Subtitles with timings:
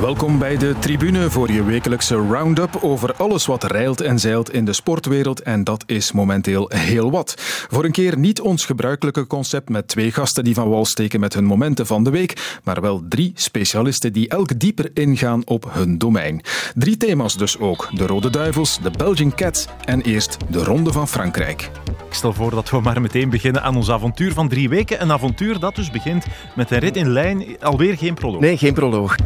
[0.00, 4.64] Welkom bij de tribune voor je wekelijkse round-up over alles wat rijlt en zeilt in
[4.64, 5.42] de sportwereld.
[5.42, 7.34] En dat is momenteel heel wat.
[7.70, 11.34] Voor een keer niet ons gebruikelijke concept met twee gasten die van wal steken met
[11.34, 15.98] hun momenten van de week, maar wel drie specialisten die elk dieper ingaan op hun
[15.98, 16.40] domein.
[16.74, 21.08] Drie thema's dus ook: de Rode Duivels, de Belgian Cats en eerst de Ronde van
[21.08, 21.70] Frankrijk.
[22.08, 25.02] Ik stel voor dat we maar meteen beginnen aan ons avontuur van drie weken.
[25.02, 27.44] Een avontuur dat dus begint met een rit in lijn.
[27.60, 28.40] Alweer geen proloog.
[28.40, 29.16] Nee, geen proloog.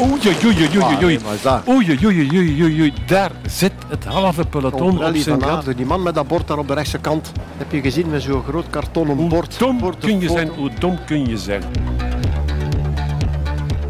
[0.00, 1.18] Oei, oei, oei, oei, oei, oei.
[1.44, 1.68] Ah?
[1.68, 2.92] Oei, oei, oei, oei, oei, oei.
[3.06, 5.58] Daar zit het halve peloton op zijn van gat.
[5.58, 7.32] Aarde, die man met dat bord daar op de rechtse kant.
[7.56, 9.58] Heb je gezien met zo'n groot kartonnen Hoe bord?
[9.58, 11.62] dom Bord kun je zijn, hoe dom kun je zijn.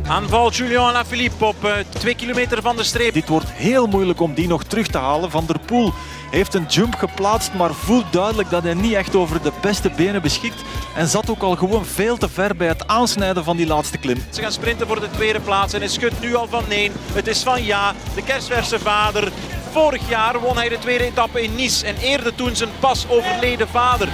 [0.06, 3.14] Aanval Julien Alaphilippe op 2 kilometer van de streep.
[3.14, 5.30] Dit wordt heel moeilijk om die nog terug te halen.
[5.30, 5.92] Van der Poel
[6.34, 10.22] heeft een jump geplaatst, maar voelt duidelijk dat hij niet echt over de beste benen
[10.22, 10.62] beschikt.
[10.94, 14.22] En zat ook al gewoon veel te ver bij het aansnijden van die laatste klim.
[14.30, 16.90] Ze gaan sprinten voor de tweede plaats en hij schudt nu al van nee.
[17.12, 19.32] Het is van ja, de kerstverse vader.
[19.70, 23.68] Vorig jaar won hij de tweede etappe in Nice en eerde toen zijn pas overleden
[23.68, 24.08] vader.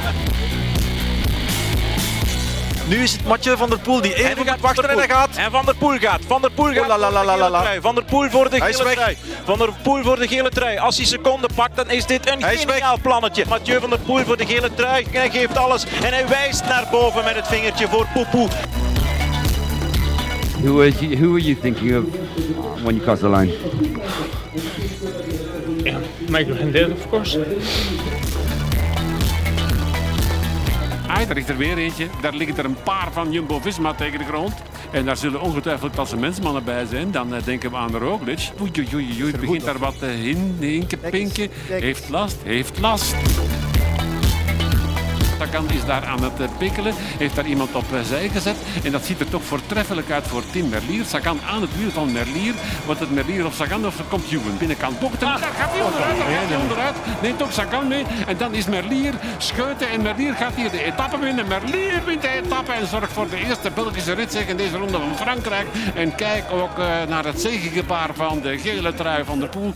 [2.91, 5.37] Nu is het Mathieu van der Poel die En even moet wachten en hij gaat.
[5.37, 6.21] En Van der Poel gaat.
[6.27, 6.91] Van der Poel gaat.
[6.91, 7.81] Oh, la, la, la.
[7.81, 9.17] Van der Poel voor de Hij is gele trui.
[9.45, 10.79] Van der Poel voor de gele trui.
[10.79, 13.45] Als hij seconden pakt, dan is dit een Hij is geniaal plannetje.
[13.49, 15.07] Mathieu van der Poel voor de gele trui.
[15.11, 18.49] Hij geeft alles en hij wijst naar boven met het vingertje voor Poepoe.
[20.63, 22.05] Who was you, who were you thinking of
[22.83, 23.53] when you crossed the line?
[26.29, 27.39] Michael Hendel, of course.
[31.11, 32.07] Ah, daar ligt er weer eentje.
[32.21, 34.55] Daar liggen er een paar van Jumbo-Visma tegen de grond.
[34.91, 37.11] En daar zullen ongetwijfeld klassementsmannen bij zijn.
[37.11, 38.51] Dan eh, denken we aan de Roglic.
[38.61, 39.33] Oei, oei, oei, oei.
[39.39, 41.51] Begint daar wat te hin, hinken, pinken.
[41.69, 43.15] Heeft last, heeft last.
[45.41, 48.57] Sagan is daar aan het eh, pikkelen, heeft daar iemand op eh, zij gezet.
[48.85, 51.05] En dat ziet er toch voortreffelijk uit voor Tim Merlier.
[51.05, 52.55] Sagan aan het wiel van Merlier.
[52.87, 54.59] Wordt het Merlier of Sagan of er komt Juwen?
[54.59, 55.21] Binnenkant bochten.
[55.21, 56.97] Daar gaat hij onderuit, daar gaat hij onderuit.
[57.23, 58.05] Neemt ook Sagan mee.
[58.27, 59.91] En dan is Merlier scheuten.
[59.91, 61.49] En Merlier gaat hier de etappe winnen.
[61.49, 65.17] Merlier wint de etappe en zorgt voor de eerste Belgische ritzeg in deze ronde van
[65.17, 65.67] Frankrijk.
[65.95, 69.73] En kijk ook eh, naar het zegengebaar van de gele trui van de Poel.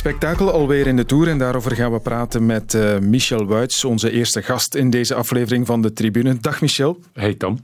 [0.00, 4.10] Spektakel alweer in de Tour en daarover gaan we praten met eh, Michel Wuits, onze
[4.10, 6.36] eerste gast in deze aflevering van de Tribune.
[6.40, 6.98] Dag Michel.
[7.12, 7.58] Hey Tom.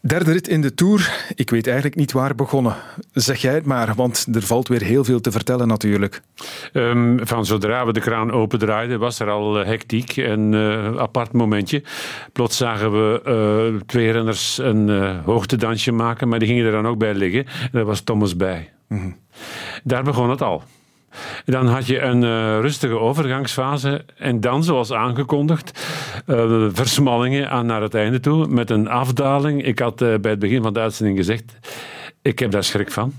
[0.00, 1.26] Derde rit in de Tour.
[1.34, 2.76] Ik weet eigenlijk niet waar begonnen.
[3.12, 6.22] Zeg jij het maar, want er valt weer heel veel te vertellen natuurlijk.
[6.72, 11.32] Ehm, van zodra we de kraan opendraaiden, was er al eh, hectiek en eh, apart
[11.32, 11.82] momentje.
[12.32, 16.98] Plots zagen we twee renners een eh, hoogtedansje maken, maar die gingen er dan ook
[16.98, 17.44] bij liggen.
[17.44, 18.72] En daar was Thomas bij.
[19.84, 20.62] Daar begon het al.
[21.44, 25.84] Dan had je een eh, rustige overgangsfase en dan, zoals aangekondigd,
[26.26, 29.64] eh, versmallingen aan naar het einde toe met een afdaling.
[29.64, 31.58] Ik had eh, bij het begin van de uitzending gezegd,
[32.22, 33.12] ik heb daar schrik van.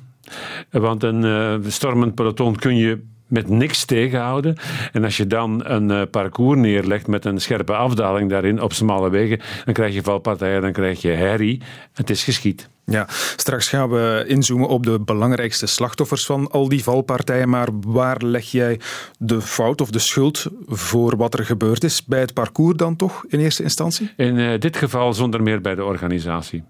[0.71, 4.57] Want een stormend peloton kun je met niks tegenhouden.
[4.91, 9.09] En als je dan een eh, parcours neerlegt met een scherpe afdaling daarin op smalle
[9.09, 11.61] wegen, dan krijg je valpartijen, dan krijg je herrie.
[11.93, 12.69] Het is geschied.
[12.85, 13.05] Ja,
[13.35, 17.49] straks gaan we inzoomen op de belangrijkste slachtoffers van al die valpartijen.
[17.49, 18.79] Maar waar leg jij
[19.17, 22.05] de fout of de schuld voor wat er gebeurd is?
[22.05, 24.11] Bij het parcours dan toch in eerste instantie?
[24.17, 26.63] In eh, dit geval zonder meer bij de organisatie.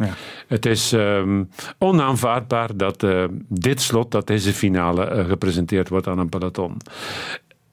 [0.00, 0.14] Ja.
[0.46, 1.44] Het is ehm,
[1.78, 6.76] onaanvaardbaar dat eh, dit slot, dat deze finale eh, gepresenteerd wordt aan een peloton.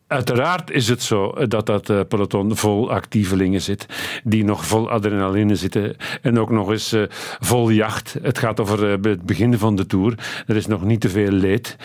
[0.07, 3.85] Uiteraard is het zo dat dat eh, peloton vol actievelingen zit,
[4.23, 7.01] die nog vol adrenaline zitten en ook nog eens eh,
[7.39, 8.17] vol jacht.
[8.21, 10.43] Het gaat over eh, het begin van de Tour.
[10.45, 11.77] Er is nog niet te veel leed,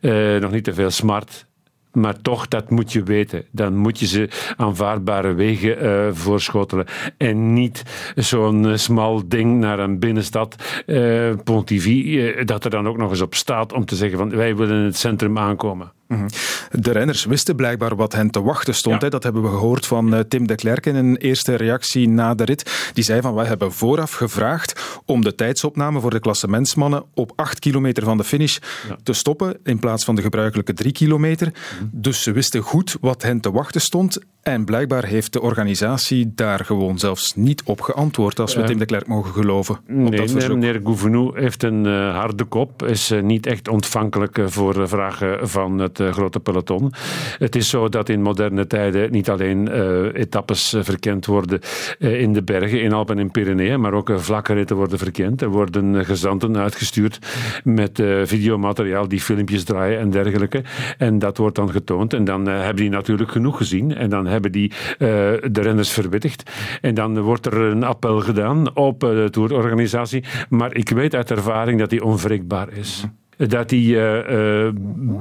[0.00, 1.46] eh, nog niet te veel smart.
[1.92, 3.44] Maar toch, dat moet je weten.
[3.50, 6.86] Dan moet je ze aanvaardbare wegen eh, voorschotelen.
[7.16, 7.82] En niet
[8.14, 13.20] zo'n eh, smal ding naar een binnenstad, eh, Pontivy, dat er dan ook nog eens
[13.20, 15.92] op staat om te zeggen van wij willen in het centrum aankomen.
[16.10, 16.28] Mhm.
[16.70, 19.02] De renners wisten blijkbaar wat hen te wachten stond.
[19.02, 19.08] Ja.
[19.08, 22.44] Dat hebben we gehoord van eh, Tim de Klerk in een eerste reactie na de
[22.44, 22.90] rit.
[22.94, 27.58] Die zei van, wij hebben vooraf gevraagd om de tijdsopname voor de klassementsmannen op 8
[27.58, 28.58] kilometer van de finish
[29.02, 31.46] te stoppen in plaats van de gebruikelijke 3 kilometer.
[31.46, 31.84] Mhm.
[31.92, 34.18] Dus ze wisten goed wat hen te wachten stond.
[34.42, 38.78] En blijkbaar heeft de organisatie daar gewoon zelfs niet op geantwoord, als we Eh, Tim
[38.78, 39.74] de Klerk mogen geloven.
[39.74, 40.50] op Nee, dat nee, verzoek.
[40.50, 45.99] meneer Gouvenou heeft een eh, harde kop, is niet echt ontvankelijk voor vragen van het
[46.00, 46.92] uh, grote peloton.
[47.38, 51.60] Het is zo dat in moderne tijden niet alleen uh, etappes verkend worden
[51.98, 55.42] in de bergen, in Alpen en Pyreneeën, maar ook vlakke ritten worden verkend.
[55.42, 57.18] Er worden gezanten uitgestuurd
[57.64, 60.62] met videomateriaal die filmpjes draaien en dergelijke.
[60.98, 62.12] En dat wordt dan getoond.
[62.12, 63.94] En dan hebben die natuurlijk genoeg gezien.
[63.94, 66.50] En dan hebben die de renners verwittigd.
[66.80, 70.24] En dan wordt er een appel gedaan op de tourorganisatie.
[70.48, 73.04] Maar ik weet uit ervaring dat die onwrikbaar is.
[73.48, 74.70] Dat hij uh, uh,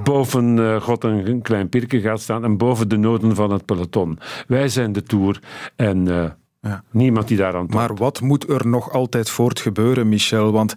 [0.03, 4.19] boven uh, God een klein pirke gaat staan en boven de noden van het peloton.
[4.47, 5.39] Wij zijn de Tour
[5.75, 6.07] en
[6.61, 6.83] ja.
[6.91, 7.73] Niemand die daaraan toont.
[7.73, 10.51] Maar wat moet er nog altijd voortgebeuren, Michel?
[10.51, 10.73] Want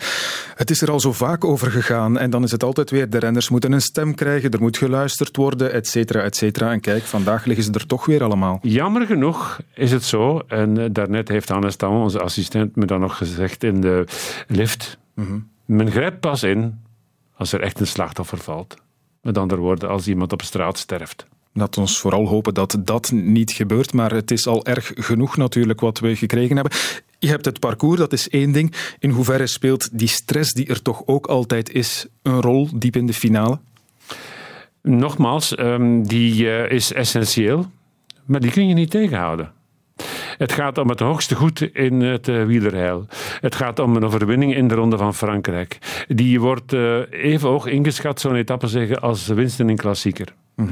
[0.54, 2.18] het is er al zo vaak over gegaan.
[2.18, 5.36] En dan is het altijd weer, de renners moeten een stem krijgen, er moet geluisterd
[5.36, 6.72] worden, et cetera, et cetera.
[6.72, 8.58] En kijk, vandaag liggen ze er toch weer allemaal.
[8.62, 13.16] Jammer genoeg is het zo, en daarnet heeft Hannes Tam, onze assistent, me dan nog
[13.16, 14.04] gezegd in de
[14.46, 14.98] lift.
[15.14, 16.80] Mm Men grijpt pas in
[17.42, 18.74] als er echt een slachtoffer valt.
[19.22, 21.26] Met andere woorden, als iemand op straat sterft.
[21.52, 25.80] Laat ons vooral hopen dat dat niet gebeurt, maar het is al erg genoeg natuurlijk
[25.80, 26.78] wat we gekregen hebben.
[27.18, 28.74] Je hebt het parcours, dat is één ding.
[28.98, 33.06] In hoeverre speelt die stress die er toch ook altijd is een rol diep in
[33.06, 33.58] de finale?
[34.82, 37.70] Nogmaals, um, die uh, is essentieel,
[38.24, 39.52] maar die kun je niet tegenhouden.
[40.38, 43.06] Het gaat om het hoogste goed in het uh, wielerheil.
[43.40, 45.78] Het gaat om een overwinning in de Ronde van Frankrijk.
[46.08, 50.34] Die wordt uh, even hoog ingeschat, zo'n etappe zeggen, als winsten in klassieker.
[50.56, 50.68] Mm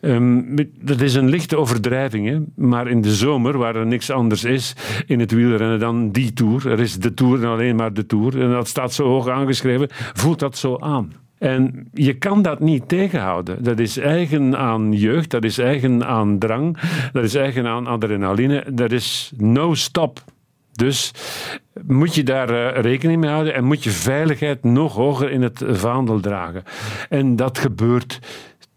[0.00, 0.10] -hmm.
[0.10, 2.38] um, dat is een lichte overdrijving, hè?
[2.54, 4.74] maar in de zomer, waar er niks anders is
[5.06, 8.42] in het wielrennen dan die Tour, er is de Tour en alleen maar de Tour,
[8.42, 11.12] en dat staat zo hoog aangeschreven, voelt dat zo aan.
[11.38, 13.64] En je kan dat niet tegenhouden.
[13.64, 16.78] Dat is eigen aan jeugd, dat is eigen aan drang,
[17.12, 18.64] dat is eigen aan adrenaline.
[18.72, 20.24] Dat is no stop.
[20.72, 21.12] Dus
[21.86, 25.62] moet je daar uh, rekening mee houden en moet je veiligheid nog hoger in het
[25.66, 26.62] vaandel dragen.
[27.08, 28.18] En dat gebeurt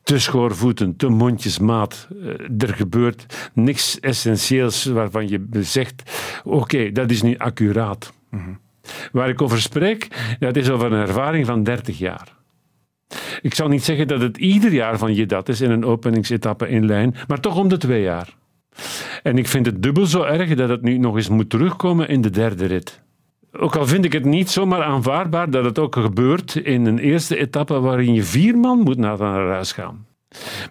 [0.04, 2.08] te schoorvoeten, te mondjesmaat.
[2.12, 6.04] Uh, er gebeurt niks essentieels waarvan je zegt:
[6.44, 8.14] oké, okay, dat is nu accuraat.
[8.30, 8.60] Mm -hmm.
[9.12, 10.08] Waar ik over spreek,
[10.40, 12.41] dat is over een ervaring van 30 jaar.
[13.42, 16.70] Ik zal niet zeggen dat het ieder jaar van je dat is in een openingsetappe
[16.70, 18.36] in lijn, maar toch om de twee jaar.
[19.24, 22.22] En ik vind het dubbel zo erg dat het nu nog eens moet terugkomen in
[22.22, 23.02] de derde rit.
[23.52, 27.38] Ook al vind ik het niet zomaar aanvaardbaar dat het ook gebeurt in een eerste
[27.38, 30.06] etappe waarin je vier man moet naar huis gaan.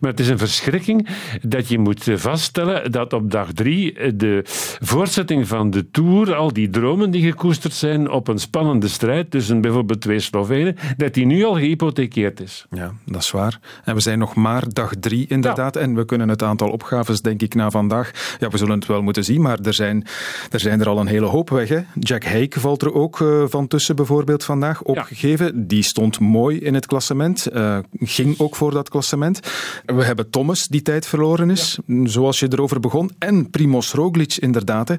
[0.00, 1.08] Maar het is een verschrikking
[1.42, 4.40] dat je moet vaststellen dat op dag drie de
[4.80, 9.60] voortzetting van de Tour, al die dromen die gekoesterd zijn op een spannende strijd tussen
[9.60, 12.66] bijvoorbeeld twee Slovenen, dat die nu al gehypothekeerd is.
[12.70, 13.60] Ja, dat is waar.
[13.84, 15.74] En we zijn nog maar dag drie inderdaad.
[15.74, 15.80] Ja.
[15.80, 19.02] En we kunnen het aantal opgaves, denk ik, na vandaag, ja, we zullen het wel
[19.02, 20.06] moeten zien, maar er zijn
[20.50, 21.68] er, zijn er al een hele hoop weg.
[21.68, 21.80] Hè.
[21.98, 25.46] Jack Hake valt er ook uh, van tussen bijvoorbeeld vandaag opgegeven.
[25.46, 25.52] Ja.
[25.54, 29.40] Die stond mooi in het klassement, uh, ging ook voor dat klassement.
[29.86, 32.06] We hebben Thomas die tijd verloren is, ja.
[32.06, 33.10] zoals je erover begon.
[33.18, 34.88] En Primoz Roglic inderdaad.
[34.88, 34.94] Hè.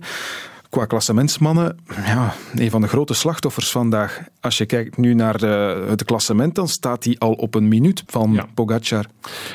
[0.69, 4.21] Qua klassementsmannen, ja, een van de grote slachtoffers vandaag.
[4.39, 8.03] Als je kijkt nu naar uh, het klassement, dan staat hij al op een minuut
[8.05, 8.47] van ja.
[8.53, 9.05] Pogacar.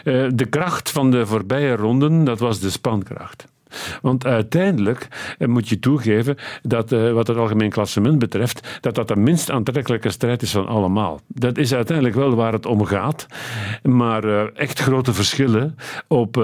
[0.04, 3.44] Uh, de kracht van de voorbije ronden, dat was de spankracht.
[4.02, 5.08] Want uiteindelijk
[5.38, 9.50] eh, moet je toegeven dat uh, wat het algemeen klassement betreft, dat dat de minst
[9.50, 11.20] aantrekkelijke strijd is van allemaal.
[11.26, 13.26] Dat is uiteindelijk wel waar het om gaat.
[13.82, 15.76] Maar uh, echt grote verschillen
[16.08, 16.37] op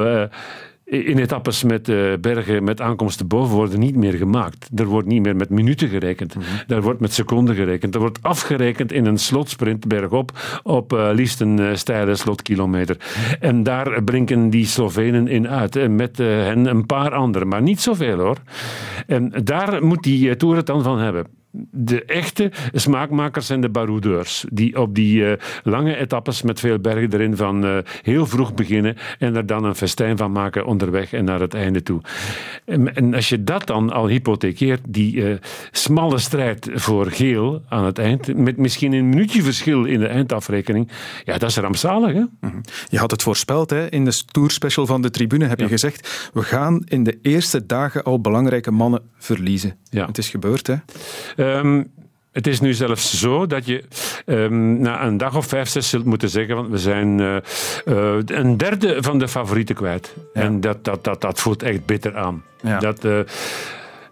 [0.93, 4.69] in etappes met uh, bergen met aankomsten boven worden niet meer gemaakt.
[4.75, 6.35] Er wordt niet meer met minuten gerekend.
[6.35, 6.77] Mm -hmm.
[6.77, 7.94] Er wordt met seconden gerekend.
[7.94, 12.97] Er wordt afgerekend in een slotsprint bergop op uh, liefst een uh, steile slotkilometer.
[13.41, 15.77] En daar blinken die Slovenen in uit.
[15.77, 18.37] En met hen een paar anderen, maar niet zoveel hoor.
[19.07, 24.44] En daar moet die Tour het dan van hebben de echte smaakmakers zijn de baroudeurs.
[24.52, 25.32] Die op die uh,
[25.62, 29.75] lange etappes met veel bergen erin van uh, heel vroeg beginnen en er dan een
[29.75, 32.00] festijn van maken onderweg en naar het einde toe.
[32.64, 35.37] En, en als je dat dan al hypothekeert, die uh,
[35.71, 40.90] smalle strijd voor geel aan het eind, met misschien een minuutje verschil in de eindafrekening,
[41.25, 42.12] ja, dat is rampzalig.
[42.12, 42.25] Hè?
[42.40, 42.61] -hmm.
[42.88, 43.90] Je had het voorspeld hè?
[43.90, 45.64] in de tourspecial van de tribune, heb ja.
[45.64, 49.76] je gezegd, we gaan in de eerste dagen al belangrijke mannen verliezen.
[49.90, 50.06] Ja.
[50.06, 50.75] Het is gebeurd, hè?
[51.42, 51.90] Um,
[52.32, 53.84] het is nu zelfs zo dat je
[54.26, 57.37] um, na een dag of vijf, zes zult moeten zeggen: want we zijn uh,
[57.84, 60.14] uh, een derde van de favorieten kwijt.
[60.34, 60.40] Ja.
[60.40, 62.42] En dat, dat, dat, dat voelt echt bitter aan.
[62.62, 62.78] Ja.
[62.78, 63.20] Dat, uh,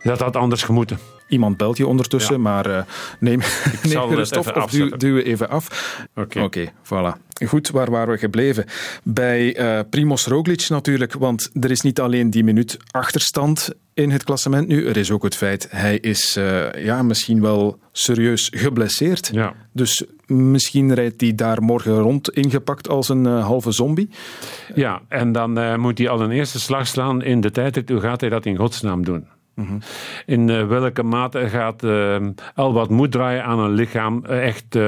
[0.02, 0.99] dat had anders gemoeten.
[1.28, 2.40] Iemand belt je ondertussen, ja.
[2.40, 2.87] maar
[3.18, 3.40] neem,
[3.82, 5.96] neem gerust op of duw, duw even af.
[6.14, 6.42] Oké, okay.
[6.42, 7.29] okay, voilà.
[7.47, 8.64] Goed, waar waren we gebleven?
[9.02, 14.25] Bij uh, Primoz Roglic natuurlijk, want er is niet alleen die minuut achterstand in het
[14.25, 19.30] klassement nu, er is ook het feit, hij is uh, ja, misschien wel serieus geblesseerd.
[19.32, 19.54] Ja.
[19.73, 24.11] Dus misschien rijdt hij daar morgen rond ingepakt als een uh, halve zombie.
[24.75, 27.88] Ja, en dan moet hij al een eerste slag slaan in de tijd.
[27.88, 29.26] Hoe gaat hij dat in godsnaam doen?
[30.26, 32.16] In uh, welke mate gaat uh,
[32.54, 34.78] al wat moed draaien aan een lichaam echt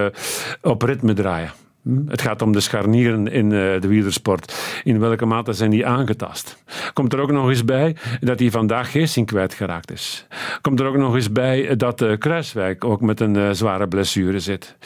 [0.63, 1.53] op ritme draaien?
[1.83, 2.09] Hm?
[2.09, 4.81] Het gaat om de scharnieren in de wielersport.
[4.85, 6.63] In welke mate zijn die aangetast?
[6.93, 10.27] Komt er ook nog eens bij dat hij vandaag Geesting kwijtgeraakt is.
[10.61, 14.77] Komt er ook nog eens bij dat Kruiswijk ook met een zware blessure zit.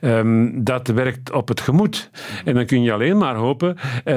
[0.00, 2.10] Um, dat werkt op het gemoed.
[2.44, 3.76] En dan kun je alleen maar hopen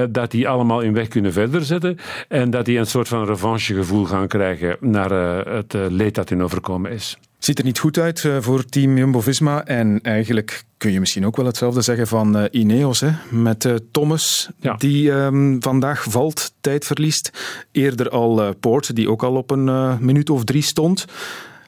[0.10, 4.06] dat die allemaal in weg kunnen verder zetten en dat die een soort van revanchegevoel
[4.06, 5.12] gaan krijgen naar
[5.48, 7.18] het leed dat in overkomen is.
[7.40, 11.46] Ziet er niet goed uit voor team Jumbo-Visma en eigenlijk kun je misschien ook wel
[11.46, 13.10] hetzelfde zeggen van uh, Ineos, hè?
[13.30, 14.76] met uh, Thomas, ja.
[14.76, 17.32] die um, vandaag valt, tijd verliest.
[17.72, 21.06] Eerder al uh, Poort, die ook al op een minuut of drie stond.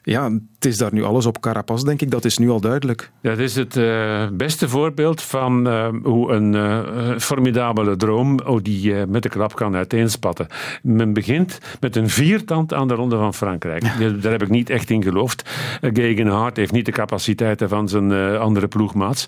[0.04, 2.12] Ja, het is daar nu alles op carapas, denk ik.
[2.12, 3.12] Dat is nu al duidelijk.
[3.22, 9.06] Dat is het uh, beste voorbeeld van uh, hoe een uh, formidabele droom oh, die
[9.06, 10.48] met de klap kan uiteenspatten.
[10.84, 13.84] Men begint met een viertand aan de Ronde van Frankrijk.
[14.00, 14.10] Ja.
[14.10, 15.50] Daar heb ik niet echt in geloofd.
[15.82, 19.28] Gegenhard heeft niet de capaciteiten van zijn andere ploegmaats.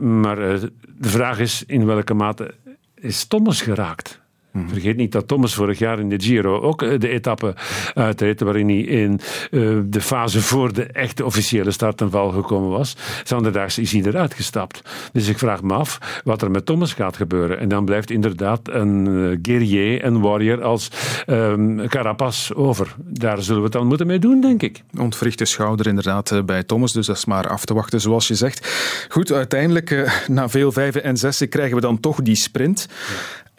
[0.00, 2.54] maar de vraag is in welke mate
[2.94, 4.19] is Thomas geraakt?
[4.66, 7.54] Vergeet niet dat Thomas vorig jaar in de Giro ook eh, de etappe
[7.94, 12.70] uitreed waarin hij in uh, de fase voor de echte officiële start en val gekomen
[12.70, 12.96] was.
[13.24, 14.82] Zanderdags is hij gestapt.
[15.12, 17.58] Dus ik vraag me af wat er met Thomas gaat gebeuren.
[17.58, 20.90] En dan blijft inderdaad een uh, guerrier, een warrior als
[21.26, 22.94] um, Carapaz over.
[22.98, 24.82] Daar zullen we het dan moeten mee doen, denk ik.
[24.98, 28.68] Ontwrichte schouder inderdaad bij Thomas, dus dat is maar af te wachten zoals je zegt.
[29.08, 32.88] Goed, uiteindelijk na veel vijven en zessen krijgen we dan toch die sprint.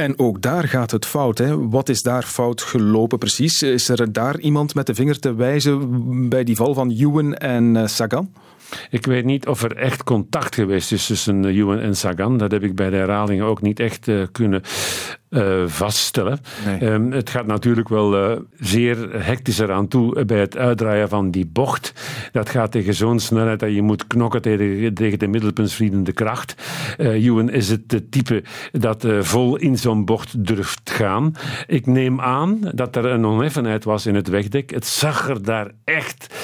[0.02, 1.38] En ook daar gaat het fout.
[1.38, 1.70] Hè?
[1.70, 3.62] Wat is daar fout gelopen precies?
[3.62, 7.76] Is er daar iemand met de vinger te wijzen bij die val van Ewan en
[7.76, 8.34] uh, Sagan?
[8.90, 12.38] Ik weet niet of er echt contact geweest is tussen Ewan en Sagan.
[12.38, 14.62] Dat heb ik bij de herhalingen ook niet echt uh, kunnen
[15.32, 16.40] uh, vaststellen.
[16.66, 16.92] Nee.
[16.92, 21.46] Um, het gaat natuurlijk wel uh, zeer hectisch eraan toe bij het uitdraaien van die
[21.46, 21.94] bocht.
[22.32, 26.56] Dat gaat tegen zo'n snelheid dat je moet knokken tegen, tegen de middelpuntsvriendende kracht.
[26.98, 31.34] Uh, Ewan is het type dat vol in zo'n bocht durft gaan.
[31.68, 34.70] Ik neem aan dat er een oneffenheid was in het wegdek.
[34.70, 36.36] Het zag er daar echt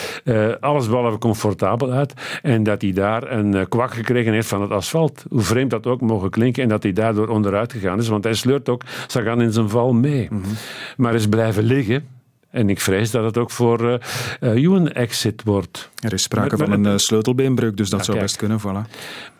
[0.59, 2.13] allesbehalve comfortabel uit.
[2.41, 5.25] En dat hij daar een kwak gekregen heeft van het asfalt.
[5.29, 6.63] Hoe vreemd dat ook mogen klinken.
[6.63, 8.07] En dat hij daardoor onderuit gegaan is.
[8.07, 10.27] Want hij sleurt ook ook Sagan in zijn val mee.
[10.29, 10.53] Mm -hmm.
[10.97, 12.07] Maar is blijven liggen.
[12.49, 13.99] En ik vrees dat het ook voor
[14.39, 15.89] uh, Ewan exit wordt.
[15.99, 18.29] Er is sprake maar, van een uh, sleutelbeenbreuk, dus dat ja, zou kijk.
[18.29, 18.59] best kunnen.
[18.59, 18.91] Voilà.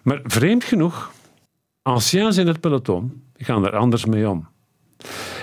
[0.01, 1.11] Maar vreemd genoeg,
[1.81, 4.47] anciens in het peloton gaan er anders mee om.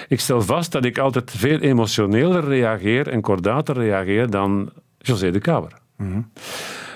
[0.09, 5.41] Ik stel vast dat ik altijd veel emotioneler reageer en kordater reageer dan José de
[5.41, 5.73] Kouwer.
[5.97, 6.31] Mm -hmm.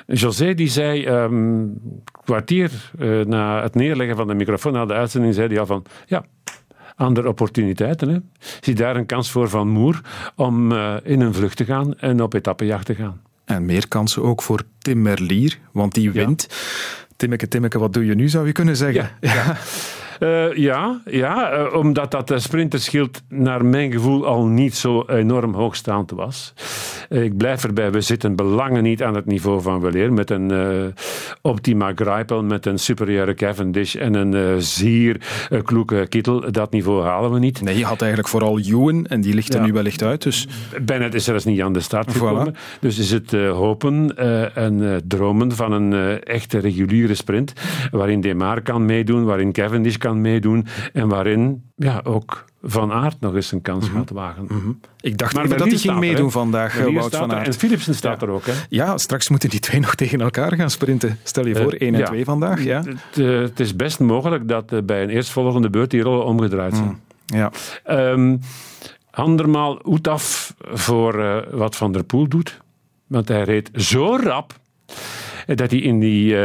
[0.07, 1.81] José die zei, um,
[2.25, 5.85] kwartier uh, na het neerleggen van de microfoon na de uitzending, zei hij al van,
[6.07, 6.25] ja,
[6.99, 8.09] andere opportuniteiten.
[8.09, 8.19] Hè.
[8.61, 10.01] Zie daar een kans voor Van Moer
[10.35, 13.21] om uh, in een vlucht te gaan en op etappejacht te gaan.
[13.45, 16.47] En meer kansen ook voor Tim Merlier, want die wint.
[16.49, 16.57] Ja.
[17.17, 19.11] Timmeke, Timmeke, wat doe je nu, zou je kunnen zeggen.
[19.21, 19.57] Ja, ja.
[20.21, 26.11] Uh, ja, ja uh, omdat dat sprinterschild naar mijn gevoel al niet zo enorm hoogstaand
[26.11, 26.55] was.
[27.09, 30.13] Uh, ik blijf erbij, we zitten belangen niet aan het niveau van Weleer.
[30.13, 30.53] Met een
[31.43, 35.21] Optima Greipel, met een superieure Cavendish en een zeer
[35.65, 36.53] kloeke Kittel.
[36.53, 37.63] Dat niveau halen we niet.
[37.63, 39.67] Nee, je had eigenlijk vooral Ewan en die ligt er ja.
[39.67, 40.23] nu wellicht uit.
[40.23, 40.49] Dus...
[40.83, 42.55] Bennett is er eens niet aan de start gekomen.
[42.55, 42.81] Voilà.
[42.81, 44.17] Dus is het hopen
[44.55, 47.53] en dromen van een echte reguliere sprint.
[47.91, 53.21] Waarin Demar kan meedoen, waarin Cavendish kan kan meedoen en waarin ja, ook Van Aert
[53.21, 53.91] nog eens een kans Mhm.
[53.91, 54.07] mm -hmm.
[54.07, 54.43] gaat wagen.
[54.49, 54.81] Mm -hmm.
[55.01, 57.47] Ik dacht maar dat hij ging meedoen vandaag, Wout van Aert.
[57.47, 58.27] En Philipsen staat ja.
[58.27, 58.47] er ook.
[58.47, 58.53] Hè?
[58.69, 61.19] Ja, straks moeten die twee nog tegen elkaar gaan sprinten.
[61.23, 62.25] Stel je voor, 1 uh, en 2 ja.
[62.25, 62.65] vandaag.
[62.65, 62.83] Ja.
[62.83, 66.77] Het, uh, het, is best mogelijk dat uh, bij een eerstvolgende beurt die rollen omgedraaid
[66.77, 66.89] zijn.
[66.89, 67.01] Mm.
[67.27, 67.53] Ja.
[68.11, 68.41] Um,
[69.11, 72.61] andermaal hoed af voor wat Van der Poel doet.
[73.07, 74.59] Want hij reed zo rap
[75.47, 76.37] dat hij in, die,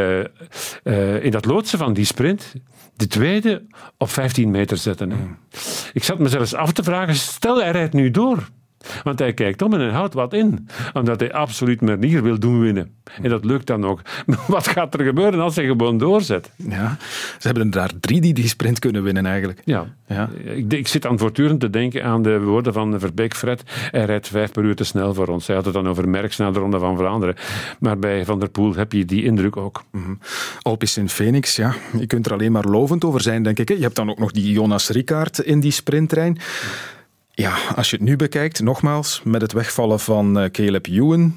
[1.20, 2.54] in dat loodsen van die sprint
[2.96, 3.66] de tweede
[3.98, 5.08] op 15 meter zetten.
[5.08, 5.38] Mm.
[5.92, 8.48] Ik zat me zelfs af te vragen, stel hij rijdt nu door.
[9.04, 10.68] Want hij kijkt om en hij houdt wat in.
[10.92, 12.90] Omdat hij absoluut Merlier wil doen winnen.
[13.22, 14.00] En dat lukt dan ook.
[14.26, 16.50] Maar wat gaat er gebeuren als hij gewoon doorzet?
[16.56, 16.96] Ja,
[17.38, 19.60] ze hebben er daar drie die die sprint kunnen winnen eigenlijk.
[19.64, 19.86] Ja.
[20.06, 20.30] Ja.
[20.44, 23.62] Ik, ik zit aan voortdurend te denken aan de woorden van Verbeek Fred.
[23.90, 25.46] Hij rijdt vijf per uur te snel voor ons.
[25.46, 27.34] Hij had het dan over Merckx na de Ronde van Vlaanderen.
[27.78, 29.84] Maar bij Van der Poel heb je die indruk ook.
[30.62, 33.68] Alpes in Phoenix, ja, je kunt er alleen maar lovend over zijn, denk ik.
[33.68, 36.38] Je hebt dan ook nog die Jonas Rickaert in die sprinttrein.
[37.36, 41.34] Ja, als je het nu bekijkt, nogmaals, met het wegvallen van eh, Caleb Ewan,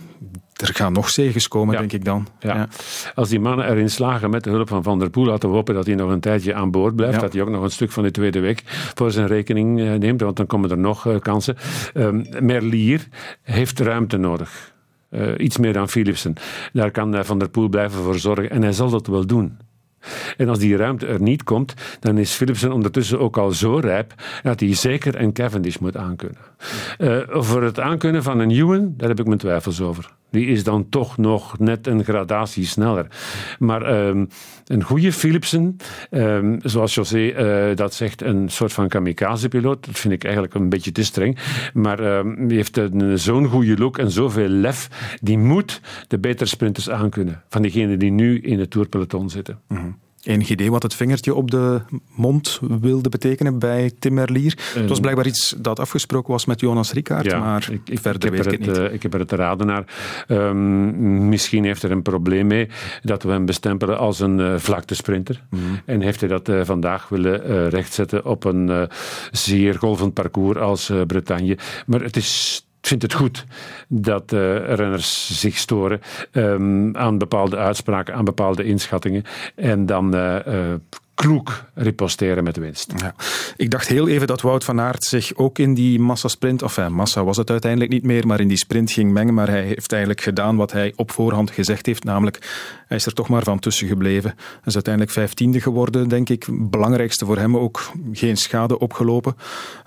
[0.53, 1.79] er gaan nog zegens komen, Ja.
[1.79, 2.27] denk ik dan.
[2.39, 2.67] Ja.
[3.15, 5.73] Als die mannen erin slagen met de hulp van Van der Poel, laten we hopen
[5.75, 7.15] dat hij nog een tijdje aan boord blijft.
[7.15, 7.21] Ja.
[7.21, 8.63] Dat hij ook nog een stuk van de tweede week
[8.95, 11.55] voor zijn rekening eh, neemt, want dan komen er nog eh, kansen.
[11.93, 13.07] Ehm, Merlier
[13.41, 14.75] heeft ruimte nodig.
[15.37, 16.33] Iets meer dan Philipsen.
[16.73, 19.57] Daar kan Van der Poel blijven voor zorgen en hij zal dat wel doen.
[20.37, 24.13] En als die ruimte er niet komt, dan is Philipsen ondertussen ook al zo rijp
[24.43, 26.41] dat hij zeker een Cavendish moet aankunnen.
[26.97, 30.16] Eh voor het aankunnen van een Ewan, daar heb ik mijn twijfels over.
[30.29, 33.07] Die is dan toch nog net een gradatie sneller.
[33.59, 34.25] Maar ehm,
[34.65, 35.77] een goede Philipsen,
[36.09, 40.69] ehm, zoals José eh, dat zegt, een soort van kamikaze-piloot, dat vind ik eigenlijk een
[40.69, 41.37] beetje te streng.
[41.73, 42.79] Maar ehm, die heeft
[43.13, 44.87] zo'n goede look en zoveel lef,
[45.21, 47.43] die moet de betere sprinters aankunnen.
[47.49, 49.59] Van diegenen die nu in het tourpeloton zitten.
[50.27, 51.81] Enig idee wat het vingertje op de
[52.15, 54.57] mond wilde betekenen bij Tim Merlier?
[54.73, 58.43] het was blijkbaar iets dat afgesproken was met Jonas Rickaert, maar ik, ik, verder ik
[58.43, 58.77] weet ik het niet.
[58.77, 59.83] eh, ik heb er het te raden naar.
[60.27, 62.67] Ehm, misschien heeft er een probleem mee
[63.01, 65.43] dat we hem bestempelen als een eh, vlaktesprinter.
[65.49, 65.61] Mhm.
[65.85, 68.81] En heeft hij dat eh, vandaag willen eh, rechtzetten op een eh,
[69.31, 71.57] zeer golvend parcours als eh, Bretagne.
[71.85, 72.61] Maar het is.
[72.87, 73.45] Vind het goed
[73.87, 74.39] dat eh,
[74.75, 76.01] renners zich storen
[76.31, 79.23] ehm, aan bepaalde uitspraken, aan bepaalde inschattingen.
[79.55, 80.79] En dan eh, eh,
[81.13, 82.93] kloek riposteren met winst.
[82.95, 83.15] Ja.
[83.55, 86.93] Ik dacht heel even dat Wout van Aert zich ook in die massasprint, of enfin,
[86.93, 89.33] massa was het uiteindelijk niet meer, maar in die sprint ging mengen.
[89.33, 92.37] Maar hij heeft eigenlijk gedaan wat hij op voorhand gezegd heeft, namelijk
[92.87, 94.33] hij is er toch maar van tussen gebleven.
[94.35, 96.47] Hij is uiteindelijk vijftiende geworden, denk ik.
[96.49, 99.35] Belangrijkste voor hem ook, geen schade opgelopen.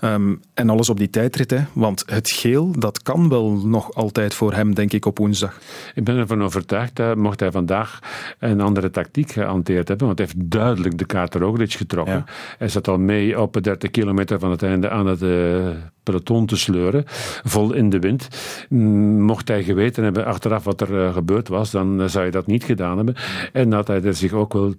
[0.01, 1.65] Ehm, en alles op die tijdrit, hè.
[1.73, 5.59] want het geel, dat kan wel nog altijd voor hem, denk ik, op woensdag.
[5.95, 7.99] Ik ben ervan overtuigd dat mocht hij vandaag
[8.39, 12.15] een andere tactiek gehanteerd hebben, want hij heeft duidelijk de kaart Roglic getrokken.
[12.15, 12.25] Ja.
[12.59, 15.69] Hij zat al mee op 30 kilometer van het einde aan het eh,
[16.03, 17.05] peloton te sleuren,
[17.45, 18.29] vol in de wind.
[18.69, 22.31] Mm, Mocht hij geweten hebben achteraf wat er eh, gebeurd was, dan eh, zou je
[22.31, 23.15] dat niet gedaan hebben.
[23.53, 24.75] En had hij er zich ook wel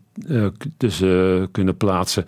[0.77, 2.25] tussen eh, kunnen plaatsen.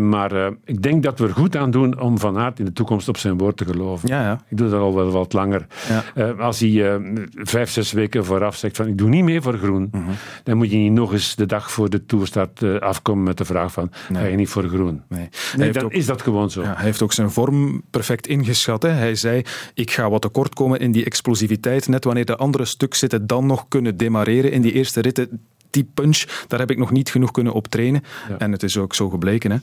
[0.00, 3.08] Maar ik denk dat we er goed aan doen om Van Aert in de toekomst
[3.08, 4.08] op zijn woord te geloven.
[4.08, 4.40] Ja, ja.
[4.48, 5.66] Ik doe dat al wel wat langer.
[6.14, 6.30] Ja.
[6.30, 7.00] Als hij
[7.34, 10.02] vijf, zes weken vooraf zegt van ik doe niet meer voor groen, Mhm.
[10.44, 13.72] dan moet je niet nog eens de dag voor de toerstart afkomen met de vraag
[13.72, 15.02] van ga je niet voor groen?
[15.08, 15.20] Nee.
[15.20, 16.62] Hij Nee, dan ook- is dat gewoon zo.
[16.62, 18.82] Hij heeft ook zijn vorm perfect ingeschat.
[18.82, 18.88] Hè.
[18.88, 19.42] Hij zei,
[19.74, 21.88] ik ga wat tekort komen in die explosiviteit.
[21.88, 25.40] Net wanneer de andere stuk zitten dan nog kunnen demareren in die eerste ritten.
[25.70, 28.02] Die punch, daar heb ik nog niet genoeg kunnen op trainen.
[28.28, 28.38] Ja.
[28.38, 29.50] En het is ook zo gebleken.
[29.50, 29.58] Hè.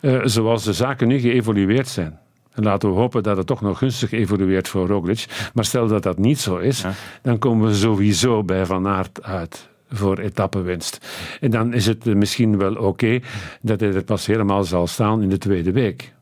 [0.00, 2.18] Eh, zoals de zaken nu geëvolueerd zijn.
[2.52, 5.50] En laten we hopen dat het toch nog gunstig evolueert voor Roglic.
[5.54, 6.92] Maar stel dat dat niet zo is, Ja.
[7.22, 11.06] dan komen we sowieso bij Van Aert uit voor etappenwinst.
[11.40, 13.20] En dan is het misschien wel oké
[13.60, 16.12] dat hij er pas helemaal zal staan in de tweede week.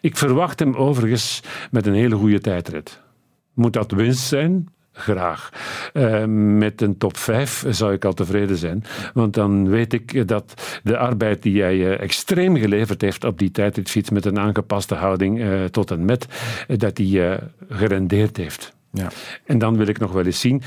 [0.00, 3.02] Ik verwacht hem overigens met een hele goede tijdrit.
[3.54, 4.68] Moet dat winst zijn?
[4.92, 5.50] Graag.
[5.92, 6.24] Eh,
[6.58, 8.84] met een top 5 zou ik al tevreden zijn.
[9.14, 13.50] Want dan weet ik dat de arbeid die hij eh, extreem geleverd heeft op die
[13.50, 16.26] tijdritfiets met een aangepaste houding eh, tot en met,
[16.76, 17.34] dat eh,
[17.68, 18.74] gerendeerd heeft.
[18.92, 19.08] Ja.
[19.44, 20.62] En dan wil ik nog wel eens zien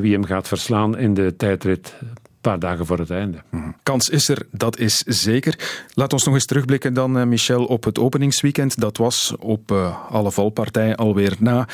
[0.00, 1.94] wie hem gaat verslaan in de tijdrit
[2.42, 3.38] paar dagen voor het einde.
[3.82, 5.84] Kans is er, dat is zeker.
[5.94, 8.80] Laat ons nog eens terugblikken dan, eh, Michel, op het openingsweekend.
[8.80, 11.68] Dat was op eh, alle valpartijen alweer na.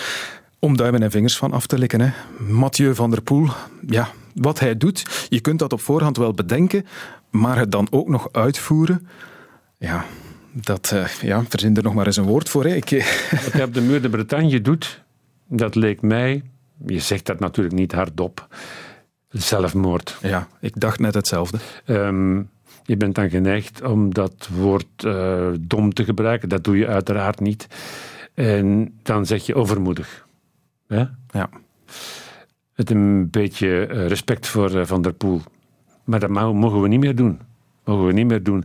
[0.58, 2.00] Om duimen en vingers van af te likken.
[2.00, 2.10] Hè.
[2.38, 3.48] Mathieu van der Poel,
[3.86, 6.86] ja, wat hij doet, je kunt dat op voorhand wel bedenken,
[7.30, 9.08] maar het dan ook nog uitvoeren,
[9.78, 10.04] ja,
[10.52, 12.64] dat, eh, ja, verzin er nog maar eens een woord voor.
[12.64, 12.74] Hè.
[12.74, 12.90] Ik,
[13.44, 15.02] Wat hij op de Muur de Bretagne doet,
[15.48, 16.42] dat leek mij,
[16.86, 18.48] je zegt dat natuurlijk niet hardop,
[19.28, 20.18] zelfmoord.
[20.22, 21.58] ja, ik dacht net hetzelfde.
[21.84, 22.36] Ehm,
[22.84, 26.48] je bent dan geneigd om dat woord eh, dom te gebruiken.
[26.48, 27.66] Dat doe je uiteraard niet.
[28.34, 30.26] En dan zeg je overmoedig.
[30.88, 31.14] Ja.
[32.74, 35.40] Het een beetje eh, respect voor eh, Van der Poel.
[36.04, 37.40] Maar dat mo- mogen we niet meer doen.
[37.84, 38.64] Mogen we niet meer doen.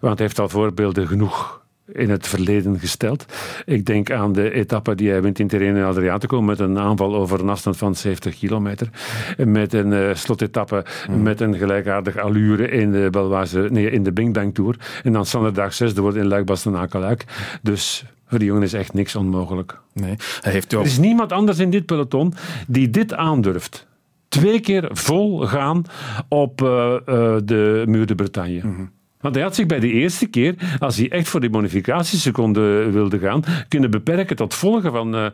[0.00, 3.24] Want hij heeft al voorbeelden genoeg in het verleden gesteld.
[3.64, 7.40] Ik denk aan de etappe die hij wint in Tirreno Adriatico met een aanval over
[7.40, 8.88] een afstand van 70 kilometer.
[9.36, 11.22] Met een uh, slotetappe mm.
[11.22, 14.76] met een gelijkaardig allure in de, Belwaze, nee, in de Bing Bang Tour.
[15.02, 17.24] En dan standaard zesde wordt in luik bastenaken luik
[17.62, 19.80] Dus voor die jongen is echt niks onmogelijk.
[19.92, 22.34] Nee, hij heeft Er is niemand anders in dit peloton
[22.66, 23.86] die dit aandurft.
[24.28, 25.84] Twee keer vol gaan
[26.28, 28.60] op uh, uh, de Muur de Bretagne.
[28.62, 28.90] Mm -hmm.
[29.24, 33.18] Want hij had zich bij de eerste keer, als hij echt voor die bonificatieseconde wilde
[33.18, 35.26] gaan, kunnen beperken tot volgen van uh,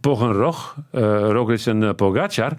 [0.00, 2.52] Pogenrog, uh, Roglic en uh, Pogacar.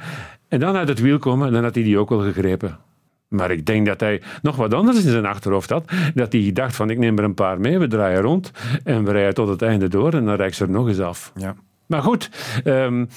[0.48, 2.78] En dan uit het wiel komen, dan had hij die ook wel gegrepen.
[3.28, 5.92] Maar ik denk dat hij nog wat anders in zijn achterhoofd had.
[6.14, 8.52] Dat hij dacht van, ik neem er een paar mee, we draaien rond
[8.84, 11.32] en we rijden tot het einde door en dan reik ze er nog eens af.
[11.36, 11.56] Ja.
[11.86, 12.30] Maar goed,
[12.64, 13.08] um,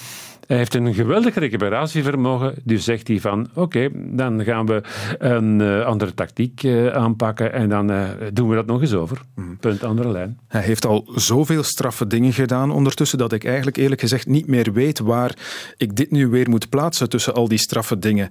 [0.49, 2.55] hij heeft een geweldig recuperatievermogen.
[2.65, 4.83] Dus zegt hij van, oké, dan gaan we
[5.19, 9.21] een uh, andere tactiek uh, aanpakken en dan uh, doen we dat nog eens over.
[9.35, 9.57] Mm.
[9.57, 10.39] Punt, andere lijn.
[10.47, 14.73] Hij heeft al zoveel straffe dingen gedaan ondertussen dat ik eigenlijk eerlijk gezegd niet meer
[14.73, 15.37] weet waar
[15.77, 18.29] ik dit nu weer moet plaatsen tussen al die straffe dingen.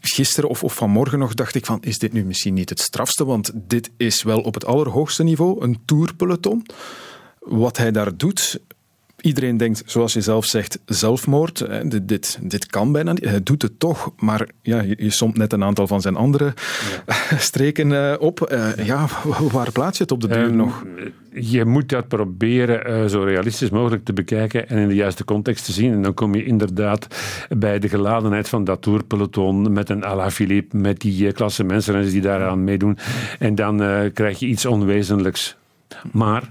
[0.00, 3.24] Gisteren of, of vanmorgen nog dacht ik van, is dit nu misschien niet het strafste?
[3.24, 6.66] Want dit is wel op het allerhoogste niveau een tourpeloton.
[7.38, 8.60] Wat hij daar doet,
[9.26, 11.66] Iedereen denkt, zoals je zelf zegt, zelfmoord.
[11.90, 13.24] Dit, dit, dit kan bijna niet.
[13.24, 16.54] Hij doet het toch, maar ja, je, je somt net een aantal van zijn andere
[17.06, 17.14] ja.
[17.38, 18.52] streken uh, op.
[18.52, 19.06] Uh, ja,
[19.52, 20.84] waar plaats je het op de duur um, nog?
[21.32, 25.64] Je moet dat proberen uh, zo realistisch mogelijk te bekijken en in de juiste context
[25.64, 25.92] te zien.
[25.92, 27.06] En dan kom je inderdaad
[27.48, 32.64] bij de geladenheid van dat tourpeloton met een Alaphilippe, met die klasse mensen die daaraan
[32.64, 32.98] meedoen.
[33.38, 33.76] En dan
[34.12, 35.56] krijg je iets onwezenlijks.
[36.12, 36.42] Maar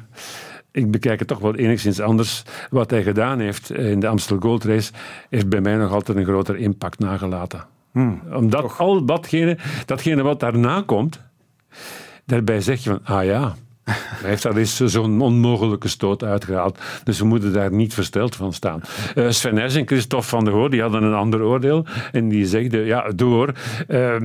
[0.76, 2.44] ik bekijk het toch wel enigszins anders.
[2.70, 4.92] Wat hij gedaan heeft in de Amstel Gold Race,
[5.30, 7.66] heeft bij mij nog altijd een groter impact nagelaten.
[7.92, 8.80] Hmm, Omdat toch.
[8.80, 11.22] al datgene, datgene wat daarna komt,
[12.26, 13.56] daarbij zeg je van, ah ja,
[14.22, 16.80] hij heeft daar eens zo'n onmogelijke stoot uitgehaald.
[17.04, 18.82] Dus we moeten daar niet versteld van staan.
[19.16, 21.86] Uh, Sven Nys en Christophe van der Goor die hadden een ander oordeel.
[22.12, 23.54] En die zegden, ja, door
[23.88, 24.16] uh,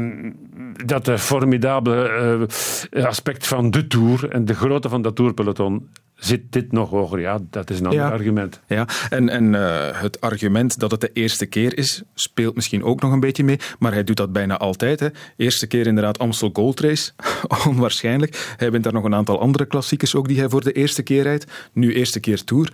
[0.84, 2.46] dat de formidabele
[2.90, 5.88] uh, aspect van de Tour en de grootte van dat Tourpeloton
[6.20, 7.20] zit dit nog hoger?
[7.20, 8.10] Ja, dat is een ander ja.
[8.10, 8.60] argument.
[8.66, 13.00] Ja, en, en uh, het argument dat het de eerste keer is, speelt misschien ook
[13.00, 15.00] nog een beetje mee, maar hij doet dat bijna altijd.
[15.00, 15.08] Hè.
[15.36, 17.12] Eerste keer inderdaad Amstel Gold Race,
[17.68, 18.54] onwaarschijnlijk.
[18.56, 21.22] Hij wint daar nog een aantal andere klassiekers ook die hij voor de eerste keer
[21.22, 21.70] rijdt.
[21.72, 22.72] Nu eerste keer Tour.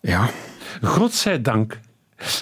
[0.00, 0.30] Ja.
[0.82, 1.78] Godzijdank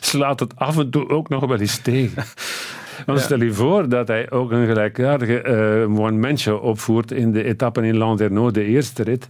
[0.00, 2.24] slaat het af en toe ook nog wel eens tegen.
[3.06, 3.24] Want ja.
[3.24, 5.42] stel je voor dat hij ook een gelijkaardige
[5.88, 9.28] uh, one-man show opvoert in de etappen in Landerneau, de eerste rit.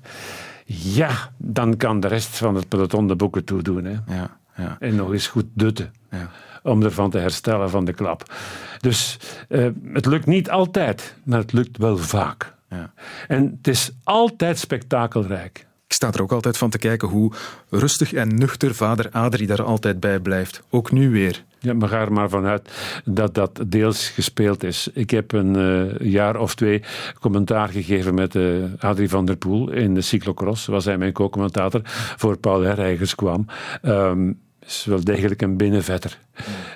[0.80, 3.85] Ja, dan kan de rest van het peloton de boeken toedoen.
[3.85, 3.96] Hè.
[4.14, 4.76] Ja, ja.
[4.78, 5.92] En nog eens goed dutten.
[6.11, 6.30] Ja.
[6.62, 8.35] Om ervan te herstellen van de klap.
[8.78, 12.54] Dus uh, het lukt niet altijd, maar het lukt wel vaak.
[12.68, 12.92] Ja.
[13.28, 15.66] En het is altijd spektakelrijk.
[15.92, 17.33] Ik sta er ook altijd van te kijken hoe
[17.70, 20.62] rustig en nuchter vader Adrie daar altijd bij blijft.
[20.70, 21.44] Ook nu weer.
[21.59, 22.70] Ja, maar ga er maar vanuit
[23.05, 24.88] dat dat deels gespeeld is.
[24.92, 26.83] Ik heb een uh, jaar of twee
[27.20, 30.66] commentaar gegeven met uh, Adrie van der Poel in de cyclocross.
[30.66, 31.81] Was hij mijn co-commentator
[32.16, 33.46] voor Paul Herreigers kwam.
[33.83, 36.18] Um, is wel degelijk een binnenvetter.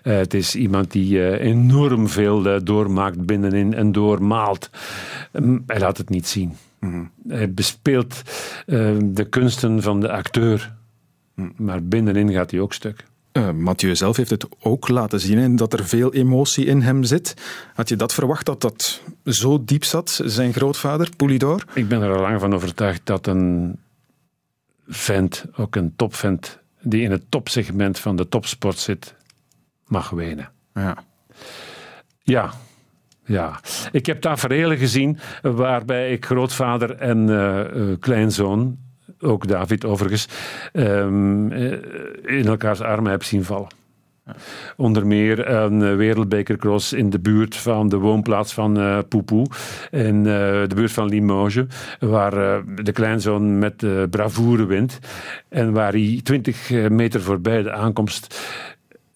[0.03, 4.71] Uh, het is iemand die enorm veel doormaakt binnenin en doormaalt.
[5.33, 6.57] Um, hij laat het niet zien.
[7.29, 8.23] Hij bespeelt
[9.03, 10.75] de kunsten van de acteur.
[11.35, 11.53] Mm.
[11.57, 13.05] Maar binnenin gaat hij ook stuk.
[13.33, 17.05] Uh, Mathieu zelf heeft het ook laten zien en dat er veel emotie in hem
[17.05, 17.35] zit.
[17.75, 21.65] Had je dat verwacht dat dat zo diep zat, zijn grootvader, Poulidor?
[21.75, 23.79] Ik ben er al lang van overtuigd dat een
[24.87, 29.15] vent, ook een topvent, die in het topsegment van de topsport zit,
[29.87, 30.51] mag wenen.
[30.75, 31.05] Ja.
[32.23, 32.53] Ja,
[33.27, 33.61] ja,
[33.93, 38.79] ik heb tafereelen gezien waarbij ik grootvader en uh, uh, kleinzoon,
[39.21, 40.29] ook David overigens,
[40.73, 41.53] um,
[42.23, 43.69] in elkaars armen heb zien vallen.
[44.27, 44.35] Ja.
[44.77, 49.47] Onder meer een wereldbekercross in de buurt van de woonplaats van uh, Poupou,
[49.91, 50.25] in uh,
[50.67, 51.65] de buurt van Limoges,
[51.99, 54.99] waar uh, de kleinzoon met bravoure wint
[55.49, 58.41] en waar hij 20 meter voorbij de aankomst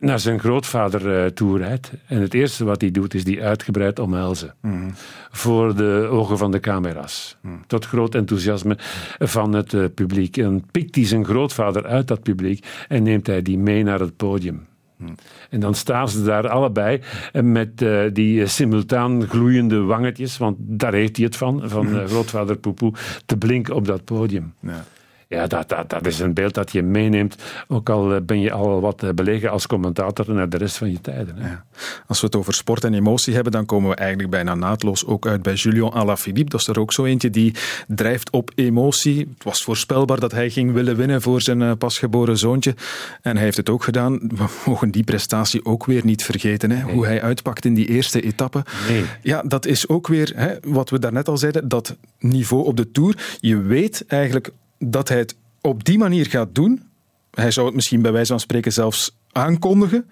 [0.01, 1.93] naar zijn grootvader uh, toe rijdt.
[2.07, 4.55] En het eerste wat hij doet, is die uitgebreid omhelzen.
[4.61, 4.91] Mm.
[5.31, 7.37] Voor de ogen van de camera's.
[7.41, 7.61] Mm.
[7.67, 8.79] Tot groot enthousiasme
[9.19, 10.37] van het uh, publiek.
[10.37, 14.17] En pikt hij zijn grootvader uit dat publiek en neemt hij die mee naar het
[14.17, 14.67] podium.
[14.97, 15.15] Mm.
[15.51, 17.01] En dan staan ze daar allebei
[17.33, 22.93] met uh, die simultaan gloeiende wangetjes, want daar heeft hij het van, van grootvader Poepoe,
[23.27, 24.55] te blinken op dat podium.
[24.61, 24.85] Ja.
[25.31, 27.37] Ja, dat, dat, dat is een beeld dat je meeneemt.
[27.69, 30.91] Ook al eh, ben je al wat eh, belegen als commentator naar de rest van
[30.91, 31.37] je tijden.
[31.37, 31.49] Hè.
[31.49, 31.65] Ja.
[32.07, 35.27] Als we het over sport en emotie hebben, dan komen we eigenlijk bijna naadloos ook
[35.27, 36.51] uit bij Julien Alaphilippe.
[36.51, 37.55] Dat is er ook zo eentje die
[37.87, 39.19] drijft op emotie.
[39.19, 42.75] Het was voorspelbaar dat hij ging willen winnen voor zijn eh, pasgeboren zoontje.
[43.23, 44.19] En hij heeft het ook gedaan.
[44.19, 46.71] We mogen die prestatie ook weer niet vergeten.
[46.71, 46.93] Hè?
[46.93, 48.65] Hoe hij uitpakt in die eerste etappe.
[48.89, 49.05] Nee.
[49.23, 51.69] Ja, dat is ook weer hè, wat we daarnet al zeiden.
[51.69, 53.37] Dat niveau op de Tour.
[53.41, 54.51] Je weet eigenlijk
[54.85, 56.83] dat hij het op die manier gaat doen.
[57.31, 60.11] Hij zou het misschien bij wijze van spreken zelfs aankondigen.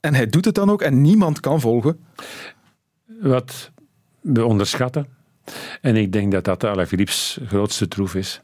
[0.00, 2.00] En hij doet het dan ook en niemand kan volgen.
[3.20, 3.70] Wat
[4.20, 5.06] we onderschatten,
[5.80, 8.40] en ik denk dat dat Alaphilippe's grootste troef is,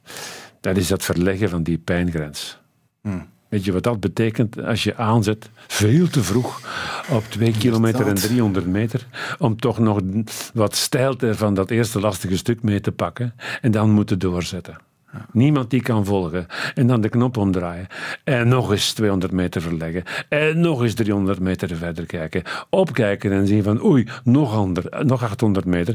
[0.60, 2.58] dat is dat verleggen van die pijngrens.
[3.00, 3.26] Hmm.
[3.48, 6.60] Weet je wat dat betekent als je aanzet veel te vroeg
[7.10, 9.06] op 2 kilometer en 300 meter
[9.38, 10.00] om toch nog
[10.54, 14.76] wat stijlte van dat eerste lastige stuk mee te pakken en dan moeten doorzetten.
[15.32, 16.46] Niemand die kan volgen.
[16.74, 17.86] En dan de knop omdraaien.
[18.24, 20.02] En nog eens 200 meter verleggen.
[20.28, 22.42] En nog eens 300 meter verder kijken.
[22.70, 25.94] Opkijken en zien van oei, nog, ander, nog 800 meter.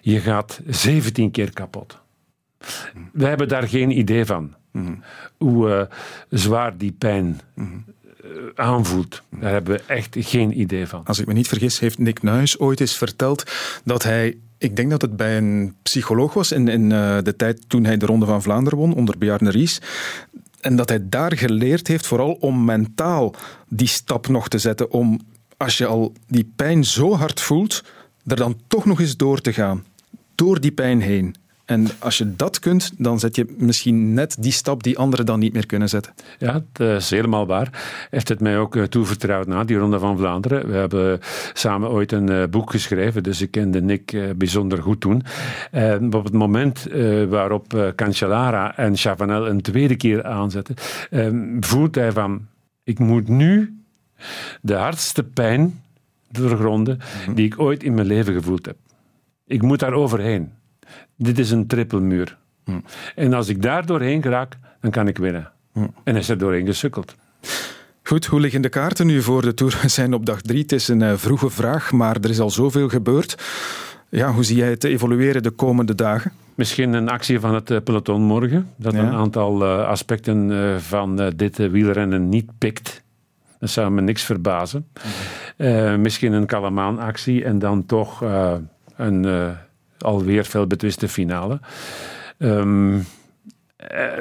[0.00, 2.02] Je gaat 17 keer kapot.
[3.12, 4.54] We hebben daar geen idee van.
[5.36, 5.82] Hoe uh,
[6.28, 7.66] zwaar die pijn uh,
[8.54, 9.22] aanvoelt.
[9.30, 11.04] Daar hebben we echt geen idee van.
[11.04, 13.52] Als ik me niet vergis, heeft Nick Nuis ooit eens verteld
[13.84, 17.68] dat hij ik denk dat het bij een psycholoog was in, in uh, de tijd
[17.68, 19.80] toen hij de Ronde van Vlaanderen won onder Bjarne Ries.
[20.60, 23.34] En dat hij daar geleerd heeft, vooral om mentaal
[23.68, 24.90] die stap nog te zetten.
[24.90, 25.20] Om
[25.56, 27.84] als je al die pijn zo hard voelt,
[28.26, 29.84] er dan toch nog eens door te gaan.
[30.34, 31.34] Door die pijn heen.
[31.64, 35.38] En als je dat kunt, dan zet je misschien net die stap die anderen dan
[35.38, 36.14] niet meer kunnen zetten.
[36.38, 37.82] Ja, dat is helemaal waar.
[38.10, 40.68] Heeft het mij ook eh, toevertrouwd na die Ronde van Vlaanderen.
[40.68, 41.20] We hebben
[41.52, 45.22] samen ooit een eh, boek geschreven, dus ik kende Nick eh, bijzonder goed toen.
[45.70, 46.86] En op het moment
[47.28, 50.74] waarop Cancellara en Chavanel een tweede keer aanzetten,
[51.60, 52.46] voelt hij van,
[52.84, 53.78] ik moet nu
[54.60, 55.82] de hardste pijn
[56.30, 57.34] doorgronden mhm.
[57.34, 58.76] die ik ooit in mijn leven gevoeld heb.
[59.46, 60.52] Ik moet daar overheen.
[61.16, 62.38] Dit is een trippelmuur.
[62.64, 62.80] Hm.
[63.14, 65.52] En als ik daar doorheen raak, dan kan ik winnen.
[65.72, 65.80] Hm.
[65.80, 67.14] En hij is er doorheen gesukkeld.
[68.02, 69.78] Goed, hoe liggen de kaarten nu voor de Tour?
[69.82, 70.62] We zijn op dag drie.
[70.62, 73.42] Het is een uh, vroege vraag, maar er is al zoveel gebeurd.
[74.08, 76.32] Ja, hoe zie jij het evolueren de komende dagen?
[76.54, 81.32] Misschien een actie van het eh, peloton morgen, dat een aantal uh, aspecten uh, van
[81.36, 83.02] dit wielrennen niet pikt.
[83.58, 84.86] Dat zou me niks verbazen.
[85.56, 86.00] Hm.
[86.00, 88.24] misschien een Kalamaan-actie en dan toch
[88.96, 89.24] een
[90.04, 91.60] alweer veel betwiste finale.
[92.38, 93.04] Um,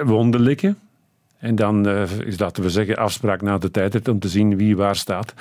[0.03, 0.75] wonderlijke.
[1.39, 4.75] En dan uh, is, laten we zeggen, afspraak na de tijd om te zien wie
[4.75, 5.33] waar staat.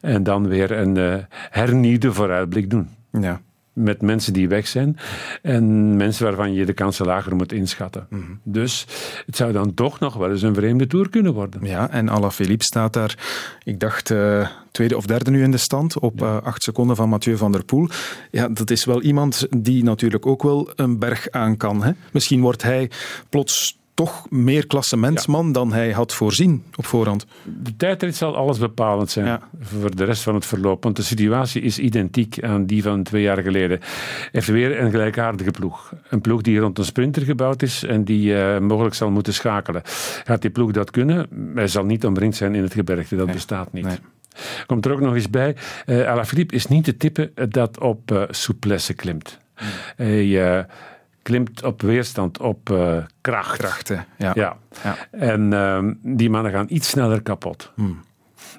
[0.00, 1.14] En dan weer een uh,
[1.50, 2.88] hernieuwde vooruitblik doen.
[3.10, 3.40] Ja
[3.78, 4.96] met mensen die weg zijn
[5.42, 8.06] en mensen waarvan je de kansen lager moet inschatten.
[8.10, 8.22] Mhm.
[8.42, 8.86] Dus
[9.26, 11.64] het zou dan toch nog wel eens een vreemde tour kunnen worden.
[11.64, 13.18] Ja, en Alaphilippe staat daar,
[13.64, 17.08] ik dacht, uh, tweede of derde nu in de stand, op uh, acht seconden van
[17.08, 17.88] Mathieu van der Poel.
[18.30, 21.84] Ja, dat is wel iemand die natuurlijk ook wel een berg aan kan.
[21.84, 21.92] Hè?
[22.12, 22.90] Misschien wordt hij
[23.28, 27.26] plots toch meer klassementsman dan hij had voorzien op voorhand.
[27.44, 30.82] De tijdrit zal alles bepalend zijn voor de rest van het verloop.
[30.82, 33.80] Want de situatie is identiek aan die van twee jaar geleden.
[34.32, 35.92] Heeft weer een gelijkaardige ploeg.
[36.08, 39.82] Een ploeg die rond een sprinter gebouwd is en die uh, mogelijk zal moeten schakelen.
[40.24, 41.26] Gaat die ploeg dat kunnen?
[41.54, 43.16] Hij zal niet omringd zijn in het gebergte.
[43.16, 43.84] Dat bestaat niet.
[43.84, 43.98] Nee.
[44.66, 45.56] Komt er ook nog eens bij,
[45.86, 49.38] uh, Alaphilippe is niet de type dat op uh, souplesse klimt.
[49.54, 49.68] Hmm.
[49.96, 50.66] Hij
[51.28, 53.58] klimt op weerstand, op uh, kracht.
[53.58, 54.32] Krachten, ja.
[54.34, 54.56] ja.
[55.10, 57.72] En uh, die mannen gaan iets sneller kapot.
[57.74, 58.00] Hmm.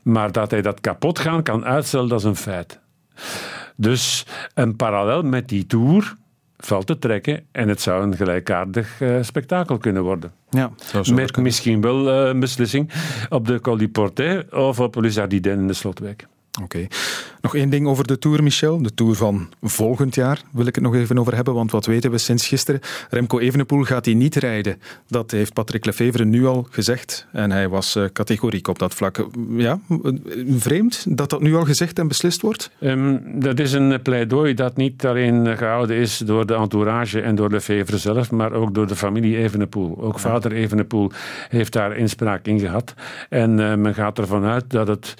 [0.04, 2.80] Maar dat hij dat kapot gaan kan uitstellen, dat is een feit.
[3.76, 6.16] Dus een parallel met die Tour
[6.58, 10.32] valt te trekken en het zou een gelijkaardig uh, spektakel kunnen worden.
[10.50, 10.72] Ja,
[11.14, 12.92] Met misschien wel uh, een beslissing
[13.30, 16.28] op de Col du Portet of op Lizardiden in de Slotwijk.
[16.62, 16.88] Oké.
[17.42, 18.82] Nog één ding over de Tour, Michel.
[18.82, 22.12] De Tour van volgend jaar wil ik het nog even over hebben, want wat weten
[22.12, 22.82] we sinds gisteren?
[23.10, 24.82] Remco Evenepoel gaat hij niet rijden.
[25.08, 29.28] Dat heeft Patrick Lefevre nu al gezegd en hij was uh, categoriek op dat vlak.
[29.50, 29.80] Ja,
[30.58, 32.72] vreemd dat dat nu al gezegd en beslist wordt?
[32.80, 37.50] Um, dat is een pleidooi dat niet alleen gehouden is door de entourage en door
[37.50, 40.02] Lefevre zelf, maar ook door de familie Evenepoel.
[40.02, 41.12] Ook vader Evenepoel
[41.50, 42.94] heeft daar inspraak in gehad.
[43.30, 45.16] En uh, men gaat ervan uit dat het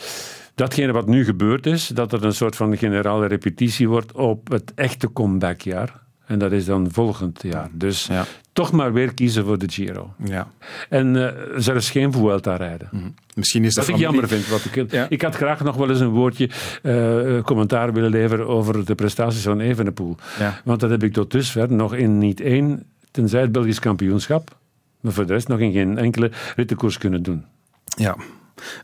[0.60, 4.74] datgene wat nu gebeurd is, dat het een soort van generale repetitie wordt op het
[4.76, 6.08] echte comebackjaar.
[6.26, 7.70] En dat is dan volgend jaar.
[7.72, 8.10] Dus
[8.54, 10.14] toch maar weer kiezen voor de Giro.
[10.24, 10.48] Ja.
[10.90, 12.90] En uh, zelfs geen Vuelta rijden.
[12.92, 14.48] Mm Misschien is dat wat ik jammer vind.
[14.48, 16.50] Wat ik, ik had graag nog wel eens een woordje
[16.84, 20.16] uh, commentaar willen leveren over de prestaties van Evenepoel.
[20.64, 24.58] Want dat heb ik tot dusver nog in niet één, tenzij het Belgisch kampioenschap,
[25.00, 27.46] Maar voor de rest nog in geen enkele rittenkoers kunnen doen.
[27.98, 28.16] Ja,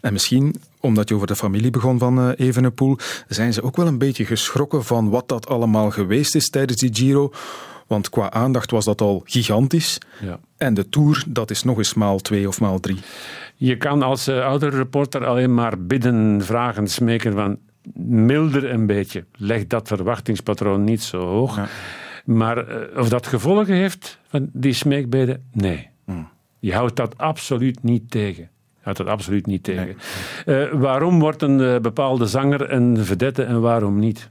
[0.01, 3.87] en misschien, omdat je over de familie begon van uh, Evenepoel, zijn ze ook wel
[3.87, 7.31] een beetje geschrokken van wat dat allemaal geweest is tijdens die Giro.
[7.87, 9.97] Want qua aandacht was dat al gigantisch.
[10.21, 10.39] Ja.
[10.57, 12.97] En de Tour, dat is nog eens maal twee of maal drie.
[13.55, 17.57] Je kan als uh, oudere reporter alleen maar bidden, vragen, smeken van
[18.03, 19.25] milder een beetje.
[19.35, 21.59] Leg dat verwachtingspatroon niet zo hoog.
[22.25, 25.89] Maar uh, of dat gevolgen heeft van die smeekbeden, nee.
[26.05, 26.29] Hmm.
[26.59, 28.49] Je houdt dat absoluut niet tegen.
[28.85, 29.95] Houdt dat absoluut niet tegen.
[30.45, 30.67] Nee.
[30.67, 34.29] Uh, waarom wordt een bepaalde zanger een vedette en waarom niet?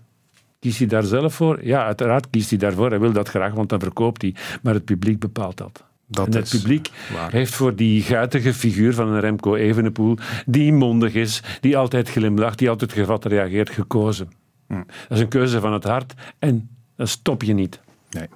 [0.64, 1.64] Kiest hij daar zelf voor?
[1.64, 2.90] Ja, uiteraard kiest hij daarvoor.
[2.90, 4.34] Hij wil dat graag, want dan verkoopt hij.
[4.62, 5.84] Maar het publiek bepaalt dat.
[6.06, 6.90] dat en het publiek
[7.30, 12.58] heeft voor die guitige figuur van een Remco Evenepoel, die mondig is, die altijd glimlacht,
[12.58, 14.28] die altijd gevat reageert, gekozen.
[14.66, 14.74] Hm.
[14.76, 14.86] Dat
[15.16, 17.80] is een keuze van het hart en dat stop je niet.
[18.10, 18.28] Nee.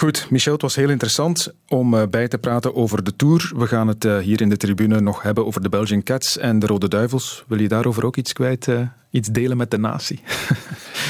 [0.00, 3.52] Goed, Michel, het was heel interessant om uh, bij te praten over de Tour.
[3.56, 6.58] We gaan het uh, hier in de tribune nog hebben over de Belgian Cats en
[6.58, 7.44] de Rode Duivels.
[7.48, 10.20] Wil je daarover ook iets kwijt, uh, iets delen met de natie?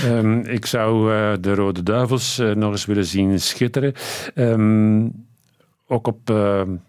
[0.05, 3.95] um, ik zou de Rode Duivels nog eens willen zien schitteren.
[4.35, 5.27] Um,
[5.87, 6.35] ook op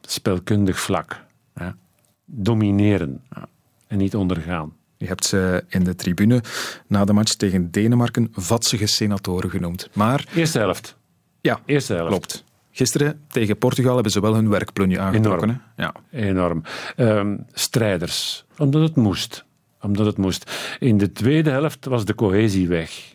[0.01, 1.23] spelkundig vlak.
[1.55, 1.75] Ja.
[2.25, 3.47] Domineren ja.
[3.87, 4.73] en niet ondergaan.
[4.97, 6.43] Je hebt ze in de tribune
[6.87, 9.89] na de match tegen Denemarken vatsige senatoren genoemd.
[9.93, 10.25] Maar...
[10.35, 10.99] Eerste helft.
[11.41, 12.09] Ja, eerste helft.
[12.09, 12.43] Klopt.
[12.71, 15.49] Gisteren tegen Portugal hebben ze wel hun werkplunje aangetrokken.
[15.49, 15.61] Enorm.
[16.11, 16.19] Ja.
[16.19, 16.63] Enorm.
[16.97, 19.45] Um, strijders, omdat het moest.
[19.81, 20.51] Omdat het moest.
[20.79, 23.10] In de tweede helft was de cohesie weg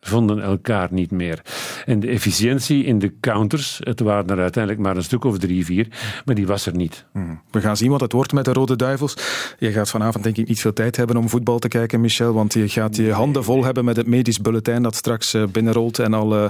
[0.00, 1.42] vonden elkaar niet meer.
[1.86, 5.64] En de efficiëntie in de counters, het waren er uiteindelijk maar een stuk of drie,
[5.64, 5.88] vier,
[6.24, 7.04] maar die was er niet.
[7.12, 7.40] Hmm.
[7.50, 9.16] We gaan zien wat het wordt met de Rode Duivels.
[9.58, 12.52] Je gaat vanavond denk ik niet veel tijd hebben om voetbal te kijken, Michel, want
[12.52, 16.14] je gaat je handen vol hebben met het medisch bulletin dat straks eh, binnenrolt en
[16.14, 16.48] al, uh,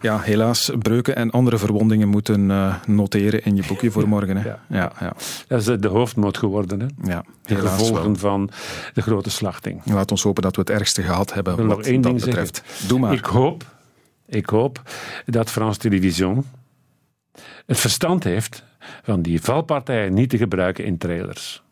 [0.00, 4.36] ja, helaas, breuken en andere verwondingen moeten uh, noteren in je boekje voor morgen.
[4.36, 4.40] Hè?
[4.52, 4.60] Ja.
[4.68, 5.12] Ja, ja.
[5.48, 6.86] Dat is de hoofdmoot geworden, hè?
[7.12, 8.50] Ja, de gevolgen van
[8.94, 9.80] de grote slachting.
[9.84, 12.62] Laat ons hopen dat we het ergste gehad hebben wat nog één dat ding betreft.
[12.64, 12.88] Zeggen.
[13.00, 13.64] Ik hoop,
[14.26, 14.82] ik hoop
[15.26, 16.44] dat France Television
[17.66, 18.64] het verstand heeft
[19.02, 21.62] van die valpartijen niet te gebruiken in trailers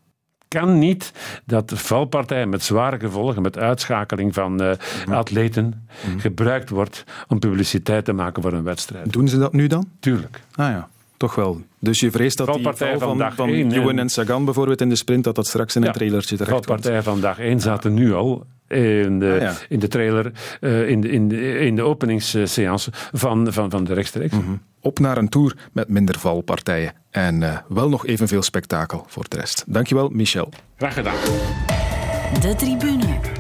[0.59, 1.13] kan niet
[1.45, 4.73] dat valpartijen met zware gevolgen, met uitschakeling van uh,
[5.09, 6.21] atleten, mm.
[6.21, 9.13] gebruikt wordt om publiciteit te maken voor een wedstrijd.
[9.13, 9.89] Doen ze dat nu dan?
[10.01, 10.41] Tuurlijk.
[10.55, 11.61] Ah ja, toch wel.
[11.79, 15.25] Dus je vreest dat die val van, van Ewan en Sagan bijvoorbeeld in de sprint,
[15.25, 16.67] dat dat straks in een trailertje terecht komt.
[16.67, 19.55] Valpartijen van dag 1 zaten nu al in de, ah, ja.
[19.69, 23.95] in de trailer, uh, in, de, in, de, in de openingsseance van, van, van de
[23.95, 24.35] rechtstreeks.
[24.35, 24.61] Mm -hmm.
[24.81, 26.93] Op naar een tour met minder valpartijen.
[27.11, 29.65] En uh, wel nog evenveel spektakel voor de rest.
[29.67, 30.49] Dankjewel, Michel.
[30.77, 31.15] Graag gedaan.
[32.41, 33.40] De tribune.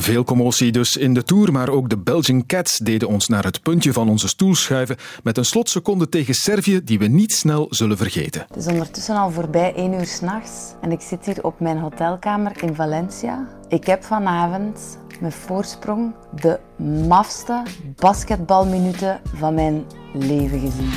[0.00, 3.62] Veel commotie dus in de Tour, maar ook de Belgian Cats deden ons naar het
[3.62, 7.96] puntje van onze stoel schuiven met een slotseconde tegen Servië die we niet snel zullen
[7.96, 8.44] vergeten.
[8.48, 12.62] Het is ondertussen al voorbij één uur s'nachts en ik zit hier op mijn hotelkamer
[12.62, 13.48] in Valencia.
[13.68, 16.58] Ik heb vanavond met voorsprong de
[17.06, 17.62] mafste
[17.96, 20.92] basketbalminuten van mijn leven gezien.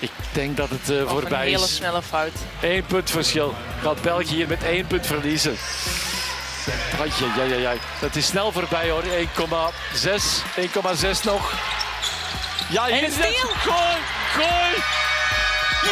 [0.00, 1.52] Ik denk dat het uh, voorbij is.
[1.52, 2.32] Een hele snelle fout.
[2.62, 3.52] Eén punt verschil.
[3.80, 5.54] Gaat België hier met één punt verliezen.
[7.36, 7.72] Ja, ja, ja.
[8.00, 9.02] Dat is snel voorbij hoor.
[9.02, 9.08] 1,6.
[10.56, 11.52] 1,6 nog.
[12.68, 13.44] Ja, hier is het.
[13.66, 13.98] Gooi,
[14.32, 14.74] gooi.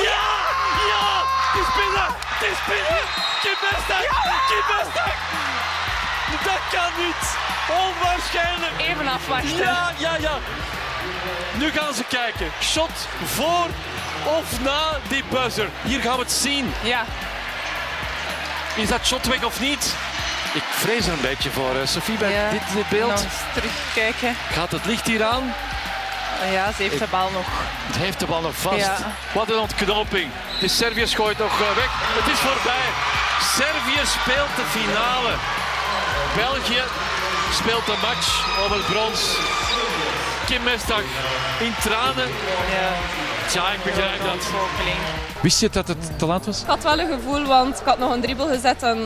[0.03, 0.29] Ja,
[0.91, 1.23] ja.
[1.53, 2.09] Het is binnen.
[2.17, 3.03] Het is binnen.
[3.43, 4.07] Kim Bestak.
[4.49, 5.15] Kim Bestak.
[6.45, 7.37] Dat kan niet.
[7.83, 8.73] Onwaarschijnlijk.
[8.79, 9.57] Even afwachten.
[9.57, 10.39] Ja, ja, ja.
[11.53, 12.51] Nu gaan ze kijken.
[12.63, 13.67] Shot voor
[14.25, 15.69] of na die buzzer.
[15.83, 16.75] Hier gaan we het zien.
[16.83, 17.05] Ja.
[18.75, 19.95] Is dat shot weg of niet?
[20.53, 21.75] Ik vrees er een beetje voor.
[21.85, 23.27] Sophie, bij ja, dit, dit beeld.
[23.55, 24.37] Terugkijken.
[24.53, 25.55] Gaat het licht hier aan?
[26.53, 27.47] Ja, ze heeft de bal nog.
[27.87, 28.77] Het heeft de bal nog vast.
[28.77, 28.97] Ja.
[29.33, 30.31] Wat een ontknoping.
[30.61, 31.91] De Servië gooit nog eh, weg.
[31.91, 32.89] Het is voorbij.
[33.59, 35.33] Servië speelt de finale.
[36.37, 36.83] België
[37.55, 38.29] speelt de match
[38.65, 39.21] om het brons.
[40.51, 41.03] Kim Mestag
[41.61, 42.29] in tranen.
[43.55, 43.73] Ja.
[43.73, 44.51] Ik begrijp dat.
[45.43, 46.61] Wist je dat het te laat was?
[46.61, 48.83] Ik had wel een gevoel, want ik had nog een dribbel gezet.
[48.83, 48.99] En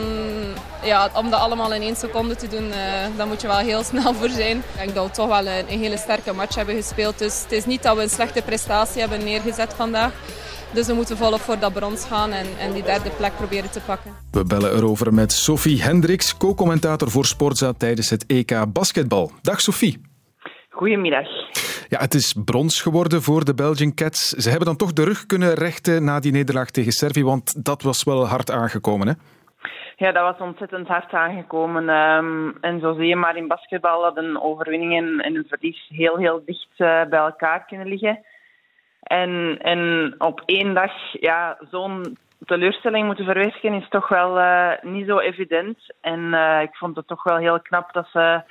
[0.83, 2.75] ja, om dat allemaal in één seconde te doen, uh,
[3.17, 4.57] daar moet je wel heel snel voor zijn.
[4.57, 7.19] Ik denk dat we toch wel een, een hele sterke match hebben gespeeld.
[7.19, 10.11] Dus het is niet dat we een slechte prestatie hebben neergezet vandaag.
[10.73, 13.79] Dus we moeten volop voor dat brons gaan en, en, die derde plek proberen te
[13.79, 14.11] pakken.
[14.31, 19.31] We bellen erover met Sophie Hendricks, co-commentator voor Sportza tijdens het EK Basketbal.
[19.41, 20.14] Dag Sophie.
[20.75, 21.27] Goedemiddag.
[21.87, 24.29] Ja, het is brons geworden voor de Belgian Cats.
[24.29, 27.81] Ze hebben dan toch de rug kunnen rechten na die nederlaag tegen Servië, want dat
[27.81, 29.13] was wel hard aangekomen, hè?
[29.95, 31.89] Ja, dat was ontzettend hard aangekomen.
[31.89, 36.17] Um, en zo zie je maar in basketbal dat een overwinning en, een verlies heel,
[36.17, 38.19] heel dicht uh, bij elkaar kunnen liggen.
[38.99, 45.07] En, en op één dag ja, zo'n teleurstelling moeten verwerken is toch wel uh, niet
[45.07, 45.77] zo evident.
[46.01, 48.43] En uh, ik vond het toch wel heel knap dat ze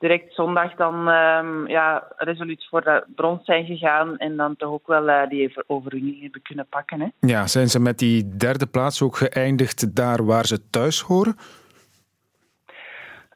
[0.00, 4.86] direct zondag dan um, ja, resoluut voor de brons zijn gegaan en dan toch ook
[4.86, 7.00] wel uh, die overwinning hebben kunnen pakken.
[7.00, 7.08] Hè.
[7.20, 11.36] Ja, zijn ze met die derde plaats ook geëindigd daar waar ze thuis horen?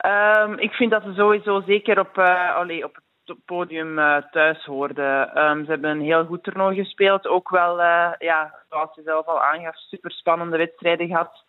[0.07, 4.64] Um, ik vind dat ze sowieso zeker op, uh, allee, op het podium uh, thuis
[4.64, 5.42] hoorden.
[5.42, 7.27] Um, ze hebben een heel goed toernooi gespeeld.
[7.27, 7.81] Ook wel,
[8.18, 11.44] ja, zoals je zelf al aangaf, super spannende wedstrijden gehad.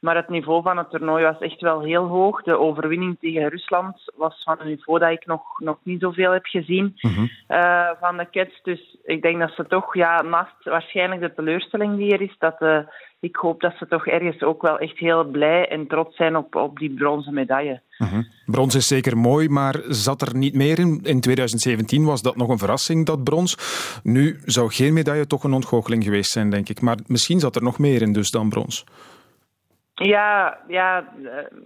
[0.00, 2.42] Maar het niveau van het toernooi was echt wel heel hoog.
[2.42, 6.44] De overwinning tegen Rusland was van een niveau dat ik nog, nog niet zoveel heb
[6.44, 7.30] gezien mm-hmm.
[7.48, 8.60] uh, van de Cats.
[8.62, 12.56] Dus ik denk dat ze toch, ja, naast waarschijnlijk de teleurstelling die er is, dat
[12.60, 12.78] uh,
[13.20, 16.54] ik hoop dat ze toch ergens ook wel echt heel blij en trots zijn op,
[16.54, 17.80] op die bronzen medaille.
[17.98, 18.26] Mm-hmm.
[18.46, 21.00] Brons is zeker mooi, maar zat er niet meer in?
[21.02, 23.56] In 2017 was dat nog een verrassing, dat brons.
[24.02, 26.80] Nu zou geen medaille toch een ontgoocheling geweest zijn, denk ik.
[26.80, 28.84] Maar misschien zat er nog meer in dus dan brons.
[30.02, 31.04] Ja, ja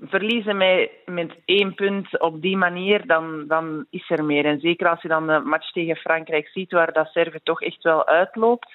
[0.03, 4.45] verliezen met, met één punt op die manier, dan, dan is er meer.
[4.45, 7.83] En zeker als je dan de match tegen Frankrijk ziet, waar dat Servië toch echt
[7.83, 8.69] wel uitloopt,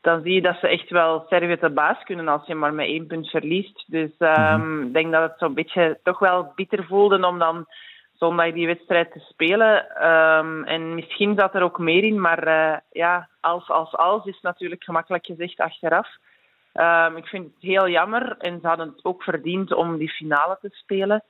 [0.00, 2.86] dan zie je dat ze echt wel Servië te baas kunnen als je maar met
[2.86, 3.84] één punt verliest.
[3.86, 7.66] Dus ik um, denk dat het zo'n beetje toch wel bitter voelde om dan
[8.12, 10.06] zondag die wedstrijd te spelen.
[10.08, 14.40] Um, en misschien zat er ook meer in, maar uh, ja, als, als, als is
[14.40, 16.08] natuurlijk gemakkelijk gezegd achteraf.
[16.80, 20.58] Um, ik vind het heel jammer en ze hadden het ook verdiend om die finale
[20.60, 21.22] te spelen.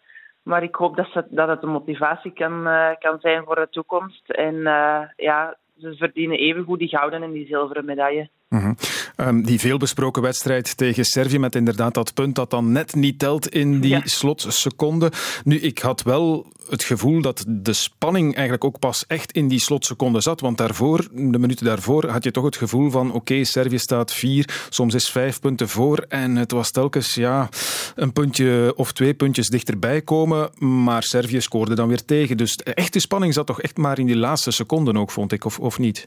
[0.42, 4.30] Maar ik hoop dat, dat het een motivatie kan, uh, kan zijn voor de toekomst.
[4.30, 8.28] En uh, ja, ze verdienen evengoed die gouden en die zilveren medaille.
[8.48, 8.74] Mm-hmm.
[9.16, 13.48] Um, die veelbesproken wedstrijd tegen Servië met inderdaad dat punt dat dan net niet telt
[13.48, 14.00] in die ja.
[14.04, 15.12] slotseconde.
[15.44, 19.60] Nu, ik had wel het gevoel dat de spanning eigenlijk ook pas echt in die
[19.60, 20.40] slotseconde zat.
[20.40, 24.12] Want daarvoor, de minuten daarvoor, had je toch het gevoel van oké, okay, Servië staat
[24.12, 25.98] vier, soms is vijf punten voor.
[26.08, 27.48] En het was telkens ja,
[27.94, 30.50] een puntje of twee puntjes dichterbij komen.
[30.58, 32.36] Maar Servië scoorde dan weer tegen.
[32.36, 35.44] Dus de echte spanning zat toch echt maar in die laatste seconden ook, vond ik,
[35.44, 36.06] of, of niet?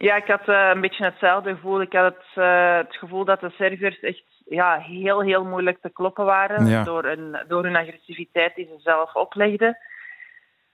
[0.00, 1.80] Ja, ik had uh, een beetje hetzelfde gevoel.
[1.80, 5.90] Ik had het, uh, het gevoel dat de Serviërs echt ja, heel, heel moeilijk te
[5.90, 6.84] kloppen waren ja.
[6.84, 9.78] door, een, door hun agressiviteit die ze zelf oplegden.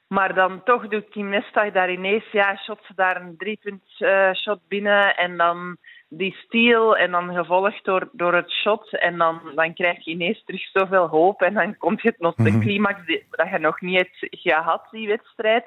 [0.09, 4.33] Maar dan toch doet Team Nesta daar ineens, ja, shot ze daar een driepunt uh,
[4.33, 5.77] shot binnen en dan
[6.09, 10.45] die steal en dan gevolgd door, door het shot en dan, dan krijg je ineens
[10.45, 13.97] terug zoveel hoop en dan komt het nog de climax die, dat je nog niet
[13.97, 15.65] hebt gehad, die wedstrijd.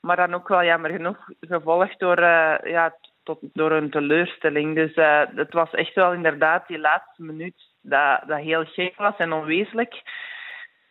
[0.00, 4.74] Maar dan ook wel jammer genoeg gevolgd door, uh, ja, tot, door een teleurstelling.
[4.74, 9.16] Dus uh, het was echt wel inderdaad die laatste minuut dat, dat heel gek was
[9.16, 10.02] en onwezenlijk.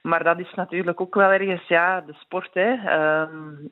[0.01, 2.49] Maar dat is natuurlijk ook wel ergens ja, de sport.
[2.53, 2.72] Hè.
[3.22, 3.72] Um,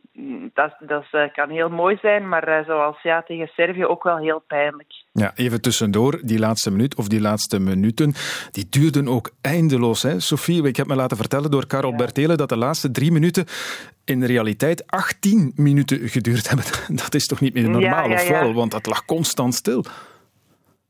[0.54, 4.18] dat dat uh, kan heel mooi zijn, maar uh, zoals ja, tegen Servië ook wel
[4.18, 4.92] heel pijnlijk.
[5.12, 8.14] Ja, even tussendoor, die laatste minuut of die laatste minuten,
[8.52, 10.04] die duurden ook eindeloos.
[10.04, 10.20] Hè?
[10.20, 11.96] Sophie, ik heb me laten vertellen door Karel ja.
[11.96, 13.46] Bertelen dat de laatste drie minuten
[14.08, 16.66] in realiteit 18 minuten geduurd hebben.
[17.04, 18.54] Dat is toch niet meer normaal, ja, ja, of wel?
[18.54, 19.84] Want dat lag constant stil.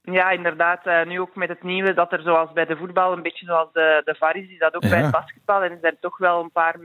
[0.01, 0.85] Ja, inderdaad.
[0.85, 3.69] Uh, nu ook met het nieuwe dat er zoals bij de voetbal, een beetje zoals
[3.73, 4.89] de, de VAR is, is dat ook ja.
[4.89, 5.63] bij het basketbal.
[5.63, 6.79] En er zijn toch wel een paar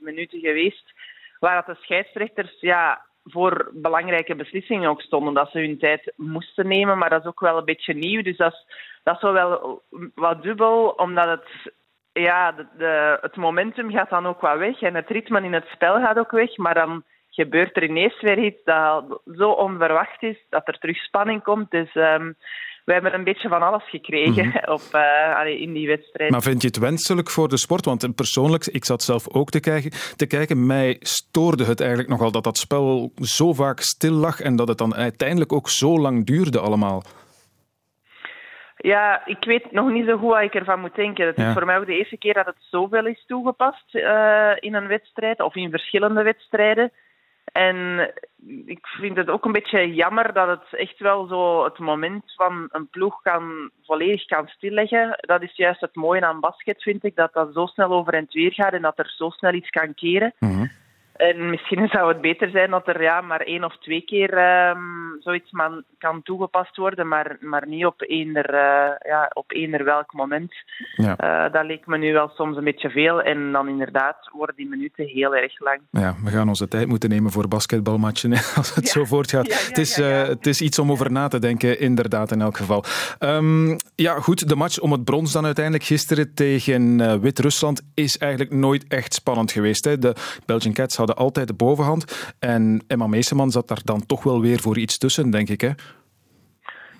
[0.00, 0.92] minuten geweest
[1.38, 5.34] waar dat de scheidsrechters ja, voor belangrijke beslissingen ook stonden.
[5.34, 8.22] Dat ze hun tijd moesten nemen, maar dat is ook wel een beetje nieuw.
[8.22, 8.66] Dus dat is,
[9.02, 9.82] dat is wel
[10.14, 11.72] wat dubbel, omdat het,
[12.20, 14.80] ja, de, de, het momentum gaat dan ook wat weg.
[14.80, 18.38] En het ritme in het spel gaat ook weg, maar dan gebeurt er ineens weer
[18.38, 21.70] iets dat zo onverwacht is, dat er terug spanning komt.
[21.70, 22.36] Dus um,
[22.84, 24.46] we hebben een beetje van alles gekregen
[24.76, 26.30] op, uh, in die wedstrijd.
[26.30, 27.84] Maar vind je het wenselijk voor de sport?
[27.84, 30.66] Want persoonlijk, ik zat zelf ook te kijken, te kijken.
[30.66, 34.78] Mij stoorde het eigenlijk nogal dat dat spel zo vaak stil lag en dat het
[34.78, 37.02] dan uiteindelijk ook zo lang duurde allemaal.
[38.78, 41.26] Ja, ik weet nog niet zo goed wat ik ervan moet denken.
[41.26, 41.46] Het ja.
[41.46, 44.86] is voor mij ook de eerste keer dat het zoveel is toegepast uh, in een
[44.86, 46.92] wedstrijd of in verschillende wedstrijden.
[47.52, 48.10] En
[48.66, 52.68] ik vind het ook een beetje jammer dat het echt wel zo het moment van
[52.72, 55.18] een ploeg kan, volledig kan stilleggen.
[55.20, 58.26] Dat is juist het mooie aan basket, vind ik, dat dat zo snel over en
[58.30, 60.34] weer gaat en dat er zo snel iets kan keren.
[60.38, 60.70] Mm-hmm.
[61.18, 64.38] En misschien zou het beter zijn dat er ja, maar één of twee keer
[64.68, 69.84] um, zoiets man, kan toegepast worden, maar, maar niet op eender, uh, ja, op eender
[69.84, 70.54] welk moment.
[70.96, 71.16] Ja.
[71.46, 73.22] Uh, dat leek me nu wel soms een beetje veel.
[73.22, 75.80] En dan inderdaad worden die minuten heel erg lang.
[75.90, 78.90] Ja, we gaan onze tijd moeten nemen voor basketbalmatchen als het ja.
[78.90, 79.46] zo voortgaat.
[79.46, 82.56] Ja, het, is, uh, het is iets om over na te denken, inderdaad, in elk
[82.56, 82.84] geval.
[83.20, 88.52] Um, ja, goed, de match om het brons dan uiteindelijk gisteren tegen Wit-Rusland is eigenlijk
[88.52, 89.84] nooit echt spannend geweest.
[89.84, 89.98] Hè.
[89.98, 90.14] De
[90.46, 92.34] Belgian Cats hadden hadden altijd de bovenhand.
[92.38, 95.60] En Emma Meeseman zat daar dan toch wel weer voor iets tussen, denk ik.
[95.60, 95.70] Hè?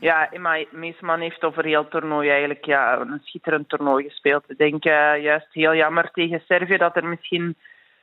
[0.01, 4.45] Ja, Emma Meesman heeft over heel het toernooi eigenlijk ja, een schitterend toernooi gespeeld.
[4.49, 7.57] Ik denk uh, juist heel jammer tegen Servië dat er misschien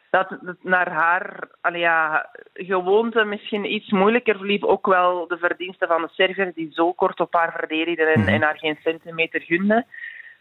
[0.10, 4.64] dat het naar haar allee, ja, gewoonte misschien iets moeilijker verliep.
[4.64, 8.30] Ook wel de verdiensten van de Serviër die zo kort op haar verdedigde en, mhm.
[8.30, 9.86] en haar geen centimeter gunde.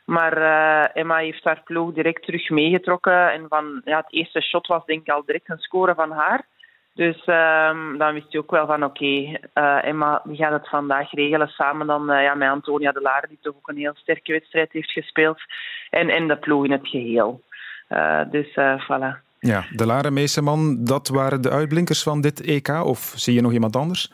[0.05, 3.32] Maar uh, Emma heeft haar ploeg direct terug meegetrokken.
[3.32, 6.46] En van, ja, het eerste shot was denk ik al direct een score van haar.
[6.94, 11.11] Dus um, dan wist je ook wel van oké, uh, Emma die gaat het vandaag
[11.11, 14.32] regelen samen dan uh, ja, met Antonia de Laar, die toch ook een heel sterke
[14.32, 15.40] wedstrijd heeft gespeeld.
[15.90, 17.42] En, en de ploeg in het geheel.
[18.30, 19.22] Dus voilà.
[19.38, 22.68] Ja, de Lare Meeseman, dat waren de uitblinkers van dit EK?
[22.68, 24.12] Of zie je nog iemand anders?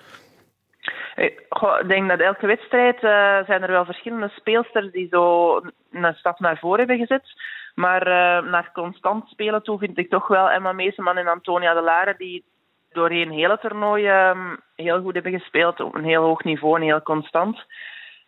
[1.16, 1.46] Ik
[1.86, 5.56] denk dat elke wedstrijd uh, zijn er wel verschillende speelsters die zo
[5.92, 7.32] een stap naar voren hebben gezet.
[7.74, 11.80] Maar uh, naar constant spelen toe vind ik toch wel Emma Meeseman en Antonia de
[11.80, 12.44] Lare die
[12.92, 17.02] doorheen hele toernooi um, heel goed hebben gespeeld op een heel hoog niveau en heel
[17.02, 17.64] constant.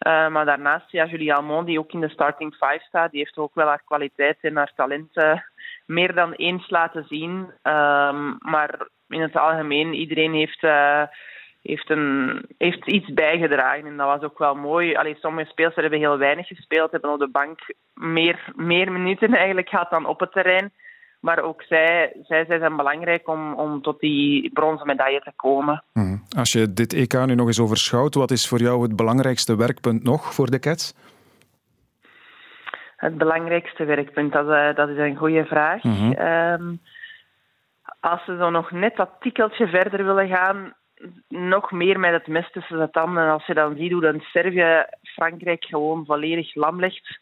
[0.05, 3.55] Maar daarnaast, ja, Julie Almond, die ook in de starting five staat, die heeft ook
[3.55, 5.43] wel haar kwaliteit en haar talent
[5.87, 7.33] meer dan eens laten zien.
[7.63, 10.63] Um, maar in het algemeen, iedereen heeft,
[11.63, 13.87] heeft, een, heeft iets bijgedragen.
[13.87, 14.95] En dat was ook wel mooi.
[14.95, 17.59] Allee, sommige spelers hebben heel weinig gespeeld, hebben op de bank
[17.95, 20.73] meer, meer minuten eigenlijk gehad dan op het terrein.
[21.21, 25.85] Maar ook zij, zij, zij zijn belangrijk om, om tot die bronzen medaille te komen.
[25.93, 26.17] Mhm.
[26.37, 30.03] Als je dit EK nu nog eens overschouwt, wat is voor jou het belangrijkste werkpunt
[30.03, 30.95] nog voor de Cats?
[32.97, 35.83] Het belangrijkste werkpunt, dat, uh, dat is een goede vraag.
[35.83, 36.81] Mm um,
[38.01, 40.75] als ze zo nog net dat tikkeltje verder willen gaan,
[41.29, 43.23] nog meer met het mes tussen de tanden.
[43.23, 47.21] En als je dan ziet hoe dan Servië Frankrijk gewoon volledig lam legt,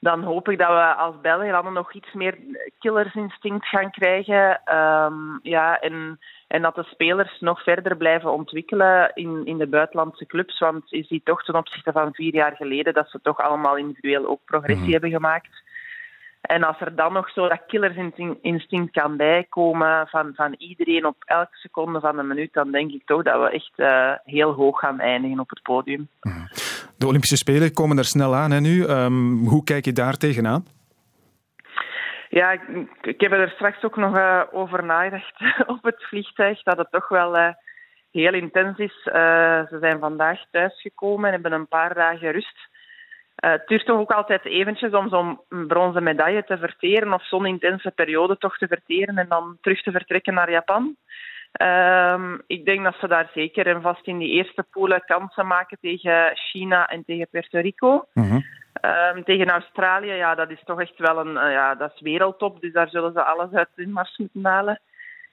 [0.00, 2.38] dan hoop ik dat we als Belgen nog iets meer
[2.78, 4.60] killersinstinct gaan krijgen.
[4.74, 10.26] Um, ja, en, en dat de spelers nog verder blijven ontwikkelen in, in de buitenlandse
[10.26, 10.58] clubs.
[10.58, 14.26] Want je ziet toch ten opzichte van vier jaar geleden dat ze toch allemaal individueel
[14.26, 14.92] ook progressie mhm.
[14.92, 15.64] hebben gemaakt.
[16.46, 21.56] En als er dan nog zo dat killersinstinct kan bijkomen van, van iedereen op elke
[21.56, 25.00] seconde van de minuut, dan denk ik toch dat we echt uh, heel hoog gaan
[25.00, 26.08] eindigen op het podium.
[26.20, 26.46] Mhm.
[26.98, 28.82] De Olympische Spelen komen er snel aan hè, nu.
[28.82, 30.66] Um, hoe kijk je daar tegenaan?
[32.28, 32.60] Ja, ik,
[33.02, 35.34] ik, heb er straks ook nog uh, over nagedacht
[35.76, 37.48] op het vliegtuig, dat het toch wel uh,
[38.10, 39.00] heel intens is.
[39.02, 42.74] ze zijn vandaag thuisgekomen en hebben een paar dagen rust.
[43.44, 47.46] Uh, het duurt toch ook altijd eventjes om zo'n bronzen medaille te verteren of zo'n
[47.46, 50.96] intense periode toch te verteren en dan terug te vertrekken naar Japan.
[51.62, 55.78] Uh, ik denk dat ze daar zeker en vast in die eerste poelen kansen maken
[55.80, 58.06] tegen China en tegen Puerto Rico.
[58.14, 58.36] Uh
[59.24, 62.72] tegen Australië, ja, dat is toch echt wel een uh, ja, dat is wereldtop, dus
[62.72, 64.80] daar zullen ze alles uit hun mars moeten halen.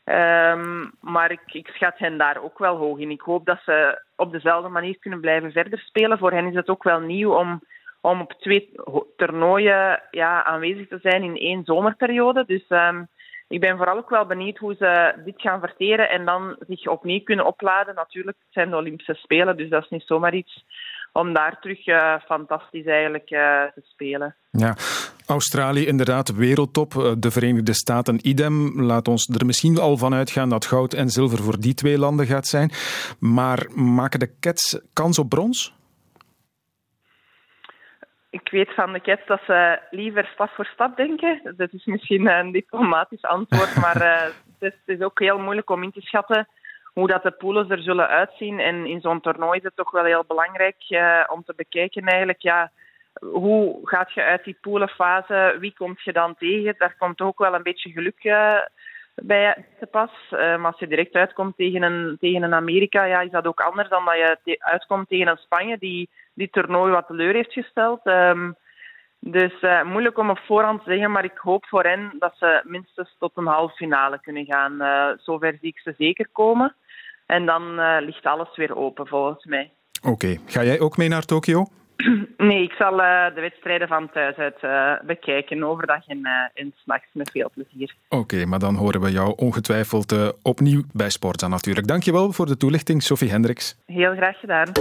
[0.06, 3.12] Um, maar ik, ik schat hen daar ook wel hoog in.
[3.12, 6.18] Ik hoop dat ze op dezelfde manier kunnen blijven verder spelen.
[6.18, 7.62] Voor hen is het ook wel nieuw om
[8.04, 8.72] om op twee
[9.18, 12.43] toernooien ja, aanwezig te zijn in één zomerperiode.
[12.47, 13.08] Dus um,
[13.47, 17.24] ik ben vooral ook wel benieuwd hoe ze dit gaan verteren en dan zich opnieuw
[17.24, 17.95] kunnen opladen.
[17.95, 20.64] Natuurlijk, het zijn de Olympische Spelen, dus dat is niet zomaar iets
[21.12, 23.39] om daar terug uh, fantastisch eigenlijk uh,
[23.76, 24.36] te spelen.
[24.51, 24.76] Ja,
[25.26, 26.95] Australië inderdaad wereldtop.
[26.95, 28.82] Eh, de Verenigde Staten idem.
[28.82, 32.26] Laat ons er misschien al van uitgaan dat goud en zilver voor die twee landen
[32.26, 32.72] gaat zijn.
[33.20, 35.74] Maar maken de Cats kans op brons?
[38.34, 41.55] Ik weet van de Cats dat ze liever stap voor stap denken.
[41.57, 44.21] Dat is misschien een diplomatisch antwoord, maar uh,
[44.59, 46.47] het, is, is, ook heel moeilijk om in te schatten
[46.93, 48.59] hoe dat de pools er zullen uitzien.
[48.59, 52.41] En in zo'n toernooi is het toch wel heel belangrijk uh, om te bekijken eigenlijk,
[52.41, 52.71] ja,
[53.13, 56.75] hoe gaat je uit die poolfase, wie komt je dan tegen?
[56.77, 58.59] Daar komt ook wel een beetje geluk uh,
[59.15, 60.11] bij te pas.
[60.29, 63.89] maar als je direct uitkomt tegen een, tegen een Amerika, ja, is dat ook anders
[63.89, 67.99] dan dat je uitkomt tegen een Spanje die die toernooi wat teleur heeft gesteld.
[68.03, 68.55] Um,
[69.25, 72.61] dus uh, moeilijk om op voorhand te zeggen, maar ik hoop voor hen dat ze
[72.63, 74.81] minstens tot een halve finale kunnen gaan.
[74.81, 76.75] Uh, zover zie ik ze zeker komen.
[77.25, 79.71] En dan uh, ligt alles weer open volgens mij.
[80.01, 81.65] Oké, ga jij ook mee naar Tokio?
[82.38, 82.95] Nee, ik zal
[83.36, 84.59] de wedstrijden van thuis uit
[85.05, 87.95] bekijken, overdag en, en s'nachts met veel plezier.
[88.09, 91.88] Oké, maar dan horen we jou ongetwijfeld opnieuw bij Sportza natuurlijk.
[91.88, 93.75] Dankjewel voor de toelichting, Sophie Hendricks.
[93.86, 94.71] Heel graag gedaan.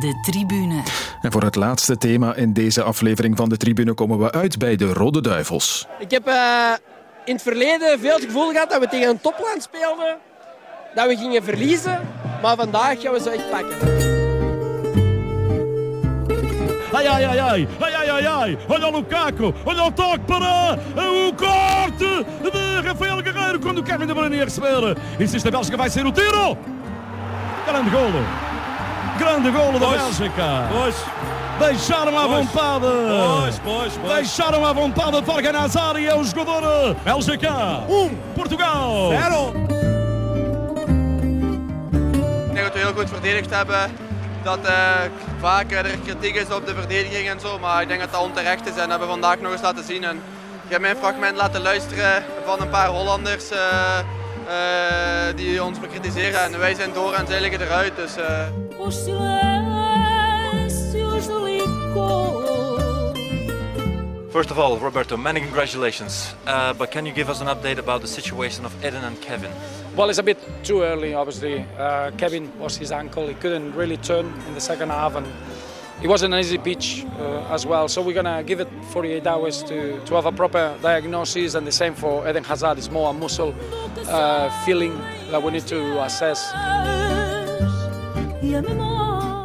[0.00, 0.82] De tribune.
[1.20, 4.76] En voor het laatste thema in deze aflevering van de tribune komen we uit bij
[4.76, 5.86] de Rode Duivels.
[5.98, 6.26] Ik heb
[7.24, 10.16] in het verleden veel het gevoel gehad dat we tegen een topland speelden,
[10.94, 12.00] dat we gingen verliezen,
[12.42, 13.76] maar vandaag gaan we ze echt pakken.
[16.92, 17.68] Ai, ai, ai, ai.
[17.80, 18.58] Ai, ai, ai, ai.
[18.68, 19.52] Olha o Lukaku.
[19.64, 24.44] Olha o toque para o corte de Rafael Guerreiro quando o Kevin De Bruyne ia
[24.44, 24.96] receber.
[25.18, 26.56] Insiste a Bélgica, vai ser o tiro.
[27.66, 28.22] Grande golo.
[29.18, 30.68] Grande golo da Bélgica.
[30.72, 30.94] Pois.
[31.58, 32.84] Deixaram à vontade.
[32.84, 34.12] Pois, pois, pois.
[34.14, 37.84] Deixaram à vontade de Torgan Hazard e é o jogador Bélgica.
[37.88, 38.10] Um.
[38.34, 39.10] Portugal.
[39.10, 39.52] Zero.
[42.48, 43.92] Ik denk dat we heel goed verdedigd hebben.
[44.42, 44.72] Dat uh,
[45.40, 47.58] vaak er kritiek is op de verdediging en zo.
[47.58, 49.84] Maar ik denk dat dat onterecht is en dat hebben we vandaag nog eens laten
[49.84, 50.04] zien.
[50.04, 50.16] En
[50.64, 53.58] ik heb mijn fragment laten luisteren van een paar Hollanders uh,
[55.34, 56.40] die ons bekritiseren.
[56.40, 57.96] En wij zijn door en zij liggen eruit.
[57.96, 58.14] Dus,
[64.34, 66.34] First of all, Roberto, many congratulations.
[66.44, 69.50] Uh, but can you give us an update about the situation of Eden and Kevin?
[69.94, 71.64] Well, it's a bit too early, obviously.
[71.78, 73.28] Uh, Kevin was his ankle.
[73.28, 75.26] He couldn't really turn in the second half, and
[76.04, 77.88] it wasn't an easy pitch uh, as well.
[77.88, 81.72] So we're to give it 48 hours to, to have a proper diagnosis, and the
[81.72, 82.76] same for Eden Hazard.
[82.76, 83.54] It's more a muscle
[84.06, 84.98] uh, feeling
[85.30, 86.52] that we need to assess.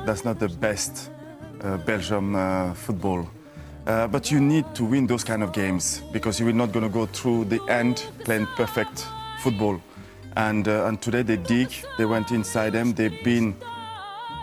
[0.05, 1.11] That's not the best
[1.61, 3.29] uh, Belgium uh, football.
[3.87, 6.93] Uh, but you need to win those kind of games because you're not going to
[6.93, 9.07] go through the end playing perfect
[9.39, 9.81] football.
[10.35, 13.55] And, uh, and today they dig, they went inside them, they've been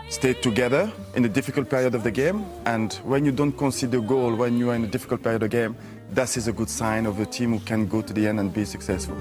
[0.09, 2.45] stayed together in a difficult period of the game.
[2.65, 5.49] And when you don't concede a goal when you are in a difficult period of
[5.51, 5.75] the game,
[6.11, 8.53] that is a good sign of a team who can go to the end and
[8.53, 9.17] be successful.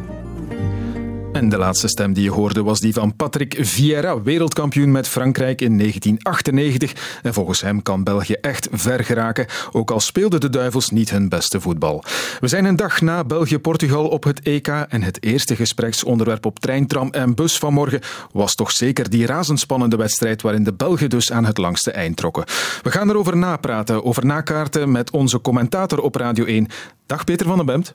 [1.36, 5.60] En de laatste stem die je hoorde was die van Patrick Vieira, wereldkampioen met Frankrijk
[5.60, 7.20] in 1998.
[7.22, 11.28] En volgens hem kan België echt ver geraken, ook al speelden de Duivels niet hun
[11.28, 12.04] beste voetbal.
[12.40, 16.86] We zijn een dag na België-Portugal op het EK en het eerste gespreksonderwerp op trein,
[16.86, 18.00] tram en bus vanmorgen
[18.32, 22.44] was toch zeker die razendspannende wedstrijd waarin de Belgen dus aan het langste eind trokken.
[22.82, 26.66] We gaan erover napraten, over nakaarten met onze commentator op Radio 1.
[27.06, 27.94] Dag Peter van den Bemt.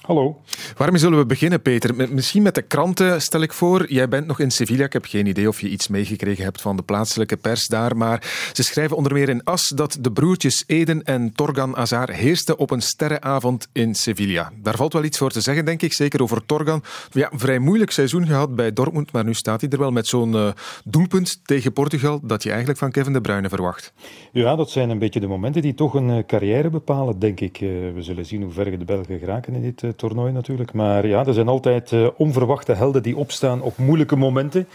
[0.00, 0.40] Hallo.
[0.76, 2.14] Waarmee zullen we beginnen, Peter?
[2.14, 3.92] Misschien met de kranten, stel ik voor.
[3.92, 4.84] Jij bent nog in Sevilla.
[4.84, 7.96] Ik heb geen idee of je iets meegekregen hebt van de plaatselijke pers daar.
[7.96, 8.22] Maar
[8.52, 12.70] ze schrijven onder meer in As dat de broertjes Eden en Torgan Azar heersten op
[12.70, 14.52] een sterrenavond in Sevilla.
[14.62, 15.92] Daar valt wel iets voor te zeggen, denk ik.
[15.92, 16.82] Zeker over Torgan.
[17.10, 19.12] Ja, vrij moeilijk seizoen gehad bij Dortmund.
[19.12, 20.48] Maar nu staat hij er wel met zo'n uh,
[20.84, 23.92] doelpunt tegen Portugal dat je eigenlijk van Kevin De Bruyne verwacht.
[24.32, 27.60] Ja, dat zijn een beetje de momenten die toch een uh, carrière bepalen, denk ik.
[27.60, 30.72] Uh, we zullen zien hoe ver de Belgen geraken in dit toernooi natuurlijk.
[30.72, 34.68] Maar ja, er zijn altijd uh, onverwachte helden die opstaan op moeilijke momenten.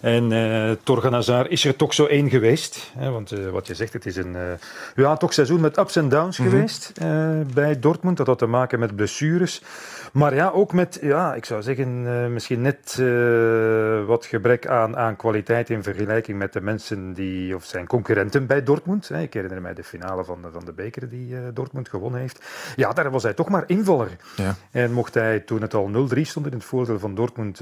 [0.00, 2.90] En uh, is er toch zo één geweest.
[2.96, 4.36] Hè, want uh, wat je zegt, het is een
[4.96, 6.54] ja, toch seizoen met ups en downs mm-hmm.
[6.54, 6.92] geweest
[7.54, 8.16] bij Dortmund.
[8.16, 9.62] Dat had te maken met blessures.
[10.12, 14.96] Maar ja, ook met, ja, ik zou zeggen, uh, misschien net uh, wat gebrek aan,
[14.96, 19.08] aan kwaliteit in vergelijking met de mensen die, of zijn concurrenten bij Dortmund.
[19.08, 19.20] Hè.
[19.20, 22.44] Ik herinner mij de finale van de, van de beker die uh, Dortmund gewonnen heeft.
[22.76, 24.16] Ja, daar was hij toch maar invaller.
[24.36, 24.54] Ja.
[24.70, 27.60] En mocht hij toen het al 0-3 stond in het voordeel van Dortmund,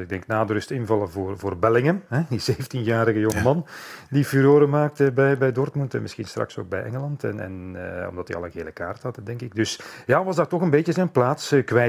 [0.00, 3.72] ik denk na de rust invallen voor, voor Bellingham, hè, die 17-jarige jongeman ja.
[4.10, 7.24] die furoren maakte bij, bij Dortmund en misschien straks ook bij Engeland.
[7.24, 7.76] En, en
[8.10, 9.54] omdat hij al een gele kaart had, denk ik.
[9.54, 11.79] Dus ja, was daar toch een beetje zijn plaats kwijt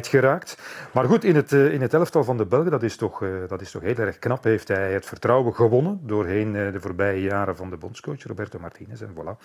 [0.91, 3.71] Maar goed, in het, in het elftal van de Belgen, dat is, toch, dat is
[3.71, 7.77] toch heel erg knap, heeft hij het vertrouwen gewonnen doorheen de voorbije jaren van de
[7.77, 9.01] bondscoach Roberto Martinez.
[9.01, 9.37] En voilà.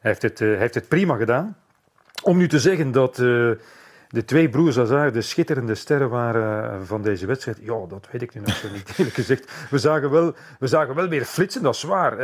[0.00, 1.56] Hij heeft het, heeft het prima gedaan.
[2.22, 3.16] Om nu te zeggen dat
[4.10, 8.34] de twee broers Hazard de schitterende sterren waren van deze wedstrijd, ja, dat weet ik
[8.34, 9.52] nu nog niet, eerlijk gezegd.
[9.70, 12.16] We zagen wel, we zagen wel weer flitsen, dat is waar.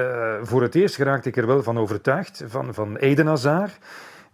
[0.47, 3.79] Voor het eerst geraakte ik er wel van overtuigd, van, van Eden Hazard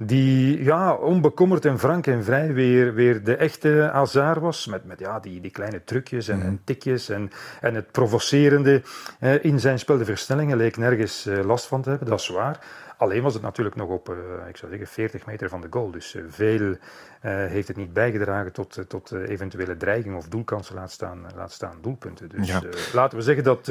[0.07, 4.67] die ja, onbekommerd en frank en vrij weer, weer de echte Hazard was.
[4.67, 7.31] Met, met ja, die, die kleine trucjes en, en tikjes en,
[7.61, 8.83] en het provocerende
[9.19, 9.99] eh, in zijn spel.
[9.99, 12.59] De versnellingen leek nergens eh, last van te hebben, dat is waar.
[12.97, 15.91] Alleen was het natuurlijk nog op, uh, ik zou zeggen, 40 meter van de goal.
[15.91, 16.77] Dus uh, veel uh,
[17.23, 22.29] heeft het niet bijgedragen tot, tot eventuele dreiging of doelkansen, laat staan, laat staan doelpunten.
[22.29, 22.63] Dus ja.
[22.93, 23.67] laten we zeggen dat,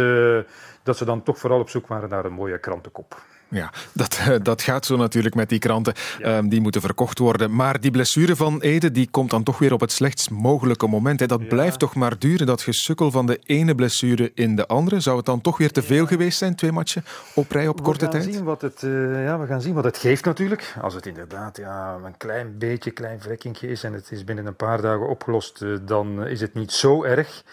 [0.84, 3.22] dat ze dan toch vooral op zoek waren naar een mooie krantenkop.
[3.52, 5.94] Ja, dat, dat gaat zo natuurlijk met die kranten.
[6.18, 6.38] Ja.
[6.38, 7.56] Um, die moeten verkocht worden.
[7.56, 11.20] Maar die blessure van Ede die komt dan toch weer op het slechtst mogelijke moment.
[11.20, 11.26] Hè.
[11.26, 11.48] Dat ja.
[11.48, 15.00] blijft toch maar duren, dat gesukkel van de ene blessure in de andere.
[15.00, 17.04] Zou het dan toch weer te veel geweest zijn, twee matchen
[17.36, 18.24] op rij op korte we tijd?
[18.24, 20.76] Zien wat het, uh, ja, we gaan zien wat het geeft natuurlijk.
[20.82, 24.56] Als het inderdaad ja, een klein beetje, klein vrekkingje is en het is binnen een
[24.56, 27.44] paar dagen opgelost, uh, dan is het niet zo erg.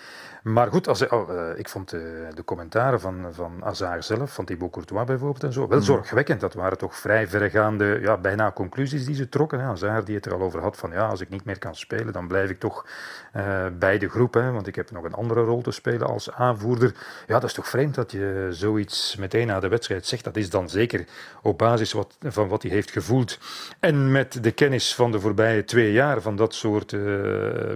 [0.53, 4.45] Maar goed, als, oh, uh, ik vond de, de, commentaren van, van Azar zelf, van
[4.45, 5.85] Thibaut Courtois bijvoorbeeld en zo, wel mm.
[5.85, 6.41] zorgwekkend.
[6.41, 9.61] Dat waren toch vrij verregaande, ja, bijna conclusies die ze trokken.
[9.61, 9.67] Hè.
[9.67, 12.13] Azar die het er al over had van, ja, als ik niet meer kan spelen,
[12.13, 12.87] dan blijf ik toch
[13.37, 14.35] uh, bij de groep.
[14.35, 16.95] Hè, want ik heb nog een andere rol te spelen als aanvoerder.
[17.27, 20.25] Ja, dat is toch vreemd dat je zoiets meteen na de wedstrijd zegt.
[20.25, 21.05] Dat is dan zeker
[21.43, 23.39] op basis wat, van wat hij heeft gevoeld.
[23.81, 27.23] En met de kennis van de voorbije twee jaar van dat soort uh,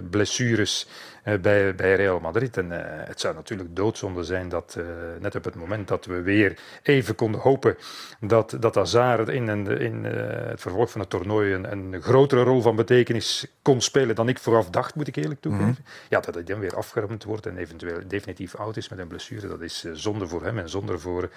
[0.09, 0.87] blessures
[1.23, 2.57] bij, bij Real Madrid.
[2.57, 4.77] En uh, het zou natuurlijk doodzonde zijn dat
[5.19, 7.77] net op het moment dat we weer even konden hopen
[8.19, 13.47] dat, dat Hazard in, het vervolg van het toernooi een, een, grotere rol van betekenis
[13.61, 15.67] kon spelen dan ik vooraf dacht, moet ik eerlijk toegeven.
[15.67, 15.85] Mm -hmm.
[16.09, 19.47] Ja, dat hij dan weer afgeremd wordt en eventueel definitief oud is met een blessure,
[19.47, 21.29] dat is zonde voor hem en zonde voor,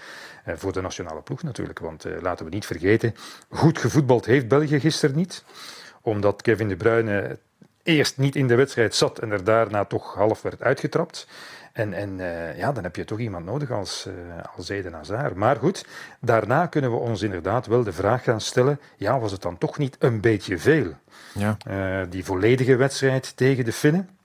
[0.47, 1.79] voor de nationale ploeg natuurlijk.
[1.79, 3.15] Want laten we niet vergeten,
[3.49, 5.45] goed gevoetbald heeft België gisteren niet
[6.07, 7.39] omdat Kevin De Bruyne
[7.87, 11.27] eerst niet in de wedstrijd zat en er daarna toch half werd uitgetrapt.
[11.73, 14.15] En, en uh, ja, dan heb je toch iemand nodig als, uh,
[14.57, 15.35] als Eden Hazard.
[15.35, 15.87] Maar goed,
[16.21, 19.79] daarna kunnen we ons inderdaad wel de vraag gaan stellen: ja, was het dan toch
[19.79, 20.93] niet een beetje veel?
[21.35, 21.57] Ja.
[21.69, 24.16] Uh, die volledige wedstrijd tegen de Finnen.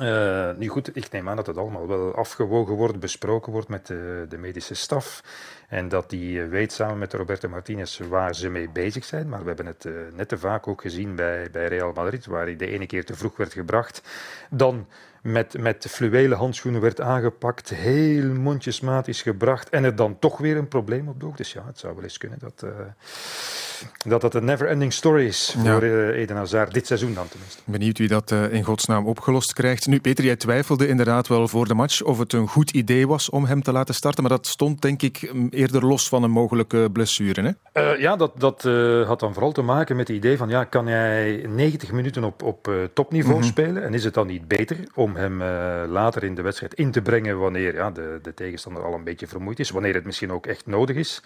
[0.00, 3.86] Uh, nu goed, ik neem aan dat het allemaal wel afgewogen wordt, besproken wordt met
[3.86, 5.22] de, de medische staf.
[5.68, 9.28] En dat die weet samen met Roberto Martinez waar ze mee bezig zijn.
[9.28, 12.56] Maar we hebben het net te vaak ook gezien bij, bij Real Madrid, waar hij
[12.56, 14.02] de ene keer te vroeg werd gebracht.
[14.50, 14.86] Dan
[15.22, 20.56] met, met fluwelen handschoenen werd aangepakt, heel mondjesmaat is gebracht en er dan toch weer
[20.56, 21.36] een probleem opdook.
[21.36, 22.70] Dus ja, het zou wel eens kunnen dat uh,
[24.04, 26.10] dat, dat een never-ending story is voor ja.
[26.10, 27.62] Eden Hazard, dit seizoen dan tenminste.
[27.64, 29.86] Benieuwd wie dat uh, in godsnaam opgelost krijgt.
[29.86, 33.30] Nu, Peter, jij twijfelde inderdaad wel voor de match of het een goed idee was
[33.30, 36.88] om hem te laten starten, maar dat stond denk ik eerder los van een mogelijke
[36.92, 37.56] blessure.
[37.72, 37.80] Hè?
[37.80, 38.62] Ja, dat, dat
[39.06, 42.42] had dan vooral te maken met het idee van, ja, kan hij 90 minuten op,
[42.42, 43.50] op topniveau mm -hmm.
[43.50, 45.42] spelen en is het dan niet beter om hem
[45.90, 49.26] later in de wedstrijd in te brengen wanneer ja, de, de tegenstander al een beetje
[49.26, 51.22] vermoeid is, wanneer het misschien ook echt nodig is.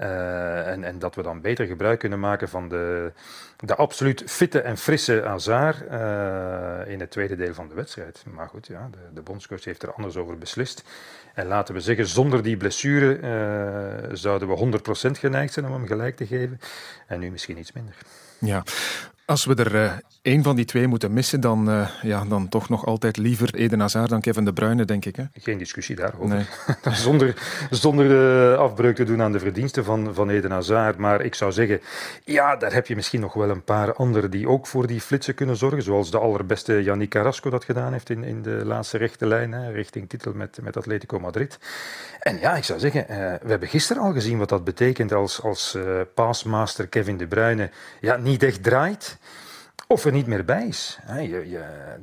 [0.00, 3.12] Uh, en, en, dat we dan beter gebruik kunnen maken van de,
[3.56, 8.24] de absoluut fitte en frisse Hazard uh, in het tweede deel van de wedstrijd.
[8.34, 10.84] Maar goed, ja, de, de bondscoach heeft er anders over beslist.
[11.34, 13.18] En laten we zeggen, zonder die blessure
[14.12, 16.60] zouden we 100% geneigd zijn om hem gelijk te geven.
[17.06, 17.94] En nu misschien iets minder.
[18.38, 18.62] Ja,
[19.30, 22.68] als we er uh, één van die twee moeten missen, dan, uh, ja, dan toch
[22.68, 25.16] nog altijd liever Eden Hazard dan Kevin De Bruyne, denk ik.
[25.16, 25.24] Hè?
[25.32, 26.28] Geen discussie daarover.
[26.28, 26.46] Nee.
[26.94, 27.34] zonder
[27.70, 30.96] zonder uh, afbreuk te doen aan de verdiensten van, van Eden Hazard.
[30.96, 31.80] Maar ik zou zeggen,
[32.24, 35.34] ja, daar heb je misschien nog wel een paar anderen die ook voor die flitsen
[35.34, 35.82] kunnen zorgen.
[35.82, 39.70] Zoals de allerbeste Yannick Carrasco dat gedaan heeft in, in de laatste rechte lijn, hè,
[39.70, 41.58] richting titel met, met Atletico Madrid.
[42.20, 43.04] En ja, ik zou zeggen,
[43.42, 45.78] we hebben gisteren al gezien wat dat betekent als, als
[46.14, 47.70] paasmaster Kevin De Bruyne
[48.00, 49.18] ja, niet echt draait.
[49.90, 50.98] Of er niet meer bij is.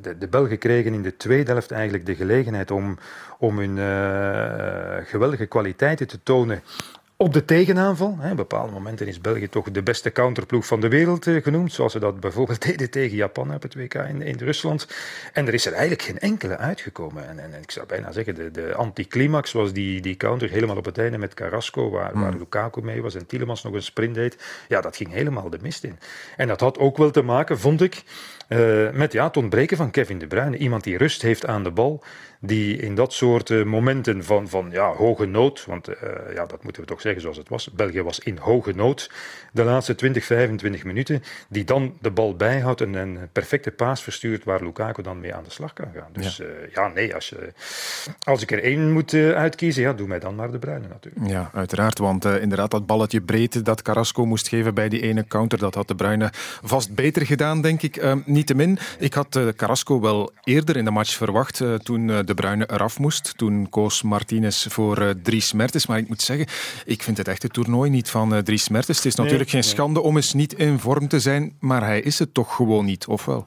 [0.01, 2.97] De, Belgen kregen in de tweede helft eigenlijk de gelegenheid om,
[3.39, 6.61] om hun uh, geweldige kwaliteiten te tonen
[7.17, 8.17] op de tegenaanval.
[8.29, 11.73] Op bepaalde momenten is België toch de beste counterploeg van de wereld eh, genoemd.
[11.73, 14.87] Zoals ze dat bijvoorbeeld deden tegen Japan op het WK in, in Rusland.
[15.33, 17.27] En er is er eigenlijk geen enkele uitgekomen.
[17.27, 20.77] En, en, en ik zou bijna zeggen, de, de anticlimax was die, die counter helemaal
[20.77, 22.21] op het einde met Carrasco, waar, hmm.
[22.21, 24.37] waar Lukaku mee was en Tielemans nog een sprint deed.
[24.67, 25.99] Ja, dat ging helemaal de mist in.
[26.37, 28.03] En dat had ook wel te maken, vond ik,
[28.49, 30.57] uh, met ja, het ontbreken van Kevin De Bruyne.
[30.57, 32.03] Iemand die rust heeft aan de bal
[32.39, 35.95] die in dat soort uh, momenten van, van ja, hoge nood, want uh,
[36.33, 39.11] ja, dat moeten we toch zeggen zoals het was, België was in hoge nood
[39.51, 44.43] de laatste 20, 25 minuten, die dan de bal bijhoudt en een perfecte paas verstuurt
[44.43, 46.09] waar Lukaku dan mee aan de slag kan gaan.
[46.11, 47.53] Dus ja, uh, ja nee, als, je,
[48.23, 51.27] als ik er één moet uitkiezen, ja, doe mij dan maar de Bruyne natuurlijk.
[51.27, 55.57] Ja, uiteraard, want inderdaad dat balletje breedte dat Carrasco moest geven bij die ene counter,
[55.57, 56.29] dat had de Bruyne
[56.63, 58.25] vast beter gedaan, denk ik.
[58.25, 63.37] Niettemin, ik had Carrasco wel eerder in de match verwacht, toen de Bruyne eraf moest.
[63.37, 65.87] Toen koos Martinez voor uh, Dries Mertens.
[65.87, 66.47] Maar ik moet zeggen,
[66.85, 68.97] ik vind het echte toernooi niet van uh, Dries Mertens.
[68.97, 69.69] Het is natuurlijk geen nee.
[69.69, 73.07] schande om eens niet in vorm te zijn, maar hij is het toch gewoon niet,
[73.07, 73.45] of wel?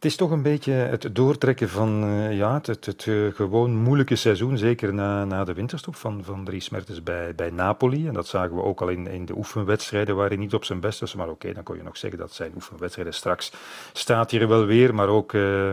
[0.00, 3.76] Het is toch een beetje het doortrekken van uh, ja, het, het, het uh, gewoon
[3.76, 8.06] moeilijke seizoen, zeker na, na de winterstop van, van Dries Mertens bij, bij Napoli.
[8.06, 10.80] En dat zagen we ook al in, in de oefenwedstrijden waar hij niet op zijn
[10.80, 11.14] best was.
[11.14, 13.52] Maar oké, okay, dan kon je nog zeggen dat zijn oefenwedstrijden straks
[13.92, 15.32] staat hier wel weer, maar ook...
[15.32, 15.72] Uh,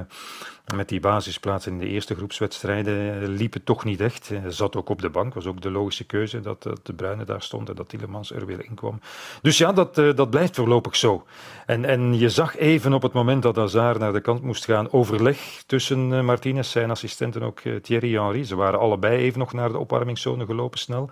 [0.75, 4.29] met die basisplaats in de eerste groepswedstrijden liep het toch niet echt.
[4.29, 7.25] Hij zat ook op de bank, was ook de logische keuze dat, dat de Bruyne
[7.25, 8.99] daar stond en dat Tielemans er weer in kwam.
[9.41, 11.25] Dus ja, dat, dat blijft voorlopig zo.
[11.65, 14.91] En, en je zag even op het moment dat Hazard naar de kant moest gaan,
[14.91, 18.43] overleg tussen Martinez, zijn assistent en ook Thierry Henry.
[18.43, 21.09] Ze waren allebei even nog naar de opwarmingszone gelopen snel.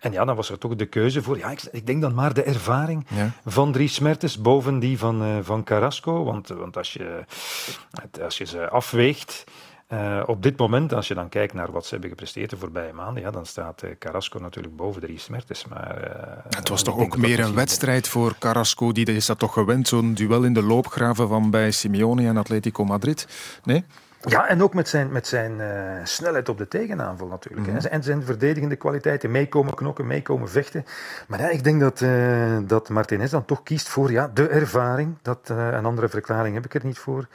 [0.00, 2.34] En ja, dan was er toch de keuze voor, ja, ik, ik denk dan maar
[2.34, 3.30] de ervaring ja.
[3.46, 6.24] van Dries Mertens boven die van, uh, van Carrasco.
[6.24, 7.24] Want, want als, je,
[8.22, 9.44] als je ze afweegt,
[9.92, 12.92] Uh, op dit moment, als je dan kijkt naar wat ze hebben gepresteerd de voorbije
[12.92, 15.64] maanden, ja, dan staat uh, Carrasco natuurlijk boven Dries Mertens.
[15.66, 19.52] Maar, uh, het was toch ook meer een wedstrijd voor Carrasco, die is dat toch
[19.52, 23.28] gewend, zo'n duel in de loopgraven van bij Simeone en Atletico Madrid?
[23.64, 23.84] Nee?
[24.20, 25.60] Ja, en ook met zijn, met zijn
[26.04, 27.66] snelheid op de tegenaanval natuurlijk.
[27.66, 27.86] Mm -hmm.
[27.86, 30.84] En zijn verdedigende kwaliteiten, meekomen knokken, meekomen vechten.
[31.28, 32.04] Maar ja, ik denk dat,
[32.68, 35.16] dat Martinez dan toch kiest voor ja, de ervaring.
[35.22, 37.26] Dat, een andere verklaring heb ik er niet voor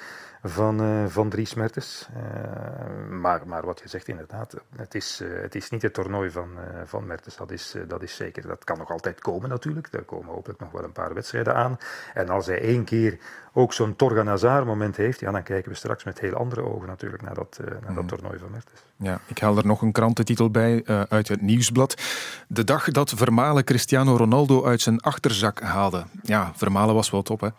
[0.44, 2.08] van, uh, van Dries Mertens.
[2.16, 6.32] Uh, maar, maar wat je zegt inderdaad, het is, uh, het is niet het toernooi
[6.32, 6.50] van,
[6.86, 8.48] van Mertens, dat is, dat is zeker.
[8.48, 11.78] Dat kan nog altijd komen natuurlijk, er komen hopelijk nog wel een paar wedstrijden aan.
[12.14, 13.18] En als hij één keer
[13.54, 16.88] ook zo'n Torgan Hazard moment heeft, ja, dan kijken we straks met heel andere ogen
[16.88, 18.84] natuurlijk naar dat, naar dat toernooi van Mertens.
[18.96, 22.02] Ja, ik haal er nog een krantentitel bij uit het Nieuwsblad.
[22.48, 26.04] De dag dat Vermalen Cristiano Ronaldo uit zijn achterzak haalde.
[26.24, 27.50] Ja, Vermalen was wel top hè?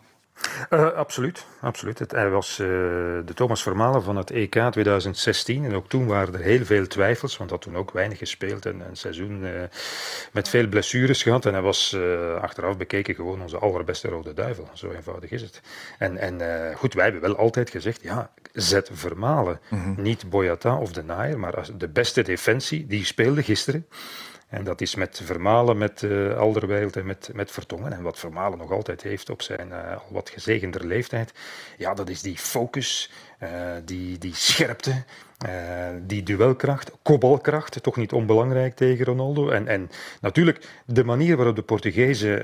[0.69, 1.99] Uh, absoluut, absoluut.
[1.99, 2.67] Het, hij was uh,
[3.25, 5.65] de Thomas Vermalen van het EK 2016.
[5.65, 8.65] En ook toen waren er heel veel twijfels, want hij had toen ook weinig gespeeld
[8.65, 9.49] en een seizoen uh,
[10.31, 11.45] met veel blessures gehad.
[11.45, 11.97] En hij was
[12.41, 14.69] achteraf bekeken gewoon onze allerbeste rode duivel.
[14.73, 15.61] Zo eenvoudig is het.
[15.99, 16.41] En, en
[16.75, 19.59] goed, wij hebben wel altijd gezegd, ja, zet Vermalen.
[19.69, 20.01] Mm -hmm.
[20.01, 23.87] Niet Boyata of de Naaier, maar de beste defensie, die speelde gisteren.
[24.55, 27.93] En dat is met Vermalen, met uh, Alderweireld en met, met Vertongen.
[27.93, 31.33] En wat Vermalen nog altijd heeft op zijn uh, al wat gezegender leeftijd,
[31.77, 33.11] ja, dat is die focus,
[33.43, 33.49] uh,
[33.85, 35.03] die, die scherpte,
[36.01, 39.49] die duelkracht, kopbalkracht, toch niet onbelangrijk tegen Ronaldo.
[39.49, 39.89] En, en
[40.21, 42.43] natuurlijk, de manier waarop de Portugezen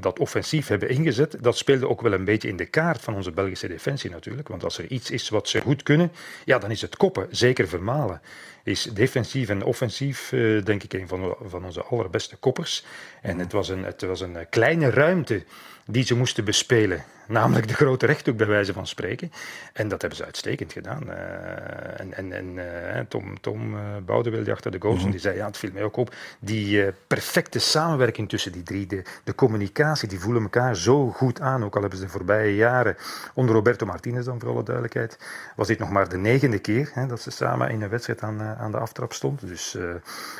[0.00, 3.30] dat offensief hebben ingezet, dat speelde ook wel een beetje in de kaart van onze
[3.30, 4.48] Belgische defensie natuurlijk.
[4.48, 6.12] Want als er iets is wat ze goed kunnen,
[6.44, 8.20] ja, dan is het koppen, zeker Vermalen
[8.62, 12.84] is defensief en offensief, uh, denk ik, een van, van onze allerbeste koppers.
[13.22, 15.44] En het was, een, het was een kleine ruimte
[15.86, 17.04] die ze moesten bespelen.
[17.28, 19.32] Namelijk de grote rechthoek, bij wijze van spreken.
[19.72, 21.02] En dat hebben ze uitstekend gedaan.
[21.08, 25.10] Uh, en en, en uh, Tom, Tom uh, Boudewil, die achter de goals, mm -hmm.
[25.10, 29.02] die zei, ja, het viel mij ook op, die perfecte samenwerking tussen die drie, de,
[29.24, 31.64] de, communicatie, die voelen elkaar zo goed aan.
[31.64, 32.96] Ook al hebben ze de voorbije jaren,
[33.34, 35.18] onder Roberto Martinez dan voor alle duidelijkheid,
[35.56, 38.42] was dit nog maar de negende keer hè, dat ze samen in een wedstrijd aan,
[38.42, 39.48] aan de aftrap stonden.
[39.48, 39.76] Dus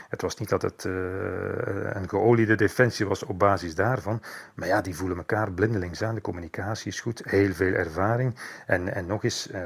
[0.09, 4.23] het was niet dat het een geoliede defensie was op basis daarvan.
[4.55, 8.35] Maar ja, die voelen elkaar blindelings aan, de communicatie is goed, heel veel ervaring.
[8.67, 9.61] En, en nog eens, uh,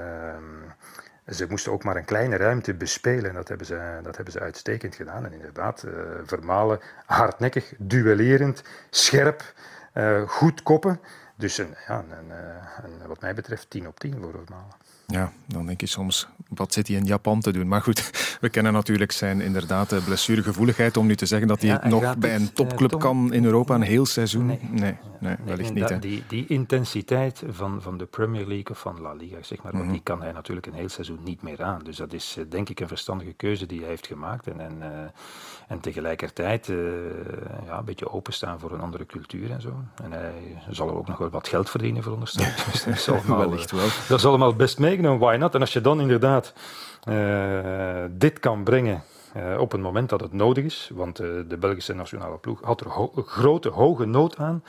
[1.29, 3.29] ze moesten ook maar een kleine ruimte bespelen.
[3.29, 5.25] En dat hebben ze, dat hebben ze uitstekend gedaan.
[5.25, 5.93] En inderdaad, uh,
[6.25, 9.55] Vermalen hardnekkig, duellerend, scherp,
[9.95, 11.01] uh, goed koppen.
[11.37, 12.31] Dus een, ja, een,
[12.85, 14.75] een, wat mij betreft 10 op 10 voor Vermalen.
[15.07, 17.69] Ja, dan denk je soms, wat zit hij in Japan te doen?
[17.69, 20.97] Maar goed, we kennen natuurlijk zijn inderdaad blessuregevoeligheid.
[20.97, 23.75] Om nu te zeggen dat hij ja, nog bij een topclub uh, kan in Europa
[23.75, 24.47] een heel seizoen.
[24.47, 25.89] Nee, nee, nee wellicht niet.
[25.89, 29.75] Dat, die, die intensiteit van, van de Premier League of van La Liga, zeg maar,
[29.75, 29.93] mm -hmm.
[29.93, 31.81] die kan hij natuurlijk een heel seizoen niet meer aan.
[31.85, 34.47] Dus dat is denk ik een verstandige keuze die hij heeft gemaakt.
[34.47, 34.87] En, en, uh,
[35.67, 36.77] en tegelijkertijd uh,
[37.67, 39.73] ja, een beetje openstaan voor een andere cultuur en zo.
[40.03, 40.33] En hij
[40.71, 42.65] zal ook nog wel wat geld verdienen, veronderstel ik.
[42.73, 43.89] Dus dat is allemaal, wellicht wel.
[44.09, 45.55] Dat is allemaal best mee meegenomen, why not?
[45.55, 46.53] En als je dan inderdaad
[47.09, 49.03] uh, dit kan brengen
[49.37, 52.89] uh, op een moment dat het nodig is, want de Belgische nationale ploeg had er
[52.89, 54.65] ho grote, hoge nood aan,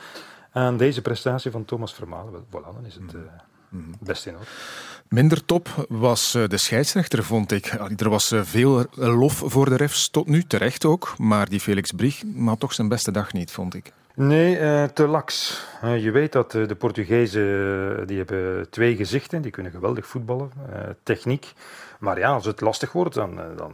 [0.52, 2.44] aan deze prestatie van Thomas Vermalen.
[2.46, 3.20] Voilà, dan is het mm.
[4.00, 4.46] Best in orde.
[5.08, 7.66] Minder top was de scheidsrechter, vond ik.
[7.96, 11.14] Er was veel lof voor de refs tot nu, terecht ook.
[11.18, 13.92] Maar die Felix Brig had toch zijn beste dag niet, vond ik.
[14.14, 14.56] Nee,
[14.92, 15.64] te laks.
[15.82, 20.50] Je weet dat de Portugezen die hebben twee gezichten, die kunnen geweldig voetballen,
[21.02, 21.52] techniek.
[21.98, 23.72] Maar ja, als het lastig wordt, dan, dan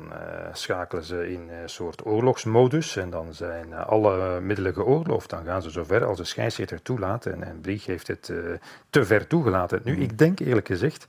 [0.52, 5.30] schakelen ze in een soort oorlogsmodus en dan zijn alle middelen geoorloofd.
[5.30, 8.32] Dan gaan ze zover als de scheidsrechter toelaat en, en Brieg heeft het
[8.90, 9.80] te ver toegelaten.
[9.84, 11.06] Nu, ik denk eerlijk gezegd,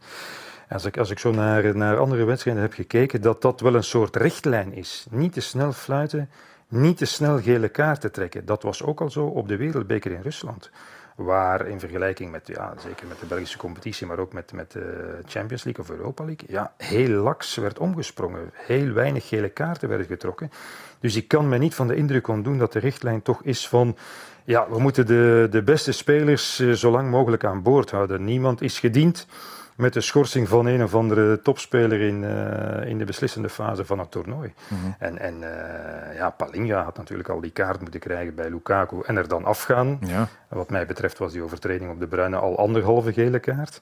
[0.69, 3.83] als ik, als ik zo naar, naar andere wedstrijden heb gekeken, dat dat wel een
[3.83, 5.05] soort richtlijn is.
[5.09, 6.29] Niet te snel fluiten
[6.67, 8.45] niet te snel gele kaarten trekken.
[8.45, 10.69] Dat was ook al zo op de Wereldbeker in Rusland.
[11.15, 15.19] Waar in vergelijking met, ja, zeker met de Belgische competitie, maar ook met, met de
[15.25, 18.49] Champions League of Europa League, ja, heel laks werd omgesprongen.
[18.53, 20.51] Heel weinig gele kaarten werden getrokken.
[20.99, 23.97] Dus ik kan me niet van de indruk ontdoen dat de richtlijn toch is van,
[24.43, 28.23] ja, we moeten de, de beste spelers eh, zo lang mogelijk aan boord houden.
[28.23, 29.27] Niemand is gediend
[29.75, 33.99] met de schorsing van een of andere topspeler in, uh, in de beslissende fase van
[33.99, 34.53] het toernooi.
[34.67, 34.95] Mm -hmm.
[34.99, 39.17] En, en uh, ja, Palinga had natuurlijk al die kaart moeten krijgen bij Lukaku en
[39.17, 39.97] er dan afgaan.
[40.01, 40.27] Ja.
[40.55, 43.81] Wat mij betreft was die overtreding op de Bruine al anderhalve gele kaart.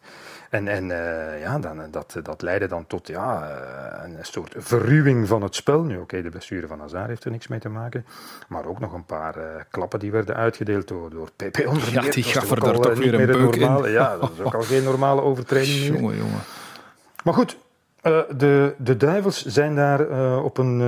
[0.50, 3.50] En, en uh, ja, dan, dat, dat leidde dan tot ja,
[4.04, 5.84] een soort verruwing van het spel.
[5.84, 8.06] Nu, oké, okay, de blessure van Hazard heeft er niks mee te maken.
[8.48, 12.24] Maar ook nog een paar klappen die werden uitgedeeld door, door PP onder Ja, die
[12.24, 13.94] gaf er daar toch weer een beuk normale, in.
[13.94, 16.42] Ja, dat is ook al geen normale overtreding Jongen, jongen.
[17.24, 17.58] Maar goed,
[18.08, 20.00] Uh, de, de duivels zijn daar
[20.44, 20.82] op een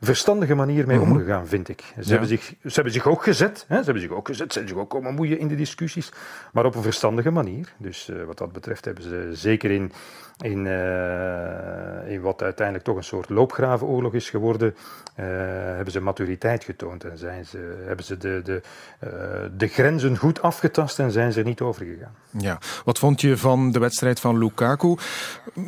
[0.00, 1.12] verstandige manier mee mm-hmm.
[1.12, 1.80] omgegaan, vind ik.
[1.80, 2.10] Ze, ja.
[2.10, 3.64] hebben zich, ze hebben zich ook gezet.
[3.68, 3.76] Hè?
[3.78, 4.52] Ze hebben zich ook gezet.
[4.52, 6.12] Ze hebben zich ook komen moeien in de discussies.
[6.52, 7.74] Maar op een verstandige manier.
[7.78, 9.92] Dus wat dat betreft hebben ze zeker in,
[10.40, 15.26] in, uh, in wat uiteindelijk toch een soort loopgravenoorlog is geworden, uh,
[15.74, 18.62] hebben ze maturiteit getoond en zijn ze, hebben ze de, de,
[19.04, 19.10] uh,
[19.56, 22.14] de grenzen goed afgetast en zijn ze er niet over gegaan.
[22.30, 24.94] Ja, wat vond je van de wedstrijd van Lukaku?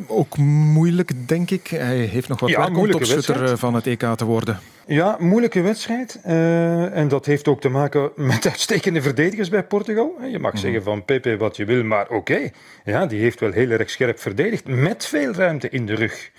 [0.07, 1.67] Ook moeilijk, denk ik.
[1.67, 4.59] Hij heeft nog wat ja, werk om topschutter van het EK te worden.
[4.87, 6.19] Ja, moeilijke wedstrijd.
[6.27, 10.15] Uh, en dat heeft ook te maken met uitstekende verdedigers bij Portugal.
[10.31, 10.59] Je mag mm.
[10.59, 12.15] zeggen van Pepe wat je wil, maar oké.
[12.15, 12.53] Okay.
[12.83, 14.67] Ja, die heeft wel heel erg scherp verdedigd.
[14.67, 16.31] Met veel ruimte in de rug.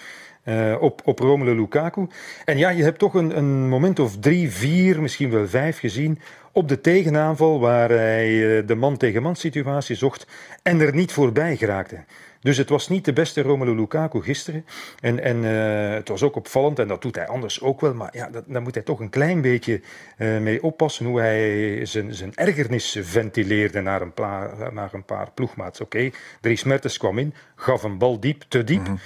[0.45, 2.07] Uh, op, op Romelu Lukaku.
[2.45, 6.19] En ja, je hebt toch een, een moment of drie, vier, misschien wel vijf gezien
[6.53, 10.27] op de tegenaanval waar hij uh, de man-tegen-man situatie zocht
[10.63, 12.05] en er niet voorbij geraakte.
[12.45, 14.65] Dus het was niet de beste Romelu Lukaku gisteren.
[15.01, 17.95] En, en uh, het was ook opvallend, en dat doet hij anders ook wel.
[17.95, 19.81] Maar ja, dat, daar moet hij toch een klein beetje
[20.19, 24.13] uh, mee oppassen hoe hij zijn, zijn ergernis ventileerde naar een,
[24.73, 25.81] naar een paar ploegmaats.
[25.81, 28.87] Oké, okay, Dries Mertens kwam in, gaf een bal diep, te diep.
[28.87, 28.99] -hmm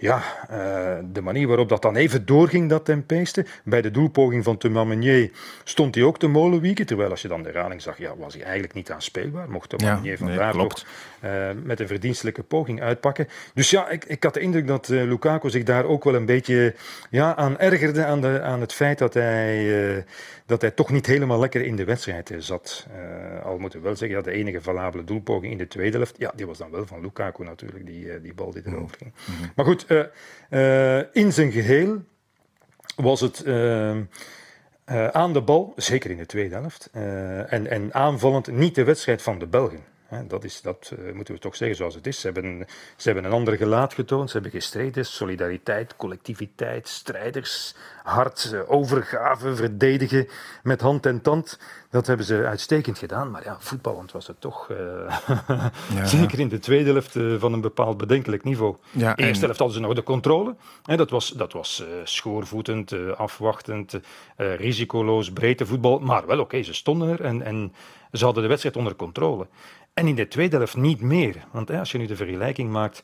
[0.00, 0.56] ja, uh,
[1.12, 3.44] de manier waarop dat dan even doorging, dat tempeeste.
[3.64, 5.30] Bij de doelpoging van Tumamenier
[5.64, 6.86] stond hij ook te molenwieken.
[6.86, 9.50] Terwijl als je dan de herhaling zag, ja, was hij eigenlijk niet aanspeelbaar.
[9.50, 10.84] Mocht Tumamenier ja, vandaar nee, nog
[11.24, 13.28] uh, met een verdienstelijke poging uitpakken.
[13.54, 16.26] Dus ja, ik, ik had de indruk dat uh, Lukaku zich daar ook wel een
[16.26, 16.74] beetje
[17.10, 18.04] ja, aan ergerde.
[18.04, 20.04] Aan, de, aan het feit dat hij,
[20.48, 22.86] dat hij toch niet helemaal lekker in de wedstrijd zat.
[23.42, 26.32] al moeten we wel zeggen, ja, de enige valabele doelpoging in de tweede helft, ja,
[26.36, 29.12] die was dan wel van Lukaku natuurlijk, die, die bal die erover ging.
[29.26, 29.52] Mm -hmm.
[29.56, 29.86] Maar goed,
[31.12, 32.02] in zijn geheel
[32.96, 33.96] was het uh,
[35.12, 39.38] aan de bal, zeker in de tweede helft, en, en aanvallend niet de wedstrijd van
[39.38, 39.84] de Belgen.
[40.28, 42.20] Dat, is, dat uh, moeten we toch zeggen zoals het is.
[42.20, 44.30] Ze hebben, ze hebben een ander gelaat getoond.
[44.30, 45.06] Ze hebben gestreden.
[45.06, 50.28] Solidariteit, collectiviteit, strijders, hart, uh, overgave, verdedigen
[50.62, 51.58] met hand en tand.
[51.90, 53.30] Dat hebben ze uitstekend gedaan.
[53.30, 54.78] Maar ja, voetballend was het toch, uh,
[55.94, 58.76] ja, zeker in de tweede helft, van een bepaald bedenkelijk niveau.
[58.90, 60.56] Ja, eerste helft hadden ze nog de controle.
[60.82, 64.00] dat was, dat was schoorvoetend, afwachtend,
[64.36, 65.98] risicoloos, breedte voetbal.
[65.98, 67.72] Maar wel oké, okay, ze stonden er en, en
[68.12, 69.46] ze hadden de wedstrijd onder controle.
[69.98, 71.46] En in de tweede helft niet meer.
[71.50, 73.02] Want hè, als je nu de vergelijking maakt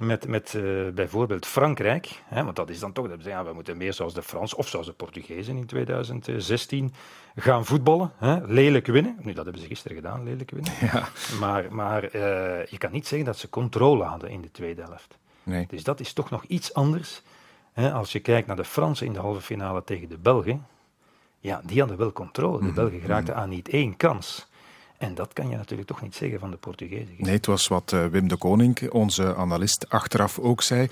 [0.00, 3.76] met, met uh, bijvoorbeeld Frankrijk, hè, want dat is dan toch, dat ja, we moeten
[3.76, 6.94] meer zoals de Frans of zoals de Portugezen in 2016
[7.36, 9.16] gaan voetballen, hè, lelijk winnen.
[9.20, 10.72] Nu, dat hebben ze gisteren gedaan, lelijk winnen.
[10.80, 11.08] Ja.
[11.40, 12.10] Maar, maar uh,
[12.66, 15.18] je kan niet zeggen dat ze controle hadden in de tweede helft.
[15.42, 15.66] Nee.
[15.68, 17.22] Dus dat is toch nog iets anders.
[17.72, 20.66] Hè, als je kijkt naar de Fransen in de halve finale tegen de Belgen,
[21.40, 22.58] ja, die hadden wel controle.
[22.58, 22.74] De mhm.
[22.74, 24.52] Belgen raakten aan niet één kans.
[24.98, 27.14] En dat kan je natuurlijk toch niet zeggen van de Portugezen.
[27.16, 30.88] Nee, het was wat uh, Wim de Koning, onze analist, achteraf ook zei.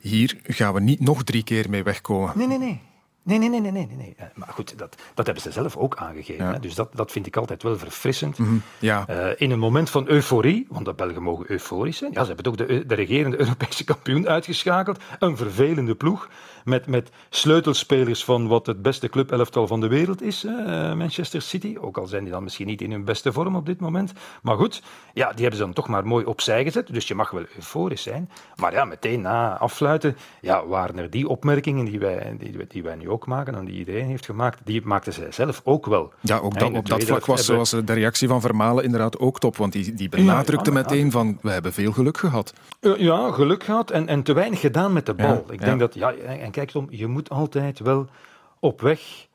[0.00, 2.32] Hier gaan we niet nog drie keer mee wegkomen.
[2.36, 2.80] Nee, nee, nee.
[3.22, 3.96] Nee, nee, nee, nee, nee.
[3.96, 4.14] nee.
[4.16, 6.44] Eh, maar goed, dat, dat hebben ze zelf ook aangegeven.
[6.44, 6.52] Ja.
[6.52, 6.60] Hè?
[6.60, 8.38] Dus dat, dat vind ik altijd wel verfrissend.
[8.38, 8.62] Mm -hmm.
[8.78, 9.04] ja.
[9.10, 12.12] uh, in een moment van euforie, want de Belgen mogen euforisch zijn.
[12.12, 14.98] Ja, ze hebben ook de, de regerende Europese kampioen uitgeschakeld.
[15.18, 16.28] Een vervelende ploeg
[16.70, 20.52] met, met sleutelspelers van wat het beste clubelftal van de wereld is, uh,
[20.94, 21.76] Manchester City.
[21.80, 24.12] Ook al zijn die dan misschien niet in hun beste vorm op dit moment.
[24.42, 24.82] Maar goed,
[25.14, 26.92] ja, die hebben ze dan toch maar mooi opzij gezet.
[26.92, 28.30] Dus je mag wel euforisch zijn.
[28.56, 32.94] Maar ja, meteen na afsluiten, ja, waren er die opmerkingen die wij, die, die wij
[32.94, 36.12] nu ook maken en die iedereen heeft gemaakt, die maakten zij zelf ook wel.
[36.20, 39.56] Ja, ook dat, op dat vlak was, was de reactie van Vermalen inderdaad ook top.
[39.56, 42.52] Want die, die benadrukte ja, ja, meteen van, we hebben veel geluk gehad.
[42.80, 45.44] Ja, geluk gehad en, en te weinig gedaan met de bal.
[45.50, 48.06] Ik denk dat, ja, en kijk Tom, je moet altijd wel
[48.58, 49.26] op weg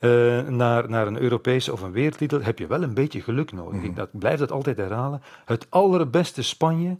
[0.00, 3.80] uh, naar, naar een Europese of een wereldtitel, heb je wel een beetje geluk nodig.
[3.80, 3.84] Mm.
[3.84, 5.22] Ik dat, blijf dat altijd herhalen.
[5.44, 6.96] Het allerbeste Spanje,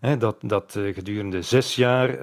[0.00, 2.18] hè, dat, dat uh, gedurende zes jaar uh,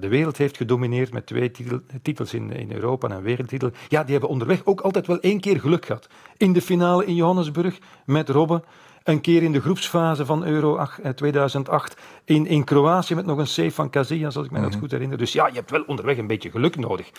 [0.00, 4.02] de wereld heeft gedomineerd met twee titel, titels in, in Europa en een wereldtitel, ja,
[4.02, 6.08] die hebben onderweg ook altijd wel één keer geluk gehad.
[6.36, 8.62] In de finale in Johannesburg met Robben.
[9.08, 13.46] Een keer in de groepsfase van Euro 2008 eh, in, in Kroatië met nog een
[13.46, 14.78] save van Casillas, als ik me dat mhm.
[14.78, 15.18] goed herinner.
[15.18, 17.10] Dus ja, je hebt wel onderweg een beetje geluk nodig.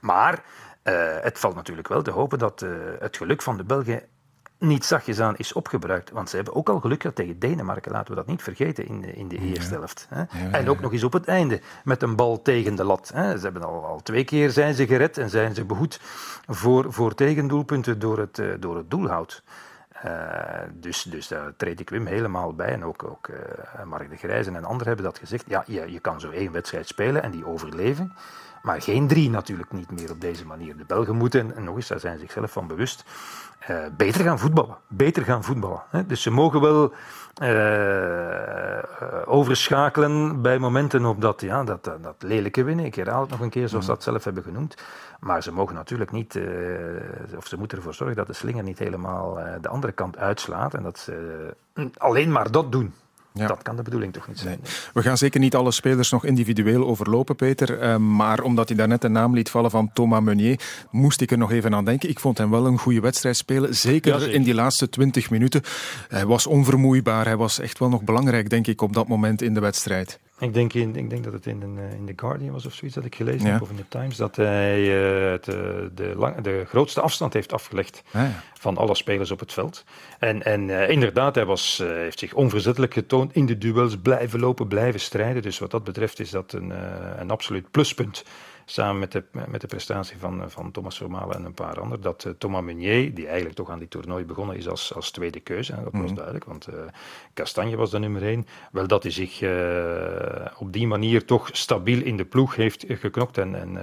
[0.00, 0.32] Maar
[0.84, 4.02] uh, het valt natuurlijk wel te hopen dat uh, het geluk van de Belgen
[4.58, 6.10] niet zachtjes aan is opgebruikt.
[6.10, 9.00] Want ze hebben ook al geluk gehad tegen Denemarken, laten we dat niet vergeten in
[9.00, 10.06] de, in de eerste helft.
[10.10, 10.18] Hè.
[10.18, 13.10] Ja, en ook nog eens op het einde met een bal tegen de lat.
[13.14, 13.36] Hè.
[13.36, 16.00] Ze hebben al, al twee keer zijn ze gered en zijn ze behoed
[16.46, 19.42] voor, voor tegendoelpunten door het, door het doelhout.
[20.04, 20.12] Uh,
[20.72, 22.72] dus, dus daar treed ik Wim helemaal bij.
[22.72, 25.44] En ook, ook uh, Mark de Grijzen en anderen hebben dat gezegd.
[25.46, 28.12] Ja, je, je kan zo één wedstrijd spelen en die overleven.
[28.62, 30.76] Maar geen drie natuurlijk niet meer op deze manier.
[30.76, 33.04] De Belgen moeten, en nog eens, daar zijn ze zichzelf van bewust,
[33.70, 34.76] uh, beter gaan voetballen.
[34.88, 35.82] Beter gaan voetballen.
[35.90, 36.06] Hè.
[36.06, 36.92] Dus ze mogen wel
[39.26, 42.84] overschakelen bij momenten op dat, ja, dat, dat, lelijke winnen.
[42.84, 44.00] Ik herhaal het nog een keer zoals ze mhm.
[44.00, 44.74] dat zelf hebben genoemd.
[45.20, 46.40] Maar ze mogen natuurlijk niet,
[47.36, 50.74] of ze moeten ervoor zorgen dat de slinger niet helemaal de andere kant uitslaat.
[50.74, 51.56] En dat ze
[51.96, 52.94] alleen maar dat doen.
[53.34, 53.46] Ja.
[53.46, 54.60] Dat kan de bedoeling toch niet zijn.
[54.94, 57.82] We gaan zeker niet alle spelers nog individueel overlopen, Peter.
[57.82, 60.60] Uh, maar omdat hij daarnet de naam liet vallen van Thomas Meunier,
[60.90, 62.08] moest ik er nog even aan denken.
[62.08, 63.74] Ik vond hem wel een goede wedstrijd spelen.
[63.74, 65.62] Zeker, in die laatste 20 minuten.
[66.08, 67.24] Hij was onvermoeibaar.
[67.24, 70.18] Hij was echt wel nog belangrijk, denk ik, op dat moment in de wedstrijd.
[70.42, 72.96] Ik denk, in, ik denk dat het in, eh, in The Guardian was of zoiets
[72.96, 76.64] dat ik gelezen heb, of in The Times, dat hij uh, het, de, lang, de
[76.68, 78.42] grootste afstand heeft afgelegd ah, ja.
[78.54, 79.84] van alle spelers op het veld.
[80.18, 84.40] En, en uh, inderdaad, hij was, uh, heeft zich onverzettelijk getoond in de duels, blijven
[84.40, 85.42] lopen, blijven strijden.
[85.42, 86.72] Dus wat dat betreft is dat een,
[87.20, 88.24] een absoluut pluspunt
[88.64, 92.24] samen met de, met de prestatie van, van Thomas Vermalen en een paar anderen, dat
[92.24, 95.74] uh, Thomas Meunier, die eigenlijk toch aan die toernooi begonnen is als, als tweede keuze,
[95.74, 96.14] dat was mhm.
[96.14, 96.74] duidelijk, want uh,
[97.34, 99.42] Castanje was de nummer één, wel dat hij zich
[100.58, 103.76] op die manier toch stabiel in de ploeg heeft geknokt en, en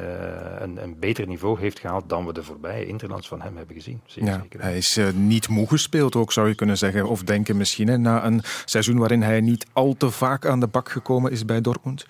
[0.63, 4.01] een, een, beter niveau heeft gehaald dan we de voorbije interlands van hem hebben gezien.
[4.05, 4.61] ja, zeker.
[4.61, 8.41] Hij is niet moe gespeeld ook, zou je kunnen zeggen, of denken misschien, na een
[8.65, 12.05] seizoen waarin hij niet al te vaak aan de bak gekomen is bij Dortmund.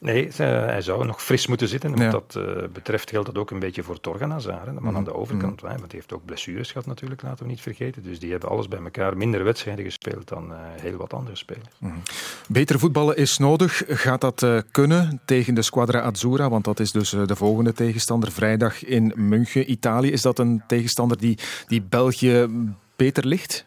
[0.00, 1.96] Nee, hij zou nog fris moeten zitten.
[1.96, 4.96] Wat dat uh, betreft geldt dat ook een beetje voor Torgan Hazard, de man mm.
[4.96, 5.62] aan de overkant.
[5.62, 5.68] Mm.
[5.68, 8.02] want die heeft ook blessures gehad natuurlijk, laten we niet vergeten.
[8.02, 11.76] Dus die hebben alles bij elkaar minder wedstrijden gespeeld dan uh, heel wat andere spelers.
[11.78, 12.02] Mm.
[12.48, 13.82] Beter voetballen is nodig.
[13.88, 16.48] Gaat dat uh, kunnen tegen de Squadra Azzurra?
[16.48, 18.32] Want dat is dus de volgende tegenstander.
[18.32, 20.12] Vrijdag in München, Italië.
[20.12, 22.48] Is dat een tegenstander die, die België
[22.96, 23.65] beter ligt?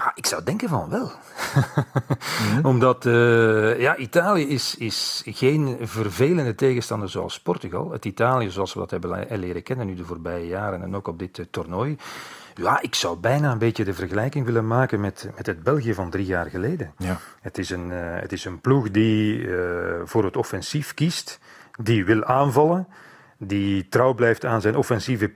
[0.00, 1.10] Ah, ik zou denken van wel.
[1.54, 2.66] Mhm.
[2.70, 7.90] Omdat uh, ja, Italië is, is geen vervelende tegenstander zoals Portugal.
[7.90, 11.18] Het Italië zoals we dat hebben leren kennen nu de voorbije jaren en ook op
[11.18, 11.96] dit uh, toernooi.
[12.54, 16.10] Ja, ik zou bijna een beetje de vergelijking willen maken met, met het België van
[16.10, 16.92] drie jaar geleden.
[16.98, 17.18] Ja.
[17.40, 19.48] Het, is een, uh, het is een ploeg die
[20.04, 21.38] voor het offensief kiest,
[21.80, 22.88] die wil aanvallen,
[23.38, 25.28] die trouw blijft aan zijn offensieve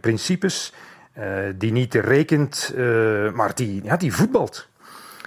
[0.00, 0.72] principes
[1.56, 4.68] die niet rekent, uh, maar die, ja, die voetbalt.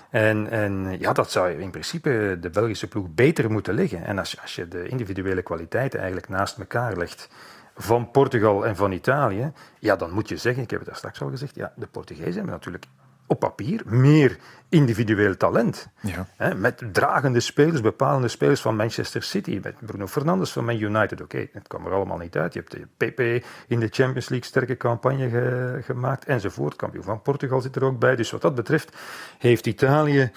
[0.09, 4.05] En, en ja, dat zou in principe de Belgische ploeg beter moeten liggen.
[4.05, 7.29] En als, als je de individuele kwaliteiten eigenlijk naast elkaar legt
[7.75, 11.21] van Portugal en van Italië, ja, dan moet je zeggen, ik heb het daar straks
[11.21, 12.85] al gezegd, ja, de Portugezen hebben natuurlijk
[13.28, 14.38] op papier meer
[14.69, 15.88] individueel talent.
[16.01, 16.28] Ja.
[16.36, 21.21] Hè, met dragende spelers, bepalende spelers van Manchester City, met Bruno Fernandes van Man United.
[21.21, 22.53] Oké, het kwam er allemaal niet uit.
[22.53, 26.75] Je hebt de PP in de Champions League sterke campagne gemaakt enzovoort.
[26.75, 28.15] Kampioen van Portugal zit er ook bij.
[28.15, 28.95] Dus wat dat betreft
[29.38, 30.32] heeft Italië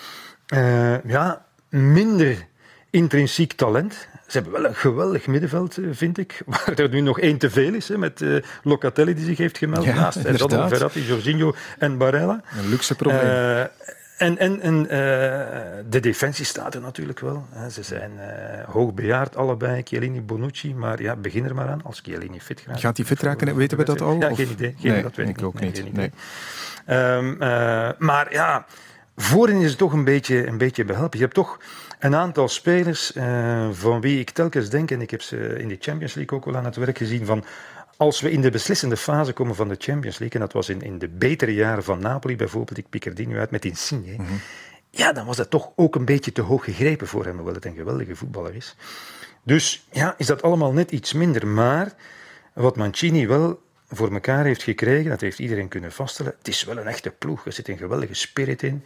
[0.54, 2.46] uh, ja, minder
[2.90, 4.08] intrinsiek talent.
[4.30, 6.42] Ze hebben wel een geweldig middenveld, eh, vind ik.
[6.46, 9.58] Waar er nu nog één te veel is, hè, met uh, Locatelli die zich heeft
[9.58, 9.84] gemeld.
[9.84, 12.42] Ja, naast Erdal, Verratti, Jorginho en Barella.
[12.58, 13.24] Een luxe probleem.
[13.24, 14.88] Uh, en, en, en uh,
[15.88, 17.46] de defensie staat er natuurlijk wel.
[17.50, 17.70] Hè.
[17.70, 20.74] Ze zijn uh, hoogbejaard allebei, Chiellini, Bonucci.
[20.74, 22.80] Maar ja, begin er maar aan als Chiellini fit gaat.
[22.80, 23.56] Gaat hij fit raken?
[23.56, 24.16] Weten we dat al?
[24.20, 24.74] Ja, geen idee.
[24.78, 25.92] Geen, nee, dat weet ik, ook niet.
[25.92, 26.10] Nee.
[26.88, 28.66] Um, uh, maar ja,
[29.16, 31.18] voorin is het toch een beetje, een beetje behelpen.
[31.18, 31.58] Je hebt toch
[32.00, 35.76] een aantal spelers uh, van wie ik telkens denk, en ik heb ze in de
[35.80, 37.44] Champions League ook wel aan het werk gezien, van
[37.96, 40.82] als we in de beslissende fase komen van de Champions League, en dat was in,
[40.82, 44.14] in de betere jaren van Napoli bijvoorbeeld, ik pik er die nu uit met Insigne,
[44.18, 44.40] mm
[44.90, 47.64] ja, dan was dat toch ook een beetje te hoog gegrepen voor hem, hoewel het
[47.64, 48.76] een geweldige voetballer is.
[49.42, 51.46] Dus ja, is dat allemaal net iets minder.
[51.46, 51.92] Maar
[52.52, 56.34] wat Mancini wel voor elkaar heeft gekregen, dat heeft iedereen kunnen vaststellen.
[56.38, 57.46] Het is wel een echte ploeg.
[57.46, 58.84] Er zit een geweldige spirit in.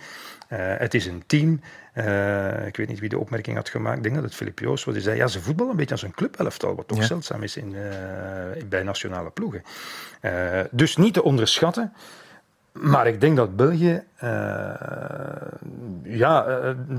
[0.52, 1.60] Uh, het is een team.
[1.94, 3.96] Uh, ik weet niet wie de opmerking had gemaakt.
[3.96, 4.94] Ik denk dat het Filip Joos was.
[4.94, 7.04] Die zei, ja, ze voetballen een beetje als een clubelftal, wat toch ja.
[7.04, 7.82] zeldzaam is in, uh,
[8.68, 9.62] bij nationale ploegen.
[10.70, 11.92] dus niet te onderschatten.
[12.72, 14.02] Maar ik denk dat België
[16.02, 16.44] ja,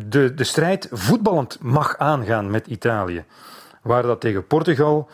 [0.06, 3.24] de, de strijd voetballend mag aangaan met Italië.
[3.82, 5.10] Waar dat tegen Portugal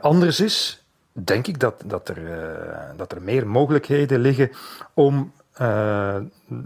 [0.00, 4.50] anders is, denk ik dat, dat, er, uh, dat er meer mogelijkheden liggen
[4.94, 6.16] om uh,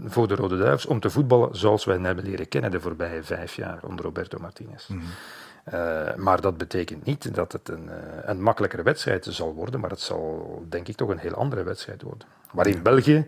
[0.05, 3.55] voor de Rode Duivels om te voetballen zoals wij hebben leren kennen de voorbije vijf
[3.55, 4.87] jaar onder Roberto Martinez.
[4.87, 5.73] Mm -hmm.
[5.73, 7.89] uh, maar dat betekent niet dat het een,
[8.23, 12.01] een makkelijkere wedstrijd zal worden, maar het zal denk ik toch een heel andere wedstrijd
[12.01, 12.27] worden.
[12.51, 13.25] Maar in België,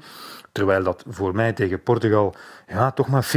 [0.52, 2.36] terwijl dat voor mij tegen Portugal
[2.68, 3.32] ja, toch maar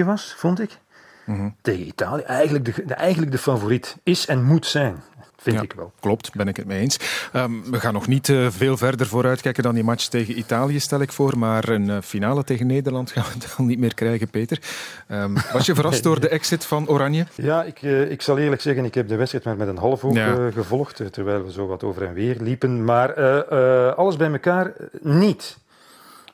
[0.00, 0.78] 50-50 was, vond ik,
[1.24, 1.56] mm -hmm.
[1.60, 5.02] tegen Italië eigenlijk de, de, eigenlijk de favoriet is en moet zijn
[5.42, 5.92] Vind ik wel.
[6.00, 6.98] Klopt, ben ik het mee eens.
[7.32, 11.00] Um, we gaan nog niet uh, veel verder vooruitkijken dan die match tegen Italië, stel
[11.00, 11.38] ik voor.
[11.38, 14.58] Maar een uh, finale tegen Nederland gaan we dan niet meer krijgen, Peter.
[15.08, 17.26] Um, was je verrast door de exit van Oranje?
[17.34, 20.04] Ja, ik, uh, ik zal eerlijk zeggen, ik heb de wedstrijd maar met een half
[20.04, 20.50] oog ja.
[20.50, 21.12] gevolgd.
[21.12, 22.84] Terwijl we zo wat over en weer liepen.
[22.84, 23.14] Maar
[23.94, 25.58] alles bij elkaar niet.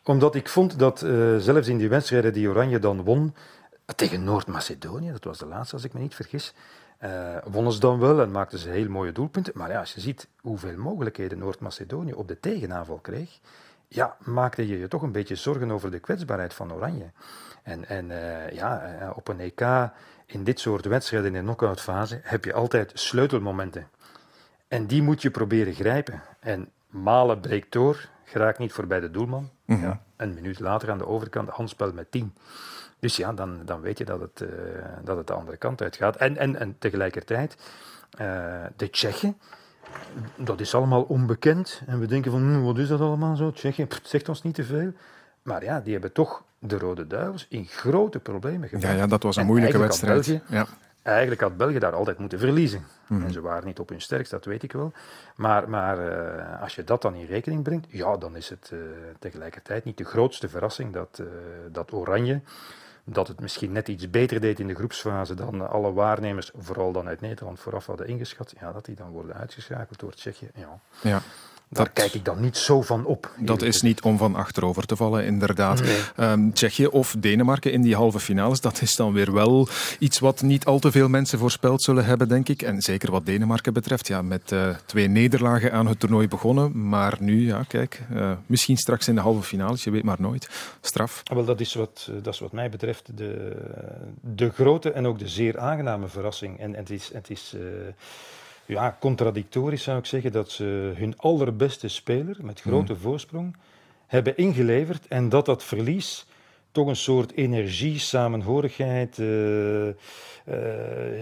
[0.05, 0.99] Omdat ik vond dat
[1.39, 3.35] zelfs in die wedstrijden die Oranje dan won...
[3.97, 6.55] Tegen Noord-Macedonië, dat was de laatste als ik me niet vergis
[7.05, 9.53] uh, wonnen ze dan wel en maakten ze heel mooie doelpunten.
[9.57, 13.41] Maar ja, als je ziet hoeveel mogelijkheden Noord-Macedonië op de tegenaanval kreeg,
[13.89, 17.11] ja, maakte je je toch een beetje zorgen over de kwetsbaarheid van Oranje.
[17.63, 19.91] En, en uh, ja, uh, op een EK
[20.27, 23.89] in dit soort wedstrijden in de knock-out fase heb je altijd sleutelmomenten.
[24.69, 26.23] En die moet je proberen grijpen.
[26.41, 29.51] En Malen breekt door, geraakt niet voorbij de doelman.
[29.65, 29.85] Mm -hmm.
[29.85, 32.35] ja, een minuut later aan de overkant handspel met 10.
[32.99, 34.49] Dus ja, dan, dan weet je dat het, uh,
[35.05, 36.17] dat het de andere kant uitgaat.
[36.17, 37.57] En, en, en tegelijkertijd,
[38.21, 39.37] uh, de Tsjechen,
[40.37, 41.83] dat is allemaal onbekend.
[41.87, 43.51] En we denken van, hm, wat is dat allemaal zo?
[43.51, 44.93] Tsjechië, pff, zegt ons niet te veel.
[45.43, 48.95] Maar ja, die hebben toch de Rode Duivels in grote problemen gebracht.
[48.95, 50.27] Ja, ja dat was een en moeilijke wedstrijd.
[50.27, 50.67] België, ja.
[51.03, 52.87] Eigenlijk had België daar altijd moeten verliezen.
[53.07, 53.25] Mm.
[53.25, 54.93] En ze waren niet op hun sterkst, dat weet ik wel.
[55.37, 58.81] Maar, maar uh, als je dat dan in rekening brengt, ja, dan is het uh,
[59.19, 61.27] tegelijkertijd niet de grootste verrassing dat, uh,
[61.71, 62.41] dat Oranje
[63.13, 67.09] dat het misschien net iets beter deed in de groepsfase dan alle waarnemers, vooral dan
[67.09, 68.55] uit Nederland, vooraf hadden ingeschat.
[68.61, 70.51] Ja, dat die dan worden uitgeschakeld door Tsjechië.
[70.55, 70.81] Ja.
[71.03, 71.21] ja.
[71.71, 73.31] Daar dat, kijk ik dan niet zo van op.
[73.39, 75.83] Dat is niet om van achterover te vallen, inderdaad.
[75.83, 76.31] Nee.
[76.31, 79.69] Um, Tsjechië of Denemarken in die halve finales, dat is dan weer wel
[79.99, 82.63] iets wat niet al te veel mensen voorspeld zullen hebben, denk ik.
[82.63, 86.89] En zeker wat Denemarken betreft, ja, met uh, twee nederlagen aan het toernooi begonnen.
[86.89, 90.49] Maar nu, ja, kijk, uh, misschien straks in de halve finales, je weet maar nooit.
[90.81, 91.23] Straf.
[91.25, 93.57] Wel, dat is wat, dat is wat mij betreft de,
[94.21, 96.59] de grote en ook de zeer aangename verrassing.
[96.61, 97.11] En, en het is...
[97.13, 97.61] Het is uh,
[98.69, 102.99] ja, contradictorisch zou ik zeggen dat ze hun allerbeste speler met grote mm.
[102.99, 103.57] voorsprong
[104.07, 106.27] hebben ingeleverd en dat dat verlies
[106.73, 109.93] toch een soort energie, samenhorigheid, uh, uh,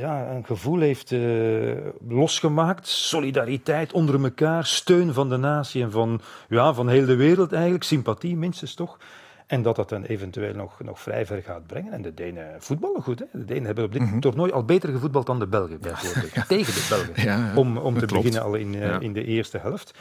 [0.01, 1.77] ja, een gevoel heeft uh,
[2.09, 2.87] losgemaakt.
[2.87, 7.85] Solidariteit onder elkaar, steun van de natie en van, ja, van heel de wereld eigenlijk,
[7.85, 8.99] sympathie minstens toch.
[9.47, 11.93] En dat dat dan eventueel nog, nog vrij ver gaat brengen.
[11.93, 13.19] En de Denen voetballen goed.
[13.19, 13.25] Hè?
[13.33, 14.21] De Denen hebben op dit mm -hmm.
[14.21, 16.35] toernooi al beter gevoetbald dan de Belgen bijvoorbeeld.
[16.35, 16.45] Ja.
[16.45, 17.25] Tegen de Belgen.
[17.25, 18.13] Ja, om om te klopt.
[18.13, 19.99] beginnen al in, uh, in de eerste helft.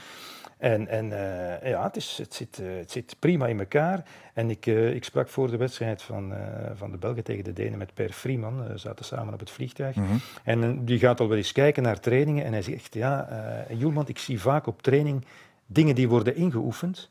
[0.57, 4.03] En, en uh, ja, het, is, het, zit, uh, het zit prima in elkaar.
[4.33, 6.33] En ik, uh, ik sprak voor de wedstrijd van,
[6.75, 8.67] van de Belgen tegen de Denen met Per Frieman.
[8.67, 9.95] We zaten samen op het vliegtuig.
[9.95, 10.19] Mm -hmm.
[10.43, 12.45] En die gaat al wel eens kijken naar trainingen.
[12.45, 13.27] En hij zegt, ja,
[13.69, 15.25] Joelman, ik zie vaak op training
[15.65, 17.09] dingen die worden ingeoefend.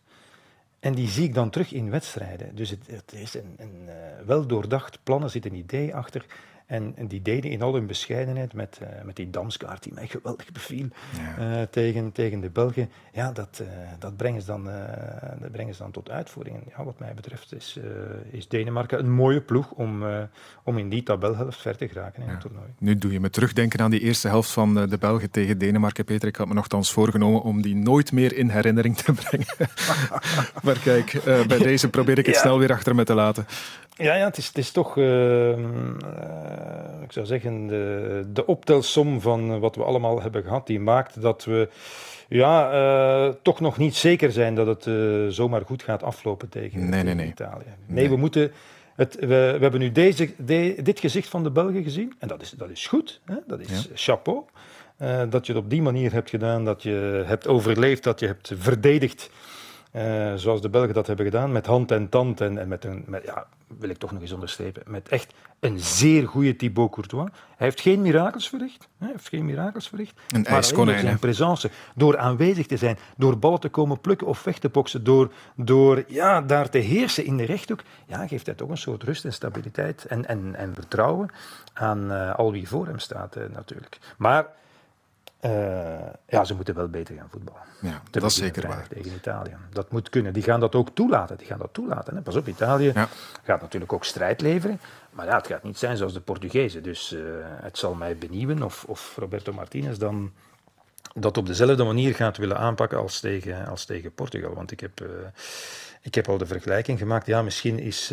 [0.85, 2.55] En die zie ik dan terug in wedstrijden.
[2.55, 3.94] Dus het, het is een, een uh,
[4.27, 6.27] wel doordacht plan, er zit een idee achter.
[6.66, 10.06] En, en, die deden in al hun bescheidenheid met, uh, met die Damskaart die mij
[10.06, 11.60] geweldig beviel ja.
[11.60, 12.90] uh, tegen, tegen de Belgen.
[13.12, 13.68] Ja, dat, uh,
[13.98, 14.64] dat, brengen ze dan,
[15.40, 16.56] dat brengen ze dan tot uitvoering.
[16.56, 17.78] En ja, wat mij betreft is,
[18.30, 20.04] is Denemarken een mooie ploeg om,
[20.62, 22.32] om in die tabelhelft ver te geraken in ja.
[22.32, 22.68] het toernooi.
[22.78, 26.28] Nu doe je me terugdenken aan die eerste helft van de Belgen tegen Denemarken, Peter.
[26.28, 29.46] Ik had me nogthans voorgenomen om die nooit meer in herinnering te brengen.
[30.64, 32.40] maar kijk, bij deze probeer ik het ja.
[32.40, 33.46] snel weer achter me te laten.
[33.96, 35.56] Ja, ja het, is, het is toch, uh, uh,
[37.02, 41.44] ik zou zeggen, de, de optelsom van wat we allemaal hebben gehad, die maakt dat
[41.44, 41.68] we
[42.28, 44.88] ja, uh, toch nog niet zeker zijn dat het
[45.34, 47.64] zomaar goed gaat aflopen tegen, nee, tegen nee, Italië.
[47.86, 48.52] Nee, nee, we moeten.
[48.94, 52.42] Het, we, we hebben nu deze, de, dit gezicht van de Belgen gezien en dat
[52.42, 53.36] is, dat is goed, hè?
[53.46, 53.80] dat is ja.
[53.94, 54.44] chapeau.
[55.30, 58.52] dat je het op die manier hebt gedaan, dat je hebt overleefd, dat je hebt
[58.56, 59.30] verdedigd.
[59.96, 63.04] Uh, zoals de Belgen dat hebben gedaan, met hand en tand en, en met een,
[63.06, 63.46] met, ja,
[63.78, 67.30] wil ik toch nog eens onderstrepen, met echt een zeer goede Thibaut Courtois.
[67.56, 70.20] Hij heeft geen mirakels verricht, hij heeft geen mirakels verricht.
[70.28, 74.58] Een ijskonijn, zijn presence, door aanwezig te zijn, door ballen te komen plukken of weg
[74.58, 78.68] te boksen, door, door ja, daar te heersen in de rechthoek, ja, geeft hij toch
[78.68, 81.30] een soort rust en stabiliteit en, en, en vertrouwen
[81.72, 83.98] aan uh, al wie voor hem staat uh, natuurlijk.
[84.16, 84.46] Maar
[85.44, 85.50] uh,
[86.28, 87.62] ja, ze moeten wel beter gaan voetballen.
[87.80, 88.86] Ja, dat is zeker waar.
[88.88, 89.56] Tegen Italië.
[89.72, 90.32] Dat moet kunnen.
[90.32, 91.36] Die gaan dat ook toelaten.
[91.36, 92.16] Die gaan dat toelaten.
[92.16, 92.22] Hè.
[92.22, 93.08] Pas op, Italië ja.
[93.42, 94.80] gaat natuurlijk ook strijd leveren.
[95.10, 96.82] Maar ja, het gaat niet zijn zoals de Portugezen.
[96.82, 100.32] Dus uh, het zal mij benieuwen of, of Roberto Martinez dan
[101.14, 104.54] dat op dezelfde manier gaat willen aanpakken als tegen, als tegen Portugal.
[104.54, 105.08] Want ik heb, uh,
[106.00, 107.26] ik heb al de vergelijking gemaakt.
[107.26, 108.12] Ja, misschien is,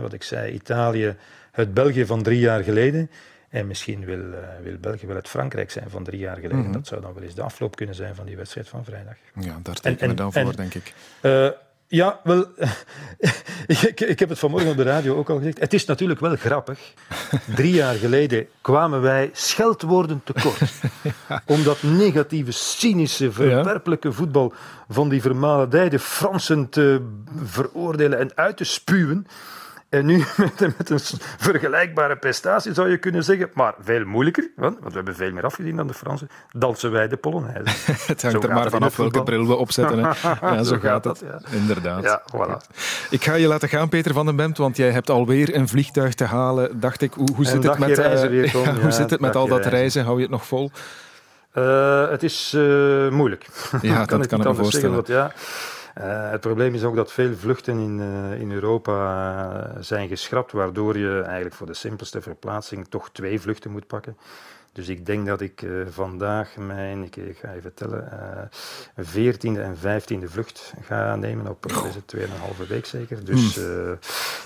[0.00, 1.16] wat ik zei, Italië
[1.52, 3.10] het België van drie jaar geleden.
[3.52, 6.56] En misschien wil, uh, wil België wel het Frankrijk zijn van drie jaar geleden.
[6.56, 6.72] Mm -hmm.
[6.72, 9.14] Dat zou dan wel eens de afloop kunnen zijn van die wedstrijd van vrijdag.
[9.40, 10.94] Ja, daar tekenen we dan voor, en, denk ik.
[11.22, 11.48] Uh,
[11.86, 12.46] Ja, wel,
[13.66, 15.58] ik, ik, heb het vanmorgen op de radio ook al gezegd.
[15.58, 16.78] Het is natuurlijk wel grappig.
[17.54, 20.72] Drie jaar geleden kwamen wij scheldwoorden tekort.
[21.54, 24.52] Om dat negatieve, cynische, verwerpelijke voetbal
[24.88, 27.08] van die vermaledijde Fransen te
[27.44, 29.26] veroordelen en uit te spuwen.
[29.92, 31.00] En nu met, met, een
[31.38, 35.76] vergelijkbare prestatie zou je kunnen zeggen, maar veel moeilijker, want, we hebben veel meer afgediend
[35.76, 37.92] dan de Fransen, dansen wij de Polonaise.
[38.12, 39.98] het hangt er maar vanaf welke bril we opzetten.
[39.98, 40.10] Hè.
[40.40, 41.24] Ja, zo, gaat, het.
[41.50, 42.02] Inderdaad.
[42.02, 42.74] Ja, voilà.
[43.10, 46.14] Ik ga je laten gaan, Peter van den Bemt, want jij hebt alweer een vliegtuig
[46.14, 46.80] te halen.
[46.80, 50.04] Dacht ik, hoe, hoe zit het met, uh, hoe zit het met al dat reizen?
[50.04, 50.70] Hou je het nog vol?
[51.54, 53.46] Uh, het is uh, moeilijk.
[53.82, 54.94] Ja, dat kan ik me voorstellen.
[54.94, 55.32] Want, ja,
[56.30, 58.94] het probleem is ook dat veel vluchten in, uh, in Europa
[59.76, 64.16] uh, zijn geschrapt, waardoor je eigenlijk voor de simpelste verplaatsing toch twee vluchten moet pakken.
[64.72, 68.08] Dus ik denk dat ik vandaag mijn, ik, ik, ga even tellen,
[68.96, 71.66] veertiende en vijftiende vlucht ga nemen op
[72.06, 73.24] tweeënhalve week zeker.
[73.24, 73.98] Dus, hmm.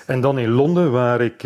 [0.06, 1.42] en dan in Londen, waar ik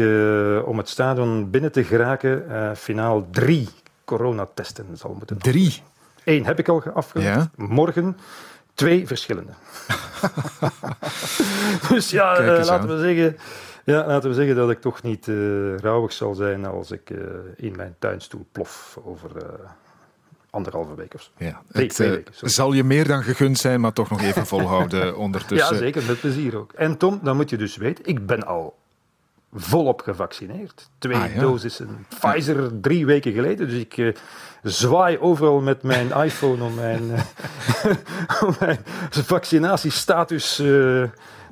[0.66, 3.68] om het stadion binnen te geraken, finaal drie
[4.04, 5.52] coronatesten zal moeten doen.
[5.52, 5.82] Drie?
[6.24, 7.34] Eén heb ik al afgelegd.
[7.34, 7.50] Ja?
[7.56, 8.16] Morgen
[8.80, 9.52] Twee verschillende.
[11.88, 13.36] dus ja, uh, laten, we zeggen,
[13.84, 17.18] ja, laten we zeggen dat ik toch niet uh, rouwig zal zijn als ik uh,
[17.56, 19.30] in mijn tuinstoel plof over
[20.50, 21.30] anderhalve week of zo.
[21.36, 25.16] Ja, het, twee weken, zal je meer dan gegund zijn, maar toch nog even volhouden
[25.26, 25.74] ondertussen.
[25.74, 26.72] Ja, zeker, met plezier ook.
[26.72, 28.78] En Tom, dan moet je dus weten, ik ben al
[29.52, 30.90] volop gevaccineerd.
[30.98, 31.40] Twee ah, ja.
[31.40, 33.68] dosissen Pfizer drie weken geleden.
[33.68, 34.14] Dus ik
[34.62, 37.02] zwaai overal met mijn iPhone om mijn,
[38.46, 38.78] om mijn
[39.10, 41.02] vaccinatiestatus uh,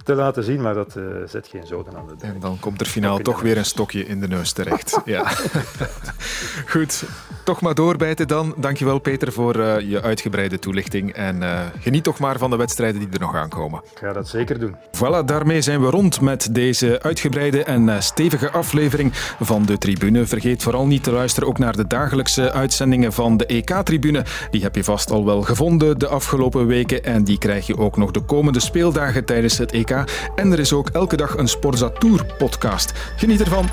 [0.08, 2.34] te laten zien, maar dat uh, zet geen zoden aan de deur.
[2.34, 5.00] En dan komt er finaal toch weer een stokje in de neus terecht.
[5.04, 5.30] ja.
[6.72, 7.04] Goed,
[7.44, 8.54] toch maar doorbijten dan.
[8.56, 13.00] Dankjewel Peter voor uh, je uitgebreide toelichting en uh, geniet toch maar van de wedstrijden
[13.00, 13.80] die er nog aankomen.
[13.90, 14.76] Ik ga dat zeker doen.
[14.96, 19.10] Voilà, daarmee zijn we rond met deze uitgebreide en stevige aflevering
[19.40, 20.26] van de Tribune.
[20.26, 24.24] Vergeet vooral niet te luisteren ook naar de dagelijkse uitzendingen van de EK-tribune.
[24.50, 27.96] Die heb je vast al wel gevonden de afgelopen weken en die krijg je ook
[27.96, 29.97] nog de komende speeldagen tijdens het EK
[30.34, 32.92] en er is ook elke dag een Sporza Tour podcast.
[33.16, 33.68] Geniet ervan.